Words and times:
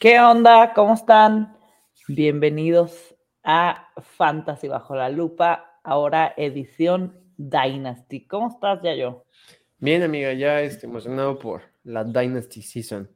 ¿Qué 0.00 0.18
onda? 0.18 0.72
¿Cómo 0.72 0.94
están? 0.94 1.58
Bienvenidos 2.08 3.14
a 3.42 3.92
Fantasy 4.00 4.66
Bajo 4.66 4.96
la 4.96 5.10
Lupa, 5.10 5.78
ahora 5.84 6.32
edición 6.38 7.20
Dynasty. 7.36 8.26
¿Cómo 8.26 8.48
estás, 8.48 8.80
Yayo? 8.82 9.26
Bien, 9.76 10.02
amiga, 10.02 10.32
ya 10.32 10.62
estoy 10.62 10.88
emocionado 10.88 11.38
por 11.38 11.64
la 11.84 12.02
Dynasty 12.02 12.62
Season. 12.62 13.14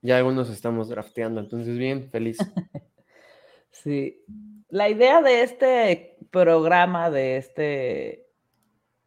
Ya 0.00 0.16
algunos 0.16 0.48
estamos 0.48 0.88
drafteando, 0.88 1.38
entonces 1.38 1.76
bien, 1.76 2.08
feliz. 2.08 2.38
sí. 3.70 4.24
La 4.70 4.88
idea 4.88 5.20
de 5.20 5.42
este 5.42 6.16
programa, 6.30 7.10
de 7.10 7.36
este 7.36 8.26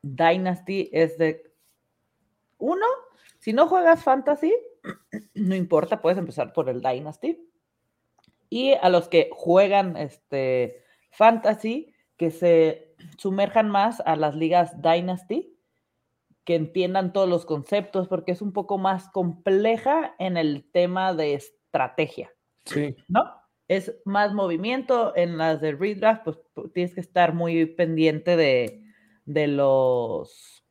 Dynasty, 0.04 0.92
es 0.94 1.18
de, 1.18 1.52
uno, 2.60 2.86
si 3.40 3.52
no 3.52 3.68
juegas 3.68 4.04
Fantasy, 4.04 4.54
no 5.34 5.56
importa, 5.56 6.02
puedes 6.02 6.18
empezar 6.18 6.54
por 6.54 6.70
el 6.70 6.82
Dynasty. 6.82 7.38
Y 8.50 8.74
a 8.74 8.90
los 8.90 9.08
que 9.08 9.30
juegan 9.32 9.98
este 9.98 10.84
Fantasy, 11.12 11.94
que 12.18 12.32
se 12.32 12.96
sumerjan 13.18 13.70
más 13.70 14.02
a 14.06 14.16
las 14.16 14.36
ligas 14.36 14.82
Dynasty, 14.82 15.58
que 16.44 16.56
entiendan 16.56 17.12
todos 17.12 17.28
los 17.28 17.46
conceptos, 17.46 18.08
porque 18.08 18.32
es 18.32 18.42
un 18.42 18.54
poco 18.54 18.78
más 18.78 19.10
compleja 19.10 20.16
en 20.20 20.38
el 20.38 20.70
tema 20.72 21.14
de 21.14 21.34
estrategia. 21.34 22.32
Sí. 22.66 22.96
¿No? 23.08 23.32
Es 23.68 23.96
más 24.06 24.34
movimiento. 24.34 25.16
En 25.16 25.38
las 25.38 25.60
de 25.60 25.72
redraft, 25.74 26.24
pues 26.24 26.38
tienes 26.74 26.94
que 26.94 27.02
estar 27.02 27.34
muy 27.34 27.66
pendiente 27.66 28.38
de, 28.38 28.84
de 29.26 29.48
los 29.48 30.64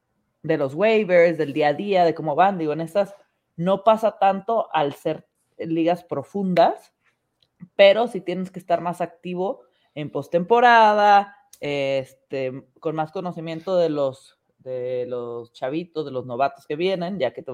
de 0.43 0.59
los 0.59 0.75
waivers, 0.75 1.39
del 1.39 1.55
día 1.55 1.69
a 1.69 1.73
día, 1.73 2.05
de 2.05 2.15
cómo 2.15 2.35
van. 2.35 2.59
Digo, 2.59 2.75
en 2.75 2.83
estas 2.83 3.15
no 3.57 3.85
pasa 3.85 4.19
tanto 4.19 4.69
al 4.73 4.95
ser 4.95 5.27
ligas 5.59 6.05
profundas, 6.05 6.93
pero 7.77 8.09
si 8.09 8.21
tienes 8.21 8.51
que 8.51 8.59
estar 8.59 8.81
más 8.81 9.01
activo 9.01 9.63
en 9.95 10.11
postemporada, 10.11 11.37
este, 11.61 12.65
con 12.81 12.97
más 12.97 13.13
conocimiento 13.13 13.77
de 13.77 13.89
los, 13.89 14.39
de 14.59 15.07
los 15.09 15.53
chavitos, 15.53 16.05
de 16.05 16.11
los 16.11 16.27
novatos 16.27 16.67
que 16.67 16.77
vienen, 16.77 17.19
ya 17.19 17.33
que 17.33 17.45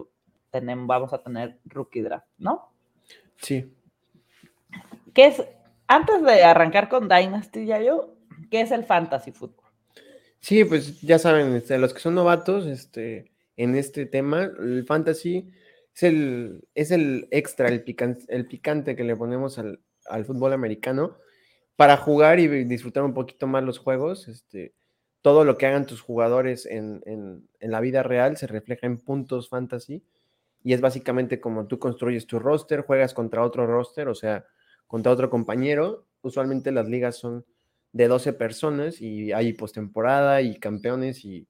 tenemos, 0.50 0.86
vamos 0.86 1.12
a 1.12 1.22
tener 1.22 1.58
rookie 1.64 2.00
draft, 2.00 2.26
¿no? 2.38 2.72
Sí. 3.36 3.72
¿Qué 5.14 5.26
es, 5.26 5.44
antes 5.86 6.22
de 6.22 6.42
arrancar 6.44 6.88
con 6.88 7.08
Dynasty, 7.08 7.66
ya 7.66 7.80
yo, 7.80 8.14
qué 8.50 8.62
es 8.62 8.70
el 8.70 8.84
fantasy 8.84 9.32
football? 9.32 9.70
Sí, 10.38 10.64
pues 10.64 11.00
ya 11.02 11.18
saben, 11.18 11.54
este, 11.54 11.78
los 11.78 11.92
que 11.92 12.00
son 12.00 12.14
novatos 12.14 12.66
este, 12.66 13.30
en 13.56 13.74
este 13.74 14.06
tema, 14.06 14.44
el 14.44 14.84
fantasy 14.86 15.52
es 15.94 16.02
el, 16.02 16.68
es 16.74 16.90
el 16.90 17.28
extra, 17.30 17.68
el 17.68 17.82
picante, 17.82 18.24
el 18.28 18.46
picante 18.46 18.96
que 18.96 19.04
le 19.04 19.16
ponemos 19.16 19.58
al, 19.58 19.80
fútbol 20.24 20.52
americano 20.52 21.16
para 21.76 21.96
jugar 21.96 22.40
y 22.40 22.64
disfrutar 22.64 23.04
un 23.04 23.14
poquito 23.14 23.46
más 23.46 23.62
los 23.62 23.78
juegos. 23.78 24.28
Este, 24.28 24.74
todo 25.22 25.44
lo 25.44 25.58
que 25.58 25.66
hagan 25.66 25.86
tus 25.86 26.00
jugadores 26.00 26.66
en, 26.66 27.48
la 27.60 27.80
vida 27.80 28.02
real 28.02 28.36
se 28.36 28.46
refleja 28.46 28.86
en 28.86 28.98
puntos 28.98 29.48
fantasy 29.48 30.02
y 30.62 30.72
es 30.72 30.80
básicamente 30.80 31.40
como 31.40 31.66
tú 31.66 31.78
construyes 31.78 32.26
tu 32.26 32.38
roster, 32.38 32.82
juegas 32.82 33.14
contra 33.14 33.42
otro 33.42 33.66
roster, 33.66 34.08
o 34.08 34.14
sea, 34.14 34.44
contra 34.86 35.12
otro 35.12 35.30
compañero. 35.30 36.06
Usualmente 36.22 36.72
las 36.72 36.88
ligas 36.88 37.16
son 37.16 37.44
de 37.92 38.08
12 38.08 38.32
personas 38.34 39.00
y 39.00 39.32
hay 39.32 39.52
postemporada 39.52 40.42
y 40.42 40.58
campeones 40.58 41.24
y, 41.24 41.46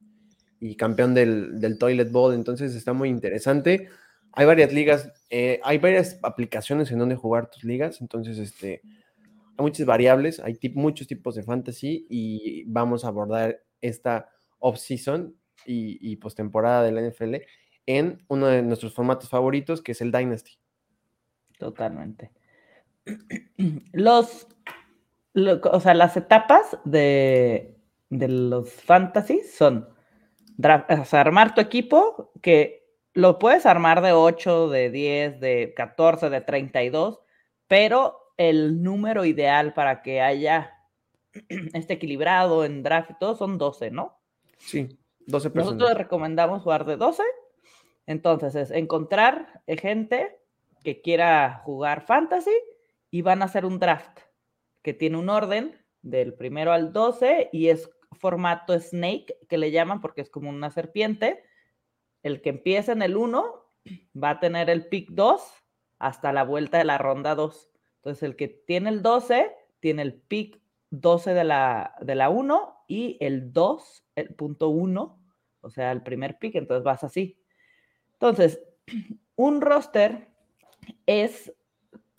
campeón 0.77 1.15
del, 1.15 1.61
del, 1.61 1.79
Toilet 1.79 2.11
Bowl, 2.11 2.35
entonces 2.35 2.75
está 2.75 2.93
muy 2.93 3.09
interesante. 3.09 3.89
Hay 4.33 4.47
varias 4.47 4.73
ligas, 4.73 5.13
eh, 5.31 5.61
hay 5.65 5.79
varias 5.79 6.19
aplicaciones 6.23 6.91
en 6.93 6.99
donde 6.99 7.17
jugar 7.17 7.51
tus 7.51 7.65
ligas, 7.65 8.01
entonces 8.01 8.39
este, 8.39 8.81
hay 9.57 9.63
muchas 9.63 9.87
variables, 9.87 10.41
hay 10.41 10.59
muchos 10.75 11.07
tipos 11.07 11.35
de 11.35 11.43
fantasy 11.43 12.07
y 12.09 12.65
vamos 12.67 13.05
a 13.05 13.09
abordar 13.09 13.61
esta 13.81 14.29
off-season 14.59 15.37
y, 15.67 15.99
y 16.01 16.17
postemporada 16.17 16.85
de 16.85 16.93
la 16.93 17.03
NFL 17.03 17.37
en 17.87 18.25
uno 18.29 18.47
de 18.47 18.63
nuestros 18.63 18.95
formatos 18.95 19.29
favoritos, 19.29 19.83
que 19.83 19.93
es 19.93 20.01
el 20.01 20.13
Dynasty. 20.13 20.53
Totalmente. 21.59 22.31
Los, 23.93 24.47
o 25.35 25.81
sea, 25.81 25.95
las 25.95 26.17
etapas 26.17 26.79
de, 26.85 27.77
de 28.09 28.29
los 28.29 28.73
fantasy 28.73 29.41
son 29.41 29.89
armar 31.13 31.55
tu 31.55 31.61
equipo, 31.61 32.33
que 32.43 32.80
lo 33.13 33.39
puedes 33.39 33.67
armar 33.67 34.03
de 34.03 34.13
8, 34.13 34.69
de 34.69 34.91
10, 34.91 35.41
de 35.41 35.75
14, 35.77 36.31
de 36.31 36.41
32, 36.41 37.21
pero 37.67 38.33
el 38.37 38.83
número 38.83 39.25
ideal 39.25 39.75
para 39.75 40.03
que 40.03 40.21
haya 40.21 40.75
este 41.75 41.95
equilibrado 41.95 42.65
en 42.65 42.83
draft 42.83 43.11
y 43.11 43.19
todo 43.19 43.37
son 43.37 43.59
12, 43.59 43.91
¿no? 43.91 44.21
Sí, 44.59 44.99
12 45.27 45.51
personas. 45.51 45.79
Nosotros 45.79 45.99
recomendamos 45.99 46.63
jugar 46.63 46.85
de 46.85 46.97
12. 46.97 47.23
Entonces 48.07 48.55
es 48.55 48.71
encontrar 48.71 49.63
gente 49.67 50.41
que 50.83 51.01
quiera 51.01 51.61
jugar 51.65 52.03
fantasy 52.03 52.51
y 53.11 53.23
van 53.23 53.43
a 53.43 53.45
hacer 53.45 53.65
un 53.65 53.79
draft 53.79 54.19
que 54.83 54.95
tiene 54.95 55.19
un 55.19 55.29
orden 55.29 55.79
del 56.03 56.35
primero 56.35 56.73
al 56.73 56.93
12 56.93 57.51
y 57.53 57.69
es 57.69 57.91
formato 58.13 58.79
snake 58.79 59.39
que 59.49 59.59
le 59.59 59.71
llaman 59.71 60.01
porque 60.01 60.23
es 60.23 60.31
como 60.31 60.49
una 60.49 60.71
serpiente 60.71 61.45
el 62.23 62.43
que 62.43 62.51
empieza 62.51 62.93
en 62.93 63.03
el 63.03 63.17
1 63.17 63.55
va 64.23 64.31
a 64.31 64.41
tener 64.41 64.71
el 64.71 64.87
pick 64.87 65.11
2 65.11 65.41
hasta 65.99 66.33
la 66.33 66.45
vuelta 66.45 66.79
de 66.79 66.85
la 66.85 66.99
ronda 66.99 67.35
2. 67.35 67.71
Entonces, 67.97 68.23
el 68.23 68.37
que 68.37 68.49
tiene 68.49 68.91
el 68.91 69.03
12 69.03 69.55
tiene 69.81 70.03
el 70.03 70.15
pick 70.15 70.61
12 70.91 71.35
de 71.35 71.45
la, 71.45 71.95
de 72.01 72.15
la 72.15 72.31
1 72.31 72.85
y 72.89 73.17
el 73.21 73.53
2, 73.53 74.05
el 74.17 74.35
punto 74.35 74.69
1, 74.71 75.19
o 75.61 75.71
sea, 75.71 75.93
el 75.93 76.03
primer 76.03 76.39
pick, 76.39 76.57
entonces 76.57 76.83
vas 76.83 77.05
así. 77.05 77.39
Entonces, 78.15 78.63
un 79.37 79.61
roster 79.61 80.29
es 81.07 81.53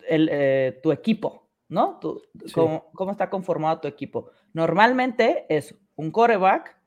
eh, 0.08 0.80
tu 0.82 0.92
equipo, 0.92 1.50
¿no? 1.68 2.00
cómo, 2.54 2.92
cómo, 2.94 3.12
está 3.12 3.30
conformado 3.30 3.82
tu 3.82 3.88
equipo? 3.88 4.30
Normalmente 4.54 5.46
es 5.50 5.76
un 5.96 6.12
coreback, 6.12 6.78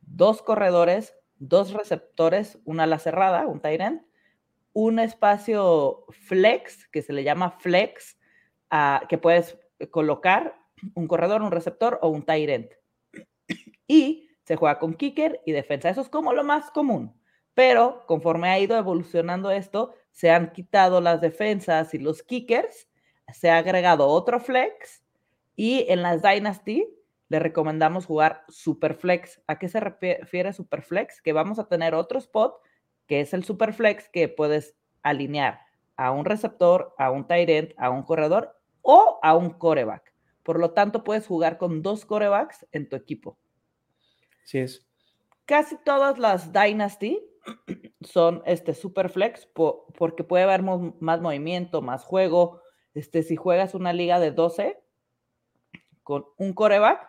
dos 0.00 0.42
corredores, 0.42 1.17
dos 1.38 1.72
receptores, 1.72 2.58
una 2.64 2.84
ala 2.84 2.98
cerrada, 2.98 3.46
un 3.46 3.60
tight 3.60 3.80
un 4.72 4.98
espacio 4.98 6.04
flex, 6.10 6.88
que 6.88 7.02
se 7.02 7.12
le 7.12 7.24
llama 7.24 7.50
flex, 7.50 8.18
que 9.08 9.18
puedes 9.18 9.58
colocar 9.90 10.56
un 10.94 11.08
corredor, 11.08 11.42
un 11.42 11.50
receptor 11.50 11.98
o 12.02 12.08
un 12.08 12.22
tight 12.22 12.72
Y 13.86 14.28
se 14.44 14.56
juega 14.56 14.78
con 14.78 14.94
kicker 14.94 15.40
y 15.44 15.52
defensa. 15.52 15.90
Eso 15.90 16.00
es 16.00 16.08
como 16.08 16.32
lo 16.32 16.44
más 16.44 16.70
común. 16.70 17.14
Pero 17.54 18.04
conforme 18.06 18.48
ha 18.50 18.58
ido 18.58 18.76
evolucionando 18.76 19.50
esto, 19.50 19.94
se 20.12 20.30
han 20.30 20.52
quitado 20.52 21.00
las 21.00 21.20
defensas 21.20 21.92
y 21.92 21.98
los 21.98 22.22
kickers, 22.22 22.88
se 23.32 23.50
ha 23.50 23.58
agregado 23.58 24.06
otro 24.06 24.38
flex 24.38 25.02
y 25.56 25.86
en 25.88 26.02
las 26.02 26.22
Dynasty 26.22 26.86
le 27.28 27.38
recomendamos 27.38 28.06
jugar 28.06 28.44
Superflex. 28.48 29.42
¿A 29.46 29.58
qué 29.58 29.68
se 29.68 29.80
refiere 29.80 30.52
Superflex? 30.52 31.20
Que 31.20 31.32
vamos 31.32 31.58
a 31.58 31.68
tener 31.68 31.94
otro 31.94 32.18
spot, 32.18 32.60
que 33.06 33.20
es 33.20 33.34
el 33.34 33.44
Superflex, 33.44 34.08
que 34.08 34.28
puedes 34.28 34.76
alinear 35.02 35.60
a 35.96 36.12
un 36.12 36.24
receptor, 36.24 36.94
a 36.96 37.10
un 37.10 37.26
tight 37.26 37.48
end, 37.48 37.74
a 37.76 37.90
un 37.90 38.02
corredor 38.02 38.56
o 38.82 39.18
a 39.22 39.36
un 39.36 39.50
coreback. 39.50 40.14
Por 40.42 40.58
lo 40.58 40.70
tanto, 40.70 41.04
puedes 41.04 41.26
jugar 41.26 41.58
con 41.58 41.82
dos 41.82 42.06
corebacks 42.06 42.66
en 42.72 42.88
tu 42.88 42.96
equipo. 42.96 43.38
Sí 44.44 44.58
es. 44.60 44.86
Casi 45.44 45.76
todas 45.84 46.18
las 46.18 46.52
Dynasty 46.52 47.20
son 48.00 48.42
este 48.46 48.72
Superflex 48.72 49.46
porque 49.54 50.24
puede 50.24 50.44
haber 50.44 50.62
más 50.62 51.20
movimiento, 51.20 51.82
más 51.82 52.04
juego. 52.04 52.62
Este, 52.94 53.22
si 53.22 53.36
juegas 53.36 53.74
una 53.74 53.92
liga 53.92 54.20
de 54.20 54.30
12 54.30 54.82
con 56.02 56.24
un 56.38 56.54
coreback, 56.54 57.06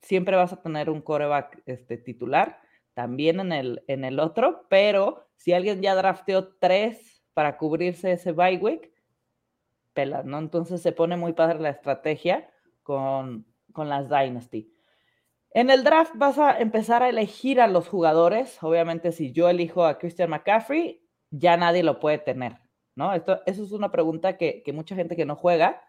siempre 0.00 0.36
vas 0.36 0.52
a 0.52 0.62
tener 0.62 0.90
un 0.90 1.00
coreback 1.00 1.62
este, 1.66 1.96
titular, 1.96 2.60
también 2.94 3.40
en 3.40 3.52
el, 3.52 3.84
en 3.86 4.04
el 4.04 4.18
otro, 4.18 4.66
pero 4.68 5.28
si 5.36 5.52
alguien 5.52 5.80
ya 5.80 5.94
drafteó 5.94 6.54
tres 6.58 7.22
para 7.34 7.56
cubrirse 7.56 8.12
ese 8.12 8.32
bye 8.32 8.58
week, 8.58 8.92
pela, 9.92 10.22
¿no? 10.22 10.38
Entonces 10.38 10.82
se 10.82 10.92
pone 10.92 11.16
muy 11.16 11.32
padre 11.32 11.60
la 11.60 11.70
estrategia 11.70 12.50
con, 12.82 13.46
con 13.72 13.88
las 13.88 14.08
Dynasty. 14.08 14.72
En 15.52 15.70
el 15.70 15.82
draft 15.82 16.12
vas 16.14 16.38
a 16.38 16.60
empezar 16.60 17.02
a 17.02 17.08
elegir 17.08 17.60
a 17.60 17.66
los 17.66 17.88
jugadores. 17.88 18.62
Obviamente, 18.62 19.10
si 19.10 19.32
yo 19.32 19.48
elijo 19.48 19.84
a 19.84 19.98
Christian 19.98 20.30
McCaffrey, 20.30 21.02
ya 21.30 21.56
nadie 21.56 21.82
lo 21.82 21.98
puede 21.98 22.18
tener, 22.18 22.58
¿no? 22.94 23.12
Esto, 23.12 23.40
eso 23.46 23.64
es 23.64 23.72
una 23.72 23.90
pregunta 23.90 24.36
que, 24.36 24.62
que 24.62 24.72
mucha 24.72 24.94
gente 24.94 25.16
que 25.16 25.24
no 25.24 25.36
juega 25.36 25.82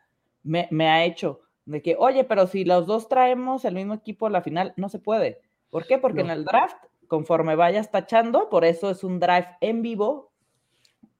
me, 0.43 0.67
me, 0.71 0.89
ha 0.89 1.03
hecho. 1.03 1.41
De 1.71 1.81
que, 1.81 1.95
oye, 1.97 2.25
pero 2.25 2.47
si 2.47 2.65
los 2.65 2.85
dos 2.85 3.07
traemos 3.07 3.63
el 3.63 3.75
mismo 3.75 3.93
equipo 3.93 4.27
a 4.27 4.29
la 4.29 4.41
final, 4.41 4.73
no 4.75 4.89
se 4.89 4.99
puede. 4.99 5.39
¿Por 5.69 5.87
qué? 5.87 5.97
Porque 5.97 6.19
en 6.19 6.29
el 6.29 6.43
draft, 6.43 6.75
conforme 7.07 7.55
vayas 7.55 7.89
tachando, 7.89 8.49
por 8.49 8.65
eso 8.65 8.89
es 8.89 9.05
un 9.05 9.21
drive 9.21 9.47
en 9.61 9.81
vivo 9.81 10.33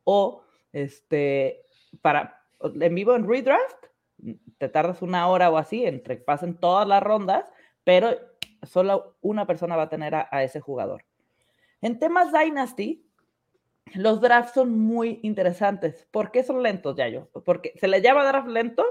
o 0.03 0.44
este, 0.74 1.63
para, 2.01 2.44
en 2.62 2.94
vivo 2.94 3.15
en 3.15 3.30
redraft, 3.30 3.77
te 4.57 4.68
tardas 4.68 5.01
una 5.01 5.30
hora 5.30 5.50
o 5.50 5.57
así 5.57 5.86
entre 5.86 6.18
que 6.18 6.24
pasen 6.25 6.57
todas 6.57 6.86
las 6.86 7.01
rondas, 7.01 7.45
pero 7.86 8.09
solo 8.63 9.15
una 9.21 9.48
persona 9.48 9.77
va 9.77 9.83
a 9.83 9.89
tener 9.89 10.13
a, 10.15 10.44
ese 10.44 10.59
jugador. 10.59 11.06
En 11.80 11.98
temas 11.98 12.33
Dynasty, 12.33 13.06
los 13.94 14.19
drafts 14.19 14.51
son 14.51 14.77
muy 14.77 15.21
interesantes. 15.24 16.09
¿Por 16.12 16.30
qué 16.30 16.44
son 16.44 16.62
lentos, 16.62 16.98
Yayo? 16.98 17.30
Porque 17.45 17.71
se 17.80 17.88
le 17.88 18.01
llama 18.01 18.25
draft 18.25 18.50
lento 18.50 18.83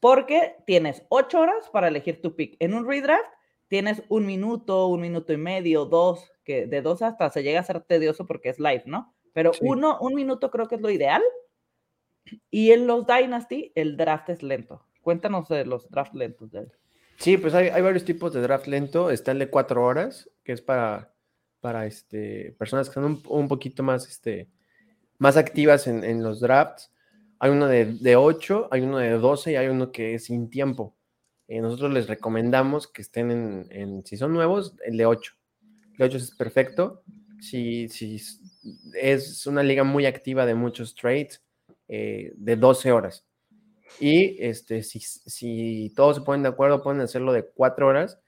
porque 0.00 0.56
tienes 0.66 1.02
ocho 1.08 1.40
horas 1.40 1.68
para 1.70 1.88
elegir 1.88 2.20
tu 2.20 2.34
pick. 2.36 2.56
En 2.60 2.74
un 2.74 2.86
redraft 2.86 3.30
tienes 3.68 4.02
un 4.08 4.26
minuto, 4.26 4.86
un 4.86 5.00
minuto 5.00 5.32
y 5.32 5.36
medio, 5.36 5.84
dos, 5.84 6.32
que 6.44 6.66
de 6.66 6.82
dos 6.82 7.02
hasta 7.02 7.30
se 7.30 7.42
llega 7.42 7.60
a 7.60 7.64
ser 7.64 7.80
tedioso 7.80 8.26
porque 8.26 8.48
es 8.48 8.58
live, 8.58 8.84
¿no? 8.86 9.14
Pero 9.32 9.52
uno, 9.60 9.98
un 10.00 10.14
minuto 10.14 10.50
creo 10.50 10.66
que 10.66 10.76
es 10.76 10.80
lo 10.80 10.90
ideal. 10.90 11.22
Y 12.50 12.72
en 12.72 12.86
los 12.86 13.06
Dynasty, 13.06 13.72
el 13.74 13.96
draft 13.96 14.30
es 14.30 14.42
lento. 14.42 14.86
Cuéntanos 15.02 15.48
de 15.48 15.64
los 15.64 15.88
draft 15.90 16.14
lentos 16.14 16.50
de 16.50 16.60
él. 16.60 16.72
Sí, 17.18 17.36
pues 17.38 17.54
hay, 17.54 17.70
varios 17.82 18.04
tipos 18.04 18.32
de 18.32 18.40
draft 18.40 18.66
lento. 18.66 19.10
Está 19.10 19.32
el 19.32 19.38
de 19.38 19.50
cuatro 19.50 19.84
horas, 19.84 20.30
que 20.42 20.52
es 20.52 20.60
para, 20.60 21.14
para 21.60 21.86
este, 21.86 22.54
personas 22.58 22.88
que 22.88 22.94
son 22.94 23.22
un, 23.28 23.48
poquito 23.48 23.82
más, 23.82 24.08
este, 24.08 24.48
más 25.18 25.36
activas 25.36 25.86
en, 25.86 26.22
los 26.22 26.40
drafts. 26.40 26.92
Hay 27.38 27.50
uno 27.50 27.66
de, 27.66 27.84
de 28.00 28.16
8, 28.16 28.68
hay 28.70 28.80
uno 28.82 28.98
de 28.98 29.10
12 29.10 29.52
y 29.52 29.56
hay 29.56 29.68
uno 29.68 29.92
que 29.92 30.14
es 30.14 30.24
sin 30.24 30.48
tiempo. 30.50 30.96
Eh, 31.48 31.60
nosotros 31.60 31.92
les 31.92 32.08
recomendamos 32.08 32.88
que 32.88 33.02
estén 33.02 33.66
en, 33.70 34.04
si 34.04 34.16
son 34.16 34.32
nuevos, 34.32 34.74
el 34.84 34.96
de 34.96 35.06
8. 35.06 35.32
El 35.92 35.98
de 35.98 36.04
8 36.04 36.16
es 36.16 36.30
perfecto. 36.32 37.02
Si, 37.40 37.88
es 38.94 39.46
una 39.46 39.62
liga 39.62 39.84
muy 39.84 40.06
activa 40.06 40.46
de 40.46 40.54
muchos 40.54 40.94
trades, 40.94 41.42
eh, 41.88 42.32
de 42.36 42.56
12 42.56 42.90
horas. 42.92 43.24
Y 44.00 44.42
este, 44.42 44.82
si, 44.82 45.92
todos 45.94 46.16
se 46.16 46.22
ponen 46.22 46.42
de 46.42 46.48
acuerdo, 46.48 46.82
pueden 46.82 47.00
hacerlo 47.00 47.32
de 47.32 47.46
4 47.46 47.86
horas. 47.86 48.18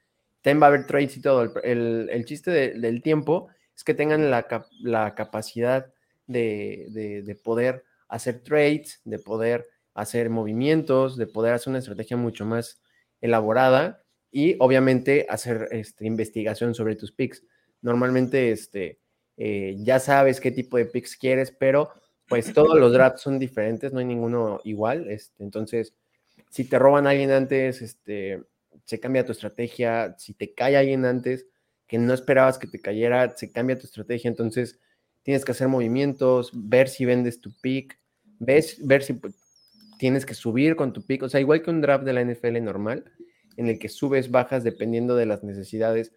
También 0.41 0.61
va 0.61 0.67
a 0.67 0.69
haber 0.69 0.87
trades 0.87 1.17
y 1.17 1.21
todo. 1.21 1.43
El, 1.63 2.23
chiste 2.25 2.51
del 2.51 3.01
tiempo 3.01 3.49
es 3.75 3.83
que 3.83 3.93
tengan 3.93 4.31
la, 4.31 5.13
capacidad 5.15 5.91
de 6.27 7.39
poder 7.43 7.83
hacer 8.09 8.41
trades, 8.43 8.99
de 9.05 9.19
poder 9.19 9.67
hacer 9.93 10.29
movimientos, 10.29 11.17
de 11.17 11.27
poder 11.27 11.53
hacer 11.53 11.69
una 11.69 11.79
estrategia 11.79 12.17
mucho 12.17 12.45
más 12.45 12.81
elaborada 13.21 14.03
y 14.31 14.55
obviamente 14.59 15.25
hacer 15.29 15.67
este, 15.71 16.05
investigación 16.05 16.75
sobre 16.75 16.95
tus 16.95 17.11
picks. 17.11 17.43
Normalmente 17.81 18.51
este, 18.51 18.99
eh, 19.37 19.75
ya 19.79 19.99
sabes 19.99 20.41
qué 20.41 20.51
tipo 20.51 20.77
de 20.77 20.85
picks 20.85 21.15
quieres, 21.15 21.51
pero 21.51 21.91
pues 22.27 22.53
todos 22.53 22.77
los 22.77 22.93
drafts 22.93 23.21
son 23.21 23.39
diferentes, 23.39 23.91
no 23.91 23.99
hay 23.99 24.05
ninguno 24.05 24.61
igual. 24.63 25.09
Este, 25.09 25.43
entonces, 25.43 25.95
si 26.49 26.65
te 26.65 26.77
roban 26.77 27.07
a 27.07 27.11
alguien 27.11 27.31
antes, 27.31 27.81
este, 27.81 28.43
se 28.85 28.99
cambia 28.99 29.25
tu 29.25 29.31
estrategia. 29.31 30.15
Si 30.17 30.33
te 30.33 30.53
cae 30.53 30.77
alguien 30.77 31.05
antes 31.05 31.47
que 31.87 31.97
no 31.97 32.13
esperabas 32.13 32.59
que 32.59 32.67
te 32.67 32.79
cayera, 32.79 33.35
se 33.35 33.51
cambia 33.51 33.79
tu 33.79 33.87
estrategia. 33.87 34.29
Entonces, 34.29 34.79
tienes 35.23 35.45
que 35.45 35.51
hacer 35.51 35.67
movimientos, 35.67 36.51
ver 36.53 36.89
si 36.89 37.05
vendes 37.05 37.41
tu 37.41 37.51
pick, 37.61 37.99
ves, 38.39 38.85
ver 38.85 39.03
si 39.03 39.19
tienes 39.97 40.25
que 40.25 40.33
subir 40.33 40.75
con 40.75 40.93
tu 40.93 41.05
pick, 41.05 41.23
o 41.23 41.29
sea, 41.29 41.39
igual 41.39 41.61
que 41.61 41.69
un 41.69 41.81
draft 41.81 42.05
de 42.05 42.13
la 42.13 42.23
NFL 42.23 42.63
normal, 42.63 43.05
en 43.57 43.67
el 43.67 43.77
que 43.77 43.89
subes, 43.89 44.31
bajas 44.31 44.63
dependiendo 44.63 45.15
de 45.15 45.25
las 45.25 45.43
necesidades 45.43 46.13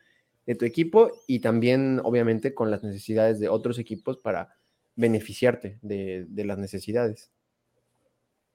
de 0.46 0.54
tu 0.54 0.64
equipo 0.64 1.10
y 1.26 1.40
también, 1.40 2.00
obviamente, 2.04 2.54
con 2.54 2.70
las 2.70 2.82
necesidades 2.82 3.40
de 3.40 3.48
otros 3.48 3.78
equipos 3.78 4.18
para 4.18 4.56
beneficiarte 4.94 5.78
de, 5.82 6.26
las 6.44 6.58
necesidades. 6.58 7.32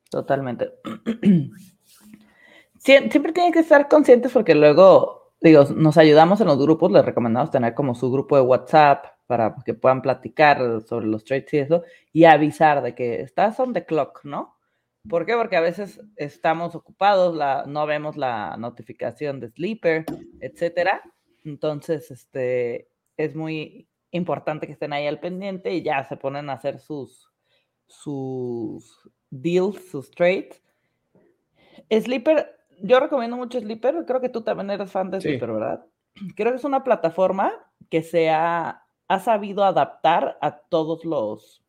Totalmente. 0.09 0.71
siempre 2.79 3.33
tienen 3.33 3.51
que 3.51 3.59
estar 3.59 3.89
conscientes 3.89 4.31
porque 4.31 4.55
luego, 4.55 5.33
digo, 5.41 5.65
nos 5.75 5.97
ayudamos 5.97 6.39
en 6.39 6.47
los 6.47 6.57
grupos, 6.57 6.91
les 6.91 7.03
recomendamos 7.03 7.51
tener 7.51 7.73
como 7.73 7.95
su 7.95 8.09
grupo 8.11 8.37
de 8.37 8.43
WhatsApp 8.43 9.16
para 9.27 9.55
que 9.65 9.73
puedan 9.73 10.01
platicar 10.01 10.81
sobre 10.81 11.05
los 11.07 11.23
trades 11.23 11.53
y 11.53 11.57
eso, 11.57 11.83
y 12.11 12.23
avisar 12.23 12.81
de 12.81 12.95
que 12.95 13.21
estás 13.21 13.59
on 13.59 13.73
the 13.73 13.85
clock, 13.85 14.23
¿no? 14.23 14.57
¿Por 15.07 15.25
qué? 15.25 15.35
Porque 15.35 15.55
a 15.55 15.61
veces 15.61 16.01
estamos 16.15 16.75
ocupados, 16.75 17.35
la, 17.35 17.65
no 17.65 17.85
vemos 17.85 18.17
la 18.17 18.57
notificación 18.57 19.39
de 19.39 19.49
Sleeper, 19.49 20.05
etcétera. 20.41 21.01
Entonces, 21.45 22.11
este, 22.11 22.89
es 23.15 23.35
muy 23.35 23.87
importante 24.11 24.67
que 24.67 24.73
estén 24.73 24.93
ahí 24.93 25.07
al 25.07 25.19
pendiente 25.19 25.73
y 25.73 25.81
ya 25.81 26.03
se 26.03 26.17
ponen 26.17 26.49
a 26.49 26.53
hacer 26.53 26.79
sus, 26.79 27.31
sus 27.85 29.09
deals, 29.29 29.89
sus 29.89 30.11
trades. 30.11 30.61
Sleeper, 31.89 32.57
yo 32.81 32.99
recomiendo 32.99 33.37
mucho 33.37 33.59
Sleeper, 33.59 34.03
creo 34.05 34.19
que 34.19 34.29
tú 34.29 34.41
también 34.41 34.71
eres 34.71 34.91
fan 34.91 35.09
de 35.09 35.21
Sleeper, 35.21 35.51
¿verdad? 35.51 35.85
Creo 36.35 36.51
que 36.51 36.57
es 36.57 36.63
una 36.63 36.83
plataforma 36.83 37.53
que 37.89 38.01
se 38.01 38.29
ha, 38.29 38.86
ha 39.07 39.19
sabido 39.19 39.63
adaptar 39.63 40.37
a 40.41 40.59
todos 40.59 41.05
los, 41.05 41.63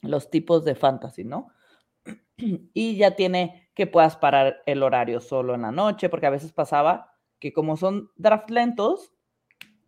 los 0.00 0.30
tipos 0.30 0.64
de 0.64 0.74
fantasy, 0.74 1.24
¿no? 1.24 1.48
y 2.36 2.96
ya 2.96 3.16
tiene 3.16 3.70
que 3.74 3.86
puedas 3.86 4.16
parar 4.16 4.62
el 4.66 4.82
horario 4.82 5.20
solo 5.20 5.54
en 5.54 5.62
la 5.62 5.72
noche, 5.72 6.08
porque 6.08 6.26
a 6.26 6.30
veces 6.30 6.52
pasaba 6.52 7.14
que 7.38 7.52
como 7.52 7.76
son 7.76 8.10
draft 8.16 8.50
lentos, 8.50 9.12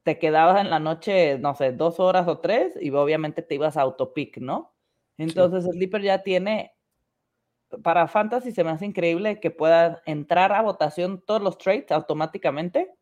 te 0.03 0.19
quedabas 0.19 0.61
en 0.61 0.71
la 0.71 0.81
noche, 0.81 1.39
no 1.39 1.55
sé, 1.55 1.73
dos 1.73 1.99
horas 1.99 2.29
o 2.29 2.39
tres 2.39 2.75
y 2.81 2.91
obviamente 2.91 3.43
te 3.43 3.55
ibas 3.55 3.77
a 3.77 3.83
autopic, 3.83 4.39
¿no? 4.39 4.75
Entonces 5.17 5.65
el 5.65 5.73
Sleeper 5.73 6.03
ya 6.03 6.23
tiene, 6.23 6.75
para 7.83 8.07
Fantasy 8.07 8.53
se 8.53 8.65
me 8.65 8.71
hace 8.71 8.87
increíble 8.87 9.41
que 9.41 9.51
puedas 9.51 10.01
entrar 10.05 10.53
a 10.53 10.63
votación 10.63 11.23
todos 11.25 11.43
los 11.43 11.59
trades 11.59 11.91
automáticamente. 11.91 12.93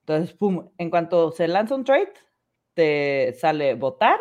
Entonces, 0.00 0.34
pum, 0.34 0.70
en 0.78 0.88
cuanto 0.88 1.32
se 1.32 1.48
lanza 1.48 1.74
un 1.74 1.84
trade, 1.84 2.12
te 2.76 3.32
sale 3.32 3.74
votar 3.74 4.20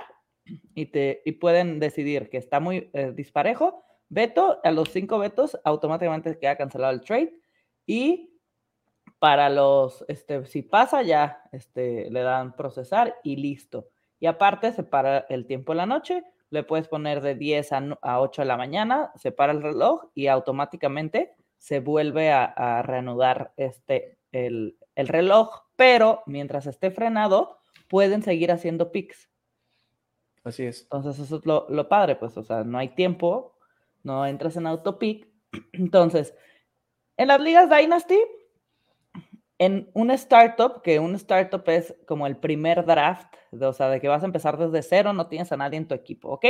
y, 0.73 0.85
te, 0.85 1.21
y 1.25 1.33
pueden 1.33 1.79
decidir 1.79 2.29
que 2.29 2.37
está 2.37 2.59
muy 2.59 2.89
eh, 2.93 3.11
disparejo 3.13 3.83
veto, 4.09 4.59
a 4.63 4.71
los 4.71 4.89
cinco 4.89 5.19
vetos 5.19 5.59
automáticamente 5.65 6.39
queda 6.39 6.55
cancelado 6.55 6.93
el 6.93 7.01
trade 7.01 7.33
y 7.85 8.31
para 9.19 9.49
los, 9.49 10.05
este, 10.07 10.45
si 10.45 10.61
pasa 10.61 11.01
ya, 11.01 11.41
este, 11.51 12.09
le 12.09 12.21
dan 12.21 12.55
procesar 12.55 13.15
y 13.23 13.35
listo. 13.35 13.89
Y 14.19 14.27
aparte 14.27 14.71
se 14.71 14.83
para 14.83 15.25
el 15.29 15.45
tiempo 15.45 15.73
en 15.73 15.77
la 15.77 15.85
noche, 15.85 16.23
le 16.49 16.63
puedes 16.63 16.87
poner 16.87 17.21
de 17.21 17.35
10 17.35 17.71
a, 18.01 18.21
8 18.21 18.41
de 18.41 18.47
la 18.47 18.57
mañana, 18.57 19.11
se 19.15 19.31
para 19.31 19.51
el 19.51 19.61
reloj 19.61 20.09
y 20.13 20.27
automáticamente 20.27 21.35
se 21.57 21.79
vuelve 21.79 22.31
a, 22.31 22.81
reanudar 22.83 23.53
este, 23.57 24.19
el, 24.31 24.77
reloj, 24.95 25.63
pero 25.75 26.21
mientras 26.25 26.67
esté 26.67 26.91
frenado, 26.91 27.57
pueden 27.87 28.23
seguir 28.23 28.51
haciendo 28.51 28.91
picks. 28.91 29.29
Así 30.43 30.63
es. 30.63 30.83
Entonces 30.83 31.19
eso 31.19 31.37
es 31.37 31.45
lo, 31.45 31.65
lo 31.69 31.89
padre, 31.89 32.15
pues, 32.15 32.37
o 32.37 32.43
sea, 32.43 32.63
no 32.63 32.77
hay 32.77 32.89
tiempo, 32.89 33.57
no 34.03 34.25
entras 34.25 34.55
en 34.57 34.67
autopic. 34.67 35.27
Entonces, 35.73 36.35
en 37.17 37.27
las 37.29 37.41
ligas 37.41 37.69
Dynasty, 37.69 38.19
en 39.57 39.89
un 39.93 40.11
startup, 40.11 40.81
que 40.81 40.99
un 40.99 41.15
startup 41.15 41.63
es 41.67 41.95
como 42.05 42.27
el 42.27 42.37
primer 42.37 42.85
draft, 42.85 43.33
o 43.51 43.73
sea, 43.73 43.89
de 43.89 43.99
que 44.01 44.07
vas 44.07 44.21
a 44.21 44.27
empezar 44.27 44.57
desde 44.57 44.81
cero, 44.81 45.13
no 45.13 45.27
tienes 45.27 45.51
a 45.51 45.57
nadie 45.57 45.77
en 45.77 45.87
tu 45.87 45.95
equipo, 45.95 46.29
¿ok? 46.29 46.45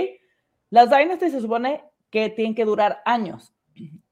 Las 0.70 0.90
Dynasty 0.90 1.30
se 1.30 1.42
supone 1.42 1.84
que 2.10 2.30
tienen 2.30 2.56
que 2.56 2.66
durar 2.66 3.02
años. 3.06 3.54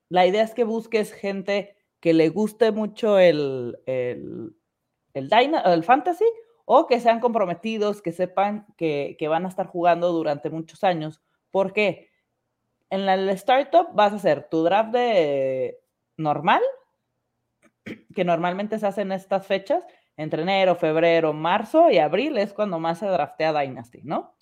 La 0.09 0.27
idea 0.27 0.43
es 0.43 0.53
que 0.53 0.63
busques 0.63 1.11
gente 1.11 1.75
que 1.99 2.13
le 2.13 2.29
guste 2.29 2.71
mucho 2.71 3.17
el, 3.17 3.79
el, 3.85 4.55
el, 5.13 5.29
el 5.65 5.83
fantasy 5.83 6.25
o 6.65 6.87
que 6.87 6.99
sean 6.99 7.19
comprometidos, 7.19 8.01
que 8.01 8.11
sepan 8.11 8.65
que, 8.77 9.15
que 9.19 9.27
van 9.27 9.45
a 9.45 9.49
estar 9.49 9.67
jugando 9.67 10.11
durante 10.11 10.49
muchos 10.49 10.83
años. 10.83 11.21
¿Por 11.51 11.73
qué? 11.73 12.13
en 12.93 13.09
el 13.09 13.27
startup 13.29 13.87
vas 13.93 14.13
a 14.13 14.17
hacer 14.17 14.47
tu 14.51 14.61
draft 14.63 14.91
de 14.91 15.79
normal, 16.15 16.61
que 18.15 18.23
normalmente 18.23 18.77
se 18.77 18.85
hace 18.85 19.01
en 19.01 19.11
estas 19.11 19.47
fechas, 19.47 19.83
entre 20.15 20.43
enero, 20.43 20.75
febrero, 20.75 21.33
marzo 21.33 21.89
y 21.89 21.97
abril 21.97 22.37
es 22.37 22.53
cuando 22.53 22.77
más 22.77 22.99
se 22.99 23.07
draftea 23.07 23.59
Dynasty, 23.59 24.01
¿no? 24.03 24.35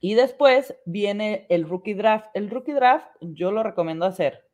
Y 0.00 0.14
después 0.14 0.74
viene 0.86 1.46
el 1.50 1.68
rookie 1.68 1.94
draft. 1.94 2.30
El 2.34 2.50
rookie 2.50 2.72
draft 2.72 3.06
yo 3.20 3.52
lo 3.52 3.62
recomiendo 3.62 4.06
hacer. 4.06 4.48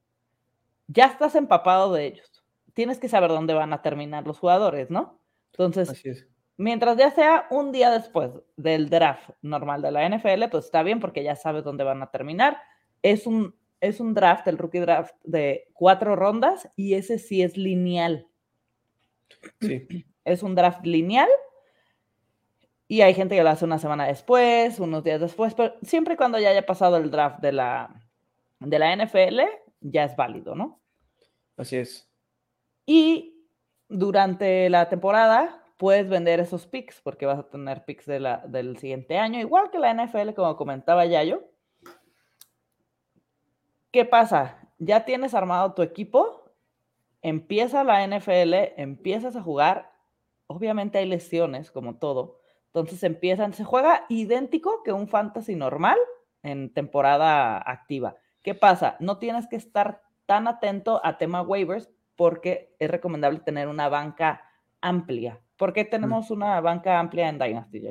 Ya 0.86 1.06
estás 1.06 1.34
empapado 1.34 1.94
de 1.94 2.04
ellos. 2.04 2.44
Tienes 2.74 2.98
que 2.98 3.08
saber 3.08 3.30
dónde 3.30 3.54
van 3.54 3.72
a 3.72 3.80
terminar 3.80 4.26
los 4.26 4.38
jugadores, 4.38 4.90
¿no? 4.90 5.18
Entonces, 5.52 6.26
mientras 6.56 6.96
ya 6.96 7.10
sea 7.10 7.46
un 7.50 7.72
día 7.72 7.90
después 7.90 8.30
del 8.56 8.88
draft 8.88 9.30
normal 9.42 9.82
de 9.82 9.90
la 9.90 10.08
NFL, 10.08 10.48
pues 10.50 10.66
está 10.66 10.82
bien 10.82 11.00
porque 11.00 11.22
ya 11.22 11.36
sabes 11.36 11.64
dónde 11.64 11.84
van 11.84 12.02
a 12.02 12.10
terminar. 12.10 12.58
Es 13.02 13.26
un, 13.26 13.54
es 13.80 14.00
un 14.00 14.14
draft, 14.14 14.46
el 14.48 14.58
rookie 14.58 14.80
draft 14.80 15.14
de 15.25 15.68
cuatro 15.72 16.16
rondas 16.16 16.68
y 16.76 16.94
ese 16.94 17.18
sí 17.18 17.42
es 17.42 17.56
lineal. 17.56 18.26
Sí. 19.60 19.86
Es 20.26 20.42
un 20.42 20.56
draft 20.56 20.84
lineal 20.84 21.28
y 22.88 23.02
hay 23.02 23.14
gente 23.14 23.36
que 23.36 23.44
lo 23.44 23.50
hace 23.50 23.64
una 23.64 23.78
semana 23.78 24.06
después, 24.06 24.80
unos 24.80 25.04
días 25.04 25.20
después, 25.20 25.54
pero 25.54 25.75
siempre 25.82 26.14
y 26.14 26.16
cuando 26.16 26.40
ya 26.40 26.50
haya 26.50 26.66
pasado 26.66 26.96
el 26.96 27.12
draft 27.12 27.40
de 27.40 27.52
la, 27.52 27.94
de 28.58 28.78
la 28.78 28.96
NFL 28.96 29.40
ya 29.80 30.02
es 30.02 30.16
válido, 30.16 30.56
¿no? 30.56 30.80
Así 31.56 31.76
es. 31.76 32.08
Y 32.86 33.46
durante 33.88 34.68
la 34.68 34.88
temporada 34.88 35.64
puedes 35.76 36.09
vender 36.09 36.40
esos 36.40 36.66
picks 36.66 37.00
porque 37.00 37.26
vas 37.26 37.38
a 37.38 37.49
tener 37.49 37.85
picks 37.85 38.06
del 38.06 38.76
siguiente 38.78 39.18
año, 39.18 39.40
igual 39.40 39.71
que 39.71 39.78
la 39.78 39.92
NFL, 39.92 40.33
como 40.35 40.56
comentaba 40.56 41.04
Yayo. 41.06 41.45
¿Qué 43.90 44.04
pasa? 44.04 44.59
Ya 44.78 45.04
tienes 45.04 45.35
armado 45.35 45.75
tu 45.75 45.83
equipo, 45.83 46.50
empieza 47.23 47.85
la 47.85 48.06
NFL, 48.06 48.54
empiezas 48.76 49.37
a 49.37 49.42
jugar, 49.42 49.92
obviamente 50.47 50.99
hay 50.99 51.06
lesiones 51.06 51.71
como 51.71 51.97
todo, 51.97 52.40
entonces 52.66 53.02
empiezan, 53.02 53.54
se 53.54 53.64
juega 53.64 54.04
idéntico 54.09 54.83
que 54.83 54.92
un 54.92 55.09
fantasy 55.09 55.56
normal 55.56 55.99
en 56.42 56.73
temporada 56.75 57.59
activa. 57.59 58.16
¿Qué 58.42 58.54
pasa? 58.54 58.97
No 59.00 59.18
tienes 59.18 59.49
que 59.49 59.56
estar 59.56 60.02
tan 60.26 60.47
atento 60.47 61.00
a 61.04 61.18
tema 61.18 61.40
waivers 61.42 61.90
porque 62.16 62.75
es 62.78 62.90
recomendable 62.90 63.40
tener 63.40 63.68
una 63.68 63.88
banca 63.88 64.42
amplia. 64.80 65.40
¿Por 65.56 65.72
qué 65.72 65.84
tenemos 65.84 66.30
una 66.30 66.60
banca 66.60 66.98
amplia 66.98 67.28
en 67.28 67.38
Dynasty, 67.38 67.80
yo? 67.80 67.90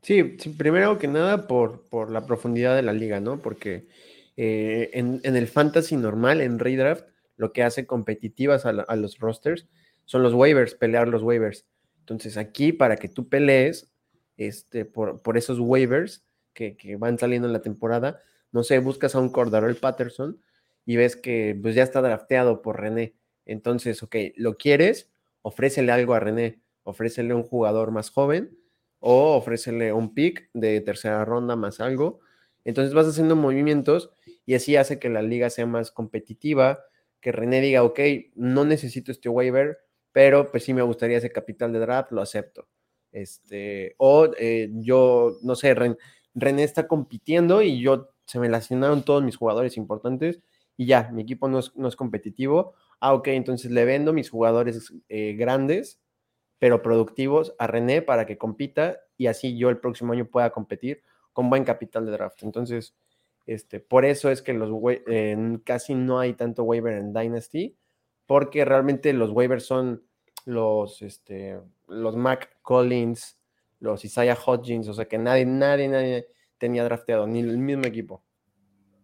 Sí, 0.00 0.22
primero 0.56 0.98
que 0.98 1.08
nada 1.08 1.46
por, 1.46 1.88
por 1.88 2.10
la 2.10 2.24
profundidad 2.24 2.76
de 2.76 2.82
la 2.82 2.92
liga, 2.92 3.20
¿no? 3.20 3.40
Porque 3.40 3.88
eh, 4.36 4.90
en, 4.92 5.20
el 5.24 5.48
fantasy 5.48 5.96
normal, 5.96 6.40
en 6.40 6.58
redraft, 6.58 7.04
lo 7.36 7.52
que 7.52 7.62
hace 7.62 7.86
competitivas 7.86 8.64
a, 8.66 8.72
los 8.72 9.18
rosters 9.18 9.66
son 10.04 10.22
los 10.22 10.34
waivers, 10.34 10.74
pelear 10.74 11.08
los 11.08 11.22
waivers. 11.22 11.66
Entonces 12.00 12.36
aquí, 12.36 12.72
para 12.72 12.96
que 12.96 13.08
tú 13.08 13.28
pelees 13.28 13.90
este, 14.36 14.84
por, 14.84 15.20
por 15.22 15.36
esos 15.36 15.58
waivers 15.58 16.24
que, 16.52 16.76
que, 16.76 16.96
van 16.96 17.18
saliendo 17.18 17.48
en 17.48 17.52
la 17.52 17.62
temporada, 17.62 18.20
no 18.52 18.62
sé, 18.62 18.78
buscas 18.78 19.14
a 19.14 19.20
un 19.20 19.30
Cordarol 19.30 19.76
Patterson 19.76 20.40
y 20.86 20.96
ves 20.96 21.16
que 21.16 21.58
pues 21.60 21.74
ya 21.74 21.82
está 21.82 22.00
drafteado 22.00 22.62
por 22.62 22.80
René. 22.80 23.14
Entonces, 23.44 24.02
ok, 24.02 24.16
lo 24.36 24.56
quieres, 24.56 25.10
ofrécele 25.42 25.92
algo 25.92 26.14
a 26.14 26.20
René, 26.20 26.60
ofrécele 26.82 27.34
un 27.34 27.42
jugador 27.42 27.90
más 27.90 28.10
joven 28.10 28.58
o 29.00 29.36
ofrécele 29.36 29.92
un 29.92 30.14
pick 30.14 30.50
de 30.54 30.80
tercera 30.80 31.24
ronda 31.24 31.56
más 31.56 31.80
algo. 31.80 32.20
Entonces 32.64 32.94
vas 32.94 33.06
haciendo 33.06 33.36
movimientos 33.36 34.10
y 34.44 34.54
así 34.54 34.76
hace 34.76 34.98
que 34.98 35.08
la 35.08 35.22
liga 35.22 35.50
sea 35.50 35.66
más 35.66 35.90
competitiva, 35.90 36.84
que 37.20 37.32
René 37.32 37.60
diga, 37.60 37.82
ok, 37.84 38.00
no 38.34 38.64
necesito 38.64 39.12
este 39.12 39.28
waiver, 39.28 39.78
pero 40.12 40.50
pues 40.50 40.64
sí 40.64 40.74
me 40.74 40.82
gustaría 40.82 41.18
ese 41.18 41.30
capital 41.30 41.72
de 41.72 41.80
draft, 41.80 42.12
lo 42.12 42.22
acepto. 42.22 42.68
Este, 43.12 43.94
o 43.98 44.28
eh, 44.38 44.70
yo, 44.72 45.38
no 45.42 45.54
sé, 45.54 45.74
René 46.34 46.62
está 46.62 46.86
compitiendo 46.86 47.62
y 47.62 47.80
yo 47.80 48.10
se 48.26 48.38
me 48.38 48.48
lesionaron 48.48 49.04
todos 49.04 49.22
mis 49.22 49.36
jugadores 49.36 49.76
importantes 49.76 50.40
y 50.76 50.86
ya, 50.86 51.10
mi 51.12 51.22
equipo 51.22 51.48
no 51.48 51.58
es, 51.58 51.74
no 51.76 51.88
es 51.88 51.96
competitivo. 51.96 52.74
Ah, 53.00 53.14
ok, 53.14 53.28
entonces 53.28 53.70
le 53.70 53.84
vendo 53.84 54.12
mis 54.12 54.30
jugadores 54.30 54.92
eh, 55.08 55.34
grandes, 55.34 56.00
pero 56.58 56.82
productivos 56.82 57.54
a 57.58 57.66
René 57.66 58.02
para 58.02 58.26
que 58.26 58.38
compita 58.38 59.00
y 59.16 59.26
así 59.26 59.56
yo 59.56 59.68
el 59.68 59.78
próximo 59.78 60.12
año 60.12 60.26
pueda 60.26 60.50
competir 60.50 61.02
con 61.32 61.50
buen 61.50 61.64
capital 61.64 62.04
de 62.06 62.12
draft. 62.12 62.42
Entonces, 62.42 62.96
este, 63.46 63.80
por 63.80 64.04
eso 64.04 64.30
es 64.30 64.42
que 64.42 64.52
los 64.52 64.70
casi 65.64 65.94
no 65.94 66.18
hay 66.18 66.34
tanto 66.34 66.64
waiver 66.64 66.94
en 66.94 67.12
Dynasty, 67.12 67.76
porque 68.26 68.64
realmente 68.64 69.12
los 69.12 69.30
waivers 69.30 69.64
son 69.64 70.04
los, 70.44 71.00
este, 71.02 71.58
los 71.86 72.16
Mac 72.16 72.58
Collins, 72.62 73.40
los 73.80 74.04
Isaiah 74.04 74.36
Hodgins, 74.36 74.88
o 74.88 74.94
sea 74.94 75.06
que 75.06 75.18
nadie, 75.18 75.46
nadie, 75.46 75.88
nadie 75.88 76.26
tenía 76.58 76.84
drafteado, 76.84 77.26
ni 77.26 77.40
el 77.40 77.56
mismo 77.56 77.86
equipo. 77.86 78.22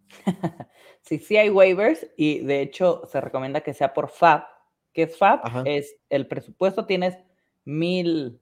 sí, 1.00 1.18
sí 1.18 1.36
hay 1.36 1.48
waivers 1.48 2.06
y 2.16 2.40
de 2.40 2.60
hecho 2.60 3.02
se 3.06 3.20
recomienda 3.20 3.62
que 3.62 3.74
sea 3.74 3.94
por 3.94 4.08
FAB. 4.08 4.44
¿Qué 4.92 5.04
es 5.04 5.16
FAB? 5.16 5.66
Es 5.66 5.96
el 6.08 6.26
presupuesto, 6.26 6.86
tienes 6.86 7.16
mil, 7.64 8.40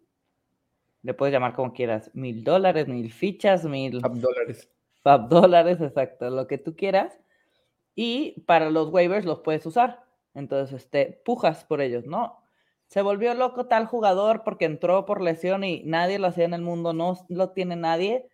le 1.02 1.14
puedes 1.14 1.33
llamar 1.33 1.55
como 1.55 1.73
quieras, 1.73 2.11
mil 2.14 2.45
dólares, 2.45 2.88
mil 2.88 3.12
fichas, 3.12 3.64
mil... 3.64 4.00
FAB 4.00 4.14
dólares. 4.19 4.71
FAB 5.02 5.29
dólares, 5.29 5.81
exacto, 5.81 6.31
lo 6.31 6.47
que 6.47 6.59
tú 6.59 6.76
quieras. 6.76 7.19
Y 7.95 8.41
para 8.43 8.71
los 8.71 8.88
waivers 8.91 9.26
los 9.26 9.41
puedes 9.41 9.67
usar. 9.67 10.05
Entonces, 10.35 10.83
este, 10.83 11.21
pujas 11.25 11.64
por 11.64 11.81
ellos, 11.81 12.07
¿no? 12.07 12.38
Se 12.87 13.02
volvió 13.02 13.35
loco 13.35 13.67
tal 13.67 13.87
jugador 13.87 14.43
porque 14.45 14.64
entró 14.64 15.05
por 15.05 15.21
lesión 15.21 15.64
y 15.64 15.83
nadie 15.85 16.19
lo 16.19 16.29
hacía 16.29 16.45
en 16.45 16.55
el 16.55 16.62
mundo, 16.62 16.93
no 16.93 17.19
lo 17.29 17.50
tiene 17.50 17.76
nadie 17.76 18.29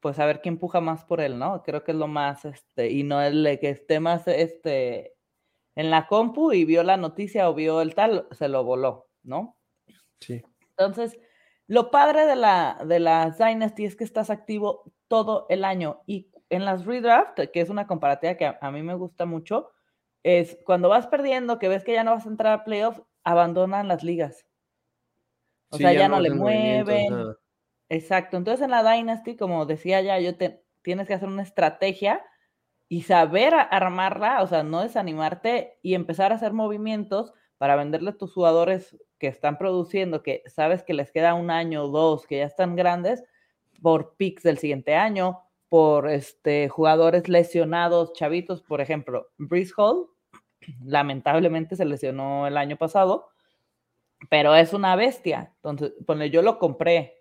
pues 0.00 0.18
a 0.18 0.26
ver 0.26 0.40
quién 0.40 0.54
empuja 0.54 0.80
más 0.80 1.04
por 1.04 1.20
él, 1.20 1.38
¿no? 1.38 1.62
Creo 1.62 1.84
que 1.84 1.92
es 1.92 1.98
lo 1.98 2.06
más, 2.06 2.44
este, 2.44 2.90
y 2.90 3.02
no 3.02 3.20
el 3.20 3.58
que 3.60 3.70
esté 3.70 4.00
más, 4.00 4.26
este, 4.28 5.14
en 5.74 5.90
la 5.90 6.06
compu 6.06 6.52
y 6.52 6.64
vio 6.64 6.82
la 6.82 6.96
noticia 6.96 7.48
o 7.50 7.54
vio 7.54 7.80
el 7.80 7.94
tal, 7.94 8.28
se 8.30 8.48
lo 8.48 8.64
voló, 8.64 9.08
¿no? 9.22 9.56
Sí. 10.20 10.42
Entonces, 10.76 11.18
lo 11.66 11.90
padre 11.90 12.26
de 12.26 12.36
la, 12.36 12.78
de 12.86 12.98
las 12.98 13.38
Dynasty 13.38 13.84
es 13.84 13.96
que 13.96 14.04
estás 14.04 14.30
activo 14.30 14.92
todo 15.08 15.46
el 15.48 15.64
año 15.64 16.02
y 16.06 16.30
en 16.50 16.64
las 16.64 16.86
redraft, 16.86 17.38
que 17.52 17.60
es 17.60 17.68
una 17.68 17.86
comparativa 17.86 18.36
que 18.36 18.46
a, 18.46 18.70
mí 18.70 18.82
me 18.82 18.94
gusta 18.94 19.26
mucho, 19.26 19.70
es 20.22 20.58
cuando 20.64 20.88
vas 20.88 21.06
perdiendo, 21.06 21.58
que 21.58 21.68
ves 21.68 21.84
que 21.84 21.92
ya 21.92 22.04
no 22.04 22.12
vas 22.12 22.26
a 22.26 22.30
entrar 22.30 22.52
a 22.52 22.64
playoffs, 22.64 23.02
abandonan 23.22 23.88
las 23.88 24.02
ligas. 24.02 24.46
O 25.70 25.76
sea, 25.76 25.92
ya, 25.92 26.08
no, 26.08 26.20
le 26.20 26.30
mueven. 26.30 27.34
Exacto. 27.90 28.36
Entonces 28.36 28.64
en 28.64 28.70
la 28.70 28.82
Dynasty, 28.82 29.36
como 29.36 29.66
decía 29.66 30.00
ya, 30.00 30.18
yo 30.18 30.36
te, 30.36 30.64
tienes 30.82 31.06
que 31.06 31.14
hacer 31.14 31.28
una 31.28 31.42
estrategia 31.42 32.24
y 32.88 33.02
saber 33.02 33.54
armarla, 33.54 34.42
o 34.42 34.46
sea, 34.46 34.62
no 34.62 34.80
desanimarte 34.80 35.78
y 35.82 35.94
empezar 35.94 36.32
a 36.32 36.36
hacer 36.36 36.54
movimientos 36.54 37.34
para 37.58 37.76
venderle 37.76 38.10
a 38.10 38.16
tus 38.16 38.32
jugadores 38.32 38.96
que 39.18 39.26
están 39.28 39.58
produciendo, 39.58 40.22
que 40.22 40.42
sabes 40.46 40.82
que 40.82 40.94
les 40.94 41.10
queda 41.10 41.34
un 41.34 41.50
año 41.50 41.84
o 41.84 41.88
dos, 41.88 42.26
que 42.26 42.38
ya 42.38 42.44
están 42.44 42.76
grandes, 42.76 43.24
por 43.82 44.16
picks 44.16 44.42
del 44.42 44.58
siguiente 44.58 44.94
año, 44.94 45.40
por 45.68 46.08
este, 46.08 46.68
jugadores 46.68 47.28
lesionados, 47.28 48.12
chavitos, 48.14 48.62
por 48.62 48.80
ejemplo, 48.80 49.28
Breeze 49.36 49.74
Hall, 49.76 50.08
lamentablemente 50.84 51.76
se 51.76 51.84
lesionó 51.84 52.46
el 52.46 52.56
año 52.56 52.76
pasado, 52.76 53.28
pero 54.30 54.54
es 54.54 54.72
una 54.72 54.96
bestia. 54.96 55.52
Entonces, 55.56 55.92
pues 56.06 56.30
yo 56.30 56.42
lo 56.42 56.58
compré 56.58 57.18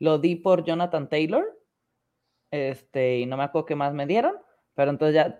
lo 0.00 0.18
di 0.18 0.34
por 0.34 0.64
Jonathan 0.64 1.08
Taylor, 1.08 1.44
este, 2.50 3.18
y 3.18 3.26
no 3.26 3.36
me 3.36 3.44
acuerdo 3.44 3.66
qué 3.66 3.76
más 3.76 3.94
me 3.94 4.06
dieron, 4.06 4.34
pero 4.74 4.90
entonces 4.90 5.14
ya 5.14 5.38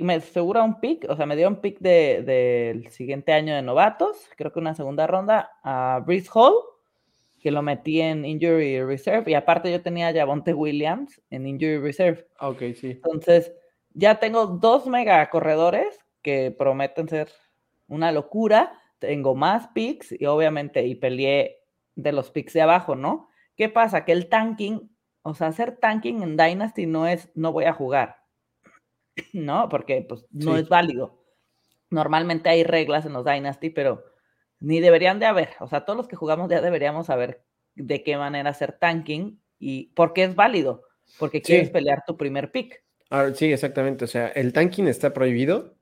me 0.00 0.14
asegura 0.14 0.62
un 0.62 0.80
pick, 0.80 1.06
o 1.08 1.16
sea, 1.16 1.26
me 1.26 1.36
dio 1.36 1.48
un 1.48 1.60
pick 1.60 1.78
del 1.78 2.26
de, 2.26 2.88
siguiente 2.90 3.32
año 3.32 3.54
de 3.54 3.62
novatos, 3.62 4.28
creo 4.36 4.52
que 4.52 4.58
una 4.58 4.74
segunda 4.74 5.06
ronda 5.06 5.52
a 5.62 6.02
Breeze 6.04 6.28
Hall, 6.34 6.54
que 7.40 7.52
lo 7.52 7.62
metí 7.62 8.00
en 8.00 8.24
Injury 8.24 8.82
Reserve, 8.82 9.30
y 9.30 9.34
aparte 9.34 9.70
yo 9.70 9.80
tenía 9.80 10.08
a 10.08 10.12
Javonte 10.12 10.52
Williams 10.52 11.22
en 11.30 11.46
Injury 11.46 11.78
Reserve. 11.78 12.26
Ok, 12.40 12.58
sí. 12.74 12.90
Entonces, 12.90 13.52
ya 13.94 14.18
tengo 14.18 14.46
dos 14.46 14.88
mega 14.88 15.28
corredores 15.30 16.00
que 16.22 16.50
prometen 16.50 17.08
ser 17.08 17.30
una 17.86 18.10
locura, 18.10 18.80
tengo 18.98 19.36
más 19.36 19.68
picks 19.68 20.12
y 20.18 20.26
obviamente, 20.26 20.84
y 20.84 20.96
peleé 20.96 21.62
de 21.94 22.12
los 22.12 22.30
picks 22.30 22.54
de 22.54 22.62
abajo, 22.62 22.96
¿no? 22.96 23.28
¿Qué 23.56 23.68
pasa? 23.68 24.04
Que 24.04 24.12
el 24.12 24.28
tanking, 24.28 24.90
o 25.22 25.34
sea, 25.34 25.46
hacer 25.46 25.76
tanking 25.78 26.22
en 26.22 26.36
Dynasty 26.36 26.86
no 26.86 27.06
es 27.06 27.30
no 27.36 27.52
voy 27.52 27.64
a 27.64 27.72
jugar, 27.72 28.16
¿no? 29.32 29.68
Porque 29.68 30.04
pues 30.08 30.26
no 30.30 30.56
es 30.56 30.68
válido. 30.68 31.22
Normalmente 31.90 32.48
hay 32.48 32.64
reglas 32.64 33.06
en 33.06 33.12
los 33.12 33.24
Dynasty, 33.24 33.70
pero 33.70 34.04
ni 34.60 34.80
deberían 34.80 35.18
de 35.18 35.26
haber. 35.26 35.50
O 35.60 35.68
sea, 35.68 35.84
todos 35.84 35.96
los 35.96 36.08
que 36.08 36.16
jugamos 36.16 36.50
ya 36.50 36.60
deberíamos 36.60 37.06
saber 37.06 37.44
de 37.74 38.02
qué 38.02 38.16
manera 38.16 38.50
hacer 38.50 38.72
tanking 38.72 39.40
y 39.58 39.92
por 39.94 40.12
qué 40.12 40.24
es 40.24 40.34
válido. 40.34 40.82
Porque 41.18 41.42
quieres 41.42 41.70
pelear 41.70 42.02
tu 42.06 42.16
primer 42.16 42.50
pick. 42.50 42.82
Ah, 43.10 43.30
sí, 43.34 43.52
exactamente. 43.52 44.04
O 44.04 44.08
sea, 44.08 44.28
el 44.28 44.52
tanking 44.52 44.88
está 44.88 45.12
prohibido, 45.12 45.76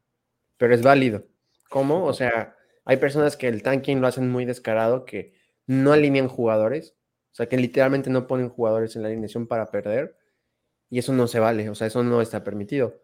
pero 0.58 0.74
es 0.74 0.82
válido. 0.82 1.24
¿Cómo? 1.70 2.04
O 2.04 2.12
sea, 2.12 2.54
hay 2.84 2.98
personas 2.98 3.36
que 3.36 3.48
el 3.48 3.62
tanking 3.62 4.00
lo 4.00 4.06
hacen 4.06 4.30
muy 4.30 4.44
descarado, 4.44 5.06
que 5.06 5.32
no 5.66 5.92
alinean 5.92 6.28
jugadores 6.28 6.94
o 7.34 7.36
sea, 7.36 7.48
que 7.48 7.56
literalmente 7.56 8.10
no 8.10 8.28
ponen 8.28 8.48
jugadores 8.48 8.94
en 8.94 9.02
la 9.02 9.08
alineación 9.08 9.48
para 9.48 9.72
perder. 9.72 10.16
Y 10.88 11.00
eso 11.00 11.12
no 11.12 11.26
se 11.26 11.40
vale, 11.40 11.68
o 11.68 11.74
sea, 11.74 11.88
eso 11.88 12.04
no 12.04 12.22
está 12.22 12.44
permitido. 12.44 13.02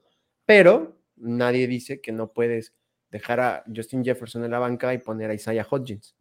Pero 0.51 0.97
nadie 1.15 1.69
dice 1.69 2.01
que 2.01 2.11
no 2.11 2.33
puedes 2.33 2.75
dejar 3.13 3.39
a 3.39 3.65
Justin 3.73 4.05
Jefferson 4.05 4.45
en 4.45 4.51
la 4.51 4.59
banca 4.59 4.93
y 4.93 4.99
poner 4.99 5.31
a 5.31 5.35
Isaiah 5.35 5.65
Hodgins. 5.71 6.17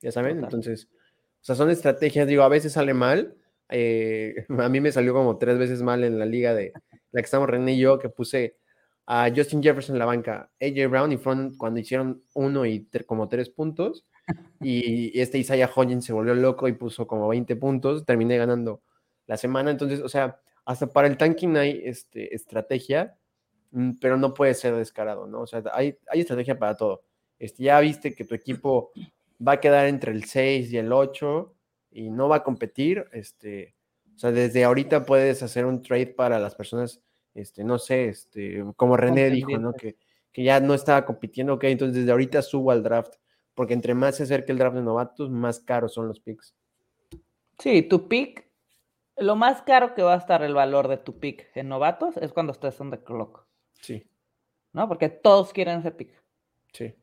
Ya 0.00 0.10
saben, 0.10 0.38
entonces, 0.38 0.88
o 0.90 1.44
sea, 1.44 1.54
son 1.54 1.68
estrategias, 1.68 2.26
digo, 2.26 2.44
a 2.44 2.48
veces 2.48 2.72
sale 2.72 2.94
mal. 2.94 3.36
Eh, 3.68 4.46
a 4.58 4.70
mí 4.70 4.80
me 4.80 4.90
salió 4.90 5.12
como 5.12 5.36
tres 5.36 5.58
veces 5.58 5.82
mal 5.82 6.02
en 6.02 6.18
la 6.18 6.24
liga 6.24 6.54
de 6.54 6.72
la 7.12 7.20
que 7.20 7.26
estamos 7.26 7.46
René 7.46 7.74
y 7.74 7.80
yo, 7.80 7.98
que 7.98 8.08
puse 8.08 8.56
a 9.04 9.30
Justin 9.36 9.62
Jefferson 9.62 9.96
en 9.96 9.98
la 9.98 10.06
banca, 10.06 10.50
AJ 10.62 10.88
Brown 10.88 11.12
y 11.12 11.18
fueron 11.18 11.54
cuando 11.58 11.78
hicieron 11.78 12.22
uno 12.32 12.64
y 12.64 12.88
como 13.06 13.28
tres 13.28 13.50
puntos. 13.50 14.06
Y 14.62 15.20
este 15.20 15.36
Isaiah 15.36 15.70
Hodgins 15.74 16.06
se 16.06 16.14
volvió 16.14 16.34
loco 16.34 16.68
y 16.68 16.72
puso 16.72 17.06
como 17.06 17.28
20 17.28 17.54
puntos. 17.56 18.06
Terminé 18.06 18.38
ganando 18.38 18.80
la 19.26 19.36
semana. 19.36 19.70
Entonces, 19.70 20.00
o 20.00 20.08
sea, 20.08 20.40
hasta 20.64 20.86
para 20.86 21.06
el 21.06 21.18
tanking 21.18 21.58
hay 21.58 21.82
este, 21.84 22.34
estrategia 22.34 23.18
pero 24.00 24.16
no 24.16 24.34
puede 24.34 24.54
ser 24.54 24.74
descarado, 24.74 25.26
¿no? 25.26 25.42
O 25.42 25.46
sea, 25.46 25.62
hay, 25.72 25.96
hay 26.08 26.20
estrategia 26.20 26.58
para 26.58 26.76
todo. 26.76 27.02
Este, 27.38 27.64
ya 27.64 27.80
viste 27.80 28.14
que 28.14 28.24
tu 28.24 28.34
equipo 28.34 28.92
va 29.46 29.52
a 29.52 29.60
quedar 29.60 29.86
entre 29.86 30.12
el 30.12 30.24
6 30.24 30.72
y 30.72 30.78
el 30.78 30.92
8 30.92 31.54
y 31.90 32.10
no 32.10 32.28
va 32.28 32.36
a 32.36 32.42
competir, 32.42 33.06
este, 33.12 33.74
o 34.14 34.18
sea, 34.18 34.32
desde 34.32 34.64
ahorita 34.64 35.04
puedes 35.04 35.42
hacer 35.42 35.66
un 35.66 35.82
trade 35.82 36.08
para 36.08 36.38
las 36.38 36.54
personas, 36.54 37.02
este, 37.34 37.64
no 37.64 37.78
sé, 37.78 38.08
este, 38.08 38.64
como 38.76 38.96
René 38.96 39.30
dijo, 39.30 39.58
¿no? 39.58 39.72
Que, 39.72 39.96
que 40.32 40.42
ya 40.42 40.60
no 40.60 40.74
estaba 40.74 41.04
compitiendo, 41.04 41.54
ok, 41.54 41.64
entonces 41.64 41.96
desde 41.96 42.10
ahorita 42.10 42.42
subo 42.42 42.70
al 42.70 42.82
draft, 42.82 43.14
porque 43.54 43.74
entre 43.74 43.94
más 43.94 44.16
se 44.16 44.24
acerque 44.24 44.52
el 44.52 44.58
draft 44.58 44.76
de 44.76 44.82
novatos, 44.82 45.30
más 45.30 45.60
caros 45.60 45.94
son 45.94 46.08
los 46.08 46.20
picks. 46.20 46.54
Sí, 47.58 47.82
tu 47.82 48.08
pick, 48.08 48.48
lo 49.16 49.36
más 49.36 49.62
caro 49.62 49.94
que 49.94 50.02
va 50.02 50.14
a 50.14 50.18
estar 50.18 50.42
el 50.42 50.54
valor 50.54 50.88
de 50.88 50.96
tu 50.96 51.18
pick 51.18 51.48
en 51.54 51.68
novatos 51.68 52.16
es 52.16 52.32
cuando 52.32 52.52
estés 52.52 52.80
on 52.80 52.90
the 52.90 53.02
clock. 53.02 53.43
Sí. 53.80 54.06
¿No? 54.72 54.88
Porque 54.88 55.08
todos 55.08 55.52
quieren 55.52 55.80
ese 55.80 55.90
pick. 55.90 56.22
Sí. 56.72 56.94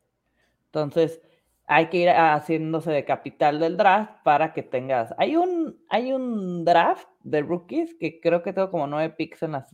Entonces, 0.66 1.22
hay 1.66 1.88
que 1.88 1.98
ir 1.98 2.10
haciéndose 2.10 2.92
de 2.92 3.06
capital 3.06 3.60
del 3.60 3.78
draft 3.78 4.24
para 4.24 4.54
que 4.54 4.62
tengas. 4.64 5.14
Hay 5.18 5.38
un, 5.38 5.82
hay 5.90 6.12
un 6.12 6.66
draft 6.66 7.08
de 7.24 7.42
rookies 7.42 7.96
que 7.96 8.20
creo 8.20 8.44
que 8.44 8.52
tengo 8.52 8.70
como 8.70 8.88
nueve 8.88 9.14
picks 9.18 9.44
en 9.44 9.54
las, 9.54 9.74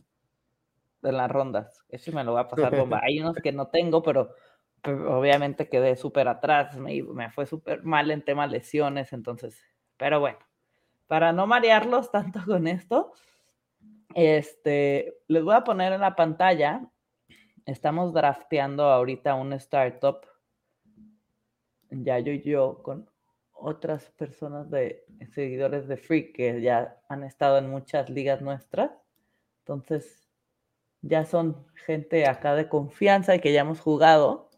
en 1.02 1.16
las 1.16 1.30
rondas. 1.30 1.84
Eso 1.88 2.12
me 2.12 2.22
lo 2.22 2.34
va 2.34 2.42
a 2.42 2.48
pasar 2.48 2.76
bomba. 2.76 3.00
Hay 3.04 3.18
unos 3.20 3.36
que 3.36 3.50
no 3.52 3.68
tengo, 3.68 4.02
pero, 4.02 4.32
obviamente 4.84 5.68
quedé 5.68 5.96
súper 5.96 6.28
atrás. 6.28 6.76
Me, 6.76 7.02
me 7.02 7.30
fue 7.30 7.46
súper 7.46 7.82
mal 7.82 8.10
en 8.10 8.24
temas 8.24 8.50
lesiones, 8.50 9.12
entonces. 9.12 9.60
Pero 9.96 10.20
bueno, 10.20 10.38
para 11.08 11.32
no 11.32 11.46
marearlos 11.46 12.12
tanto 12.12 12.40
con 12.46 12.68
esto, 12.68 13.12
este, 14.14 15.20
les 15.28 15.42
voy 15.42 15.54
a 15.54 15.64
poner 15.64 15.92
en 15.92 16.00
la 16.00 16.16
pantalla. 16.16 16.88
Estamos 17.66 18.12
drafteando 18.12 18.84
ahorita 18.84 19.34
un 19.34 19.52
startup 19.54 20.26
ya 21.90 22.18
yo 22.18 22.32
y 22.32 22.42
yo 22.42 22.82
con 22.82 23.08
otras 23.52 24.10
personas 24.10 24.70
de 24.70 25.04
seguidores 25.34 25.88
de 25.88 25.96
Free 25.96 26.32
que 26.32 26.60
ya 26.60 27.00
han 27.08 27.24
estado 27.24 27.58
en 27.58 27.70
muchas 27.70 28.08
ligas 28.08 28.40
nuestras. 28.40 28.90
Entonces, 29.60 30.28
ya 31.02 31.24
son 31.24 31.66
gente 31.86 32.26
acá 32.26 32.54
de 32.54 32.68
confianza 32.68 33.34
y 33.34 33.40
que 33.40 33.52
ya 33.52 33.62
hemos 33.62 33.80
jugado. 33.80 34.50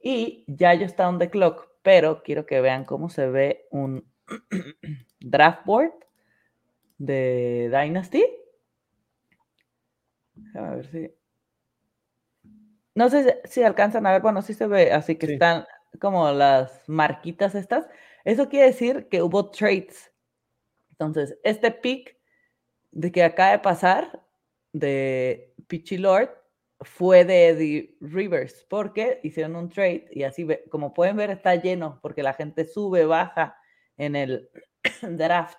Y 0.00 0.44
ya 0.46 0.74
yo 0.74 0.84
está 0.84 1.08
on 1.08 1.18
the 1.18 1.30
clock, 1.30 1.68
pero 1.82 2.22
quiero 2.22 2.46
que 2.46 2.60
vean 2.60 2.84
cómo 2.84 3.08
se 3.08 3.28
ve 3.28 3.66
un 3.70 4.04
draft 5.20 5.64
board 5.64 5.92
de 6.98 7.70
Dynasty. 7.70 8.24
A 10.54 10.70
ver 10.74 10.86
si. 10.86 11.10
No 12.94 13.10
sé 13.10 13.40
si, 13.44 13.62
alcanzan 13.62 14.06
a 14.06 14.12
ver, 14.12 14.22
bueno, 14.22 14.40
sí 14.40 14.54
se 14.54 14.66
ve, 14.66 14.90
así 14.90 15.16
que 15.16 15.34
están 15.34 15.66
como 16.00 16.30
las 16.30 16.88
marquitas 16.88 17.54
estas, 17.54 17.86
eso 18.24 18.48
quiere 18.48 18.66
decir 18.66 19.08
que 19.08 19.22
hubo 19.22 19.50
trades. 19.50 20.12
Entonces, 20.92 21.38
este 21.44 21.70
pick 21.70 22.16
de 22.92 23.12
que 23.12 23.22
acaba 23.22 23.52
de 23.52 23.58
pasar 23.58 24.22
de 24.72 25.54
Pitchy 25.66 25.98
Lord 25.98 26.30
fue 26.80 27.24
de 27.24 27.48
Eddie 27.48 27.96
Rivers, 28.00 28.64
porque 28.68 29.20
hicieron 29.22 29.56
un 29.56 29.68
trade 29.68 30.08
y 30.10 30.22
así, 30.22 30.46
como 30.70 30.94
pueden 30.94 31.16
ver, 31.16 31.30
está 31.30 31.54
lleno, 31.56 31.98
porque 32.02 32.22
la 32.22 32.34
gente 32.34 32.64
sube, 32.64 33.04
baja 33.04 33.58
en 33.96 34.16
el 34.16 34.50
draft. 35.02 35.58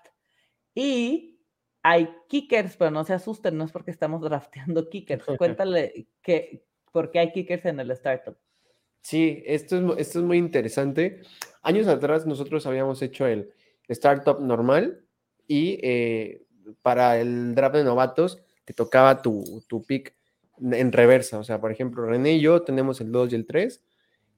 Y 0.80 1.40
hay 1.82 2.08
kickers, 2.28 2.78
pero 2.78 2.92
no 2.92 3.04
se 3.04 3.14
asusten, 3.14 3.58
no 3.58 3.64
es 3.64 3.72
porque 3.72 3.90
estamos 3.90 4.22
drafteando 4.30 4.90
kickers. 4.90 5.26
Cuéntale 5.40 6.08
que, 6.22 6.64
por 6.92 7.10
qué 7.10 7.18
hay 7.18 7.32
kickers 7.32 7.66
en 7.66 7.80
el 7.80 7.90
startup. 7.92 8.38
Sí, 9.02 9.42
esto 9.48 9.78
es, 9.78 10.00
esto 10.08 10.20
es 10.20 10.26
muy 10.26 10.38
interesante. 10.38 11.22
Años 11.64 11.88
atrás 11.88 12.28
nosotros 12.28 12.68
habíamos 12.68 13.02
hecho 13.02 13.26
el 13.26 13.52
startup 13.88 14.40
normal 14.40 15.04
y 15.48 15.80
eh, 15.82 16.46
para 16.84 17.20
el 17.20 17.56
draft 17.56 17.78
de 17.78 17.84
novatos 17.84 18.40
te 18.64 18.74
tocaba 18.74 19.24
tu, 19.24 19.64
tu 19.68 19.84
pick 19.84 20.16
en 20.60 20.92
reversa. 20.92 21.40
O 21.40 21.44
sea, 21.44 21.60
por 21.60 21.72
ejemplo, 21.72 22.06
René 22.06 22.34
y 22.34 22.42
yo 22.42 22.62
tenemos 22.62 23.02
el 23.02 23.12
2 23.12 23.32
y 23.32 23.36
el 23.36 23.48
3. 23.48 23.84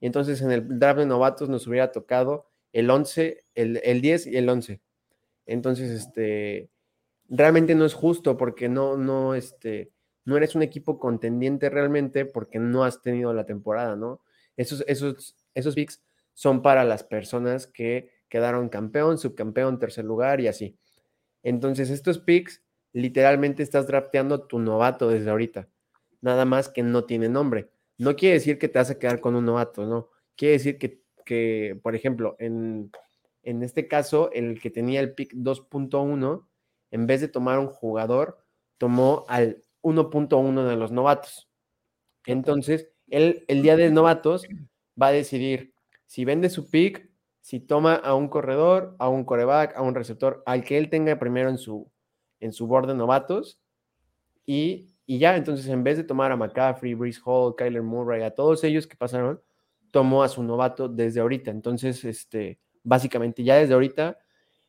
Y 0.00 0.06
entonces 0.06 0.40
en 0.40 0.52
el 0.52 0.78
draft 0.78 1.00
de 1.00 1.06
novatos 1.06 1.50
nos 1.50 1.66
hubiera 1.66 1.92
tocado 1.92 2.48
el 2.72 2.88
11, 2.88 3.44
el, 3.54 3.80
el 3.84 4.00
10 4.00 4.28
y 4.28 4.36
el 4.38 4.48
11. 4.48 4.80
Entonces, 5.50 5.90
este, 5.90 6.70
realmente 7.28 7.74
no 7.74 7.84
es 7.84 7.94
justo 7.94 8.36
porque 8.36 8.68
no, 8.68 8.96
no, 8.96 9.34
este, 9.34 9.90
no 10.24 10.36
eres 10.36 10.54
un 10.54 10.62
equipo 10.62 10.98
contendiente 11.00 11.68
realmente 11.70 12.24
porque 12.24 12.60
no 12.60 12.84
has 12.84 13.02
tenido 13.02 13.32
la 13.32 13.46
temporada, 13.46 13.96
¿no? 13.96 14.20
Esos, 14.56 14.84
esos, 14.86 15.36
esos 15.54 15.74
picks 15.74 16.02
son 16.34 16.62
para 16.62 16.84
las 16.84 17.02
personas 17.02 17.66
que 17.66 18.12
quedaron 18.28 18.68
campeón, 18.68 19.18
subcampeón, 19.18 19.80
tercer 19.80 20.04
lugar 20.04 20.40
y 20.40 20.46
así. 20.46 20.78
Entonces, 21.42 21.90
estos 21.90 22.18
picks, 22.20 22.62
literalmente 22.92 23.64
estás 23.64 23.88
drafteando 23.88 24.46
tu 24.46 24.60
novato 24.60 25.08
desde 25.08 25.30
ahorita. 25.30 25.68
Nada 26.20 26.44
más 26.44 26.68
que 26.68 26.84
no 26.84 27.04
tiene 27.04 27.28
nombre. 27.28 27.70
No 27.98 28.14
quiere 28.14 28.34
decir 28.34 28.58
que 28.58 28.68
te 28.68 28.78
vas 28.78 28.90
a 28.90 28.98
quedar 28.98 29.20
con 29.20 29.34
un 29.34 29.46
novato, 29.46 29.84
no. 29.84 30.10
Quiere 30.36 30.52
decir 30.52 30.78
que, 30.78 31.02
que 31.24 31.78
por 31.82 31.96
ejemplo, 31.96 32.36
en, 32.38 32.92
en 33.42 33.62
este 33.62 33.88
caso, 33.88 34.30
el 34.32 34.60
que 34.60 34.70
tenía 34.70 35.00
el 35.00 35.14
pick 35.14 35.32
2.1, 35.34 36.46
en 36.90 37.06
vez 37.06 37.20
de 37.20 37.28
tomar 37.28 37.58
un 37.58 37.68
jugador, 37.68 38.38
tomó 38.78 39.24
al 39.28 39.62
1.1 39.82 40.68
de 40.68 40.76
los 40.76 40.92
novatos. 40.92 41.48
Entonces, 42.26 42.88
él 43.08 43.44
el 43.48 43.62
día 43.62 43.76
de 43.76 43.90
novatos 43.90 44.46
va 45.00 45.08
a 45.08 45.12
decidir 45.12 45.72
si 46.06 46.24
vende 46.24 46.50
su 46.50 46.68
pick, 46.68 47.10
si 47.40 47.60
toma 47.60 47.94
a 47.94 48.14
un 48.14 48.28
corredor, 48.28 48.96
a 48.98 49.08
un 49.08 49.24
coreback, 49.24 49.76
a 49.76 49.82
un 49.82 49.94
receptor, 49.94 50.42
al 50.44 50.64
que 50.64 50.76
él 50.76 50.90
tenga 50.90 51.18
primero 51.18 51.48
en 51.48 51.58
su, 51.58 51.90
en 52.40 52.52
su 52.52 52.66
board 52.66 52.88
de 52.88 52.94
novatos. 52.94 53.58
Y, 54.44 54.90
y 55.06 55.18
ya, 55.18 55.36
entonces 55.36 55.66
en 55.68 55.82
vez 55.84 55.96
de 55.96 56.04
tomar 56.04 56.32
a 56.32 56.36
McCaffrey, 56.36 56.94
Brees 56.94 57.20
Hall, 57.24 57.54
Kyler 57.56 57.82
Murray, 57.82 58.22
a 58.22 58.34
todos 58.34 58.64
ellos 58.64 58.86
que 58.86 58.96
pasaron, 58.96 59.40
tomó 59.90 60.22
a 60.22 60.28
su 60.28 60.42
novato 60.42 60.88
desde 60.88 61.20
ahorita. 61.20 61.50
Entonces, 61.50 62.04
este, 62.04 62.58
básicamente 62.82 63.44
ya 63.44 63.56
desde 63.56 63.74
ahorita 63.74 64.18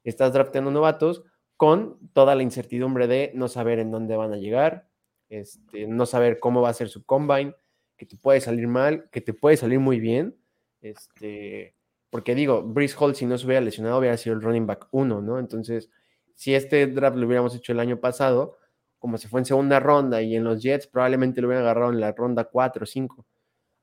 estás 0.04 0.34
drafteando 0.34 0.72
novatos 0.72 1.24
con 1.58 2.00
toda 2.14 2.36
la 2.36 2.44
incertidumbre 2.44 3.08
de 3.08 3.32
no 3.36 3.48
saber 3.48 3.80
en 3.80 3.92
dónde 3.92 4.18
van 4.18 4.34
a 4.34 4.38
llegar, 4.38 4.88
este, 5.30 5.88
no 5.88 6.06
saber 6.06 6.40
cómo 6.40 6.62
va 6.62 6.70
a 6.70 6.74
ser 6.74 6.90
su 6.90 7.06
combine, 7.06 7.56
que 7.98 8.06
te 8.06 8.18
puede 8.18 8.42
salir 8.42 8.68
mal, 8.68 9.08
que 9.12 9.22
te 9.22 9.34
puede 9.34 9.58
salir 9.58 9.80
muy 9.80 10.00
bien. 10.00 10.36
Este, 10.82 11.76
porque 12.10 12.34
digo, 12.34 12.64
Brice 12.64 12.96
Hall, 13.00 13.16
si 13.16 13.28
no 13.28 13.38
se 13.38 13.46
hubiera 13.46 13.62
lesionado, 13.62 14.00
hubiera 14.00 14.18
sido 14.18 14.36
el 14.36 14.42
running 14.42 14.66
back 14.66 14.88
1, 14.90 15.22
¿no? 15.22 15.38
Entonces, 15.38 15.90
si 16.34 16.56
este 16.56 16.88
draft 16.88 17.16
lo 17.16 17.28
hubiéramos 17.28 17.56
hecho 17.56 17.72
el 17.72 17.80
año 17.80 18.00
pasado, 18.00 18.58
como 18.98 19.18
se 19.20 19.28
fue 19.28 19.42
en 19.42 19.46
segunda 19.46 19.80
ronda 19.80 20.22
y 20.22 20.36
en 20.36 20.44
los 20.44 20.62
Jets, 20.62 20.88
probablemente 20.88 21.42
lo 21.42 21.48
hubieran 21.48 21.64
agarrado 21.64 21.92
en 21.92 22.00
la 22.00 22.12
ronda 22.12 22.46
4 22.46 22.84
o 22.84 22.86
5, 22.88 23.26